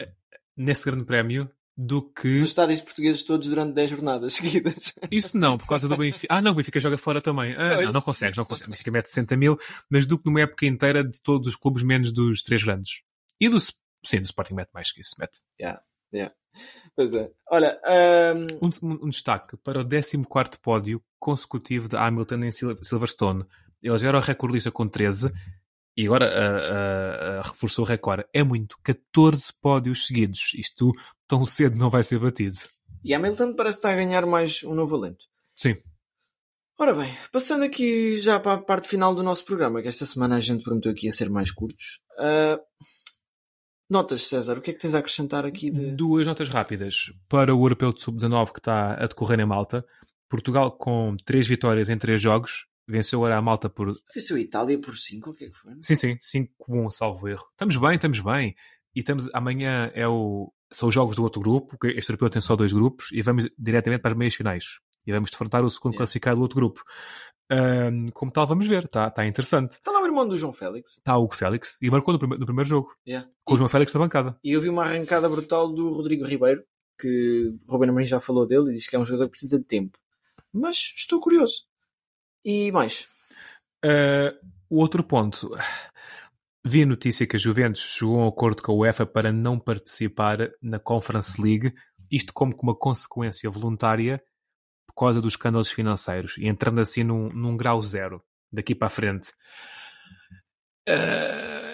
eh, 0.00 0.12
nesse 0.56 0.84
grande 0.84 1.04
prémio 1.04 1.50
do 1.76 2.02
que. 2.02 2.38
Nos 2.38 2.50
estádios 2.50 2.80
portugueses 2.80 3.24
todos 3.24 3.48
durante 3.48 3.74
10 3.74 3.90
jornadas 3.90 4.34
seguidas. 4.34 4.94
Isso 5.10 5.36
não, 5.36 5.58
por 5.58 5.66
causa 5.66 5.88
do 5.88 5.96
Benfica. 5.96 6.32
Ah, 6.32 6.40
não, 6.40 6.52
o 6.52 6.54
Benfica 6.54 6.78
joga 6.78 6.96
fora 6.96 7.20
também. 7.20 7.52
Ah, 7.58 7.82
não, 7.82 7.94
não 7.94 8.00
consegues, 8.00 8.36
não 8.36 8.44
consegues. 8.44 8.68
O 8.68 8.70
Benfica 8.70 8.92
mete 8.92 9.08
60 9.08 9.36
mil, 9.36 9.58
mas 9.90 10.06
do 10.06 10.16
que 10.16 10.26
numa 10.26 10.42
época 10.42 10.66
inteira 10.66 11.02
de 11.02 11.20
todos 11.20 11.48
os 11.48 11.56
clubes, 11.56 11.82
menos 11.82 12.12
dos 12.12 12.42
três 12.44 12.62
grandes. 12.62 13.00
E 13.40 13.48
do. 13.48 13.58
Sim, 13.60 14.20
do 14.20 14.24
Sporting 14.24 14.54
mete 14.54 14.70
mais 14.72 14.92
que 14.92 15.00
isso. 15.00 15.16
Mete. 15.18 15.40
Pois 16.96 17.12
é. 17.14 17.30
Olha, 17.50 17.80
Um, 18.62 18.68
um- 18.88 18.98
um 19.06 19.10
destaque 19.10 19.56
para 19.56 19.80
o 19.80 19.84
14 19.88 20.58
pódio 20.62 21.02
consecutivo 21.18 21.88
de 21.88 21.96
Hamilton 21.96 22.36
em 22.44 22.52
Sil- 22.54 22.78
Silverstone. 22.82 23.44
Ele 23.82 23.98
já 23.98 24.08
era 24.08 24.18
o 24.18 24.20
recordista 24.20 24.70
com 24.70 24.86
13 24.88 25.32
e 25.96 26.06
agora 26.06 26.26
ah, 26.26 27.40
ah, 27.40 27.42
reforçou 27.48 27.84
o 27.84 27.88
recorde. 27.88 28.24
É 28.32 28.42
muito, 28.42 28.78
14 28.82 29.52
pódios 29.60 30.06
seguidos. 30.06 30.52
Isto 30.54 30.92
tão 31.26 31.44
cedo 31.44 31.76
não 31.76 31.90
vai 31.90 32.02
ser 32.04 32.18
batido. 32.18 32.56
e 33.02 33.12
Hamilton 33.12 33.54
parece 33.54 33.78
estar 33.78 33.90
a 33.90 33.96
ganhar 33.96 34.24
mais 34.26 34.62
um 34.64 34.74
novo 34.74 34.94
alento. 34.96 35.24
Sim. 35.56 35.76
Ora 36.78 36.92
bem, 36.94 37.12
passando 37.30 37.62
aqui 37.64 38.20
já 38.20 38.40
para 38.40 38.54
a 38.54 38.58
parte 38.58 38.88
final 38.88 39.14
do 39.14 39.22
nosso 39.22 39.44
programa, 39.44 39.80
que 39.80 39.86
esta 39.88 40.04
semana 40.06 40.36
a 40.36 40.40
gente 40.40 40.64
prometeu 40.64 40.90
aqui 40.90 41.06
a 41.08 41.12
ser 41.12 41.30
mais 41.30 41.52
curtos. 41.52 42.00
Ah, 42.18 42.58
notas, 43.94 44.26
César, 44.26 44.58
o 44.58 44.60
que 44.60 44.72
é 44.72 44.74
que 44.74 44.80
tens 44.80 44.94
a 44.94 44.98
acrescentar 44.98 45.46
aqui 45.46 45.70
de. 45.70 45.92
Duas 45.92 46.26
notas 46.26 46.48
rápidas 46.48 47.12
para 47.28 47.54
o 47.54 47.64
Europeu 47.64 47.92
de 47.92 48.02
Sub-19 48.02 48.52
que 48.52 48.58
está 48.58 48.94
a 48.94 49.06
decorrer 49.06 49.40
em 49.40 49.46
Malta. 49.46 49.86
Portugal 50.28 50.72
com 50.72 51.16
3 51.24 51.46
vitórias 51.46 51.88
em 51.88 51.96
3 51.96 52.20
jogos. 52.20 52.66
Venceu 52.86 53.20
agora 53.20 53.38
a 53.38 53.42
Malta 53.42 53.70
por 53.70 53.94
Foi 53.94 54.38
a 54.38 54.42
Itália 54.42 54.78
por 54.78 54.94
5, 54.94 55.30
o 55.30 55.32
que 55.32 55.44
é 55.44 55.48
que 55.48 55.56
foi? 55.56 55.72
Sim, 55.80 55.94
sim, 55.94 56.16
5-1, 56.68 56.90
salvo 56.90 57.28
erro. 57.28 57.46
Estamos 57.52 57.76
bem, 57.76 57.94
estamos 57.94 58.20
bem. 58.20 58.54
E 58.94 59.00
estamos, 59.00 59.30
amanhã 59.32 59.90
é 59.94 60.06
o, 60.06 60.52
são 60.70 60.88
os 60.88 60.94
jogos 60.94 61.16
do 61.16 61.22
outro 61.22 61.40
grupo, 61.40 61.78
que 61.78 61.88
este 61.88 62.10
europeu 62.10 62.28
tem 62.28 62.42
só 62.42 62.54
dois 62.54 62.72
grupos, 62.72 63.10
e 63.12 63.22
vamos 63.22 63.48
diretamente 63.58 64.02
para 64.02 64.10
as 64.10 64.18
meias 64.18 64.34
finais. 64.34 64.80
E 65.06 65.12
vamos 65.12 65.30
defrontar 65.30 65.64
o 65.64 65.70
segundo 65.70 65.92
Yeah. 65.92 65.98
classificado 65.98 66.36
do 66.36 66.42
outro 66.42 66.56
grupo. 66.56 66.82
Ahm, 67.50 68.06
como 68.14 68.32
tal, 68.32 68.46
vamos 68.46 68.66
ver, 68.66 68.84
está 68.84 69.10
tá 69.10 69.26
interessante. 69.26 69.72
Está 69.72 69.90
lá 69.90 70.00
o 70.02 70.06
irmão 70.06 70.26
do 70.26 70.36
João 70.36 70.52
Félix. 70.52 70.92
Está 70.98 71.16
o 71.18 71.24
Hugo 71.24 71.34
Félix, 71.34 71.76
e 71.82 71.90
marcou 71.90 72.12
no, 72.14 72.18
prime- 72.18 72.38
no 72.38 72.46
primeiro 72.46 72.68
jogo, 72.68 72.90
Yeah. 73.06 73.28
com 73.44 73.54
o 73.54 73.56
João 73.56 73.68
Félix 73.68 73.92
na 73.92 74.00
bancada. 74.00 74.38
E 74.42 74.52
eu 74.52 74.60
vi 74.60 74.68
uma 74.68 74.82
arrancada 74.84 75.28
brutal 75.28 75.70
do 75.72 75.92
Rodrigo 75.92 76.24
Ribeiro, 76.24 76.64
que 76.98 77.54
o 77.66 77.72
Ruben 77.72 77.90
Amorim 77.90 78.06
já 78.06 78.18
falou 78.20 78.46
dele 78.46 78.70
e 78.70 78.74
diz 78.74 78.88
que 78.88 78.96
é 78.96 78.98
um 78.98 79.04
jogador 79.04 79.24
que 79.26 79.32
precisa 79.32 79.58
de 79.58 79.64
tempo. 79.64 79.98
Mas 80.52 80.92
estou 80.96 81.20
curioso. 81.20 81.64
E 82.44 82.70
mais? 82.72 83.06
Ah, 83.84 84.32
o 84.70 84.78
outro 84.80 85.02
ponto. 85.04 85.50
Vi 86.66 86.82
a 86.82 86.86
notícia 86.86 87.26
que 87.26 87.36
a 87.36 87.38
Juventus 87.38 87.82
chegou 87.82 88.18
a 88.20 88.24
um 88.24 88.28
acordo 88.28 88.62
com 88.62 88.72
a 88.72 88.74
UEFA 88.76 89.04
para 89.04 89.30
não 89.30 89.58
participar 89.58 90.38
na 90.62 90.78
Conference 90.78 91.38
League, 91.40 91.74
isto 92.10 92.32
como 92.32 92.54
uma 92.62 92.74
consequência 92.74 93.50
voluntária 93.50 94.22
por 94.86 94.94
causa 94.94 95.20
dos 95.20 95.34
escândalos 95.34 95.70
financeiros 95.70 96.36
e 96.38 96.46
entrando 96.46 96.80
assim 96.80 97.04
num, 97.04 97.28
num 97.30 97.56
grau 97.56 97.82
zero 97.82 98.22
daqui 98.52 98.74
para 98.74 98.86
a 98.86 98.90
frente. 98.90 99.32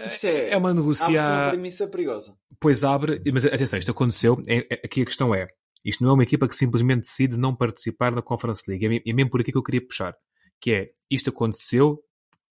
Isto 0.08 0.26
é, 0.26 0.50
é 0.50 0.56
uma 0.56 0.70
abre-se 0.70 1.10
uma 1.16 1.50
premissa 1.50 1.86
perigosa. 1.88 2.36
Pois 2.60 2.84
abre, 2.84 3.20
mas 3.32 3.44
atenção, 3.44 3.78
isto 3.78 3.90
aconteceu. 3.90 4.40
é- 4.46 4.66
é- 4.70 4.80
aqui 4.84 5.02
a 5.02 5.04
questão 5.04 5.34
é: 5.34 5.48
Isto 5.84 6.04
não 6.04 6.10
é 6.10 6.14
uma 6.14 6.22
equipa 6.22 6.46
que 6.46 6.54
simplesmente 6.54 7.02
decide 7.02 7.38
não 7.38 7.54
participar 7.54 8.14
da 8.14 8.22
Conference 8.22 8.64
League. 8.68 8.86
É, 8.86 9.10
é 9.10 9.12
mesmo 9.12 9.30
por 9.30 9.40
aqui 9.40 9.52
que 9.52 9.58
eu 9.58 9.62
queria 9.62 9.84
puxar. 9.84 10.14
Que 10.60 10.72
é, 10.72 10.90
isto 11.10 11.30
aconteceu 11.30 12.02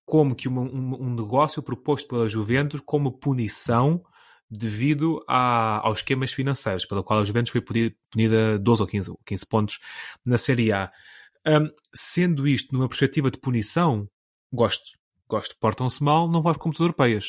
como 0.05 0.36
que 0.36 0.47
uma, 0.47 0.62
um, 0.62 1.03
um, 1.03 1.16
negócio 1.16 1.62
proposto 1.62 2.07
pela 2.07 2.28
Juventus 2.28 2.82
como 2.84 3.20
punição 3.20 4.01
devido 4.50 5.24
a, 5.28 5.86
aos 5.86 6.00
esquemas 6.00 6.32
financeiros, 6.32 6.86
pelo 6.86 7.04
qual 7.04 7.20
a 7.20 7.24
Juventus 7.24 7.52
foi 7.52 7.62
punida 7.62 8.58
12 8.60 8.82
ou 8.82 8.88
15, 8.88 9.14
15 9.26 9.45
pontos 9.45 9.80
na 10.26 10.38
Série 10.38 10.72
A. 10.72 10.91
Um, 11.47 11.70
sendo 11.93 12.47
isto 12.47 12.74
numa 12.74 12.88
perspectiva 12.88 13.30
de 13.30 13.38
punição, 13.38 14.10
gosto. 14.52 14.97
Gosto. 15.28 15.56
Portam-se 15.60 16.04
mal, 16.04 16.28
não 16.28 16.41
vão 16.41 16.52
às 16.52 16.58
competições 16.58 16.86
europeias. 16.86 17.28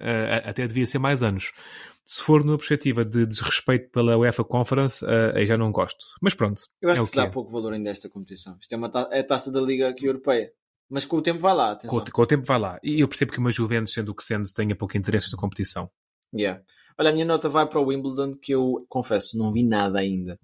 Uh, 0.00 0.48
até 0.48 0.66
devia 0.66 0.86
ser 0.86 0.98
mais 0.98 1.22
anos. 1.22 1.52
Se 2.04 2.22
for 2.22 2.44
numa 2.44 2.56
perspectiva 2.56 3.04
de 3.04 3.26
desrespeito 3.26 3.90
pela 3.90 4.16
UEFA 4.16 4.44
Conference, 4.44 5.04
uh, 5.04 5.34
aí 5.34 5.46
já 5.46 5.56
não 5.56 5.72
gosto. 5.72 6.04
Mas 6.22 6.34
pronto. 6.34 6.62
Eu 6.80 6.90
acho 6.90 7.00
é 7.00 7.04
que 7.04 7.10
se 7.10 7.16
dá 7.16 7.24
é. 7.24 7.30
pouco 7.30 7.50
valor 7.50 7.72
ainda 7.72 7.90
a 7.90 7.92
esta 7.92 8.08
competição. 8.08 8.56
Isto 8.60 8.72
é, 8.74 8.76
uma 8.76 8.90
ta 8.90 9.08
é 9.10 9.20
a 9.20 9.24
taça 9.26 9.50
da 9.50 9.60
Liga 9.60 9.88
aqui 9.88 10.06
europeia. 10.06 10.52
Mas 10.90 11.04
com 11.04 11.16
o 11.16 11.22
tempo 11.22 11.38
vai 11.38 11.54
lá, 11.54 11.76
com, 11.76 12.00
com, 12.02 12.22
o 12.22 12.26
tempo 12.26 12.46
vai 12.46 12.58
lá. 12.58 12.78
E 12.82 13.00
eu 13.00 13.08
percebo 13.08 13.32
que 13.32 13.38
uma 13.38 13.50
Juventus, 13.50 13.92
sendo 13.92 14.10
o 14.10 14.14
que 14.14 14.24
sendo, 14.24 14.50
tenha 14.54 14.74
pouco 14.74 14.96
interesse 14.96 15.26
nesta 15.26 15.36
competição. 15.36 15.90
Yeah. 16.34 16.62
Olha, 16.98 17.10
a 17.10 17.12
minha 17.12 17.24
nota 17.24 17.48
vai 17.48 17.66
para 17.66 17.80
o 17.80 17.86
Wimbledon, 17.86 18.34
que 18.34 18.52
eu 18.52 18.84
confesso, 18.88 19.38
não 19.38 19.52
vi 19.52 19.62
nada 19.62 19.98
ainda. 20.00 20.38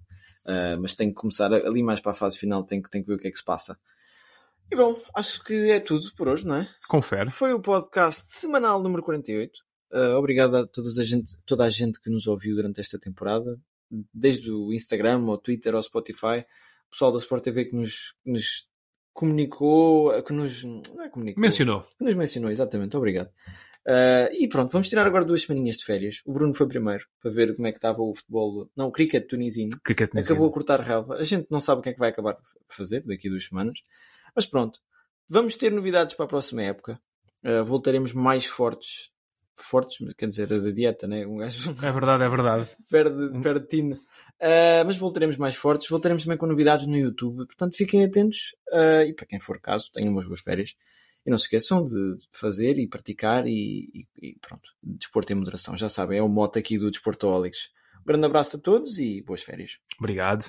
Uh, 0.45 0.79
mas 0.79 0.95
tenho 0.95 1.11
que 1.11 1.19
começar 1.19 1.51
ali 1.51 1.81
mais 1.81 1.99
para 1.99 2.11
a 2.11 2.15
fase 2.15 2.37
final, 2.37 2.63
tenho, 2.63 2.81
tenho 2.83 3.03
que 3.03 3.09
ver 3.09 3.15
o 3.15 3.19
que 3.19 3.27
é 3.27 3.31
que 3.31 3.37
se 3.37 3.43
passa. 3.43 3.77
E 4.71 4.75
bom, 4.75 4.99
acho 5.15 5.43
que 5.43 5.69
é 5.69 5.79
tudo 5.79 6.11
por 6.15 6.27
hoje, 6.27 6.47
não 6.47 6.55
é? 6.55 6.69
Confere. 6.87 7.29
Foi 7.29 7.53
o 7.53 7.61
podcast 7.61 8.23
semanal 8.27 8.81
número 8.81 9.03
48. 9.03 9.51
Uh, 9.51 9.97
ah, 9.97 10.19
obrigado 10.19 10.55
a 10.55 10.67
toda 10.67 10.89
a, 10.89 11.03
gente, 11.03 11.37
toda 11.45 11.65
a 11.65 11.69
gente 11.69 11.99
que 11.99 12.09
nos 12.09 12.27
ouviu 12.27 12.55
durante 12.55 12.79
esta 12.79 12.97
temporada, 12.99 13.59
desde 14.13 14.51
o 14.51 14.73
Instagram, 14.73 15.25
ao 15.27 15.37
Twitter, 15.37 15.75
ao 15.75 15.83
Spotify, 15.83 16.45
o 16.87 16.91
pessoal 16.91 17.11
da 17.11 17.17
Sport 17.17 17.43
TV 17.43 17.65
que 17.65 17.75
nos, 17.75 18.13
nos 18.25 18.67
comunicou, 19.13 20.21
que 20.23 20.33
nos 20.33 20.63
não 20.63 21.03
é 21.03 21.09
comunicou, 21.09 21.41
mencionou. 21.41 21.81
Que 21.97 22.03
nos 22.03 22.15
mencionou, 22.15 22.49
exatamente, 22.49 22.97
obrigado. 22.97 23.29
Uh, 23.87 24.33
e 24.33 24.47
pronto, 24.47 24.71
vamos 24.71 24.89
tirar 24.89 25.05
agora 25.05 25.23
duas 25.23 25.43
semaninhas 25.43 25.77
de 25.77 25.85
férias. 25.85 26.21
O 26.25 26.33
Bruno 26.33 26.55
foi 26.55 26.67
primeiro 26.67 27.05
para 27.21 27.29
ver 27.29 27.55
como 27.55 27.67
é 27.67 27.71
que 27.71 27.77
estava 27.77 28.01
o 28.01 28.15
futebol, 28.15 28.67
não, 28.75 28.87
o 28.87 28.91
cricket 28.91 29.27
tunisino. 29.27 29.77
Cricket 29.83 30.09
tunisino. 30.09 30.33
Acabou 30.33 30.49
a 30.49 30.53
cortar 30.53 30.79
relva. 30.79 31.15
A 31.15 31.23
gente 31.23 31.47
não 31.51 31.61
sabe 31.61 31.79
o 31.79 31.83
que 31.83 31.89
é 31.89 31.93
que 31.93 31.99
vai 31.99 32.09
acabar 32.09 32.33
de 32.33 32.39
fazer 32.67 33.03
daqui 33.03 33.27
a 33.27 33.31
duas 33.31 33.45
semanas. 33.45 33.79
Mas 34.35 34.47
pronto, 34.47 34.79
vamos 35.29 35.55
ter 35.55 35.71
novidades 35.71 36.15
para 36.15 36.25
a 36.25 36.27
próxima 36.27 36.63
época. 36.63 36.99
Uh, 37.43 37.63
voltaremos 37.63 38.11
mais 38.11 38.47
fortes. 38.47 39.11
Fortes, 39.55 39.99
quer 40.17 40.27
dizer, 40.27 40.47
da 40.47 40.71
dieta, 40.71 41.07
né? 41.07 41.25
Um 41.25 41.37
gajo... 41.37 41.71
É 41.81 41.91
verdade, 41.91 42.23
é 42.23 42.27
verdade. 42.27 42.69
perde, 42.89 43.41
perde 43.41 43.67
tino. 43.67 43.95
Uh, 43.95 44.83
mas 44.85 44.97
voltaremos 44.97 45.37
mais 45.37 45.55
fortes. 45.55 45.87
Voltaremos 45.87 46.23
também 46.23 46.39
com 46.39 46.47
novidades 46.47 46.87
no 46.87 46.97
YouTube. 46.97 47.45
Portanto, 47.45 47.77
fiquem 47.77 48.03
atentos. 48.03 48.55
Uh, 48.69 49.05
e 49.07 49.13
para 49.13 49.27
quem 49.27 49.39
for 49.39 49.61
caso, 49.61 49.91
tenham 49.93 50.11
umas 50.11 50.25
boas 50.25 50.41
férias. 50.41 50.75
E 51.25 51.29
não 51.29 51.37
se 51.37 51.45
esqueçam 51.45 51.83
de 51.83 52.17
fazer 52.31 52.77
e 52.77 52.87
praticar 52.87 53.47
e, 53.47 53.89
e, 53.93 54.07
e 54.21 54.37
pronto, 54.39 54.69
desporto 54.83 55.31
em 55.33 55.35
moderação. 55.35 55.75
Já 55.75 55.89
sabem, 55.89 56.19
é 56.19 56.21
o 56.21 56.29
mote 56.29 56.59
aqui 56.59 56.77
do 56.77 56.91
Desportoholics. 56.91 57.69
Um 58.01 58.05
grande 58.05 58.25
abraço 58.25 58.57
a 58.57 58.59
todos 58.59 58.99
e 58.99 59.21
boas 59.21 59.41
férias. 59.41 59.79
Obrigado. 59.97 60.45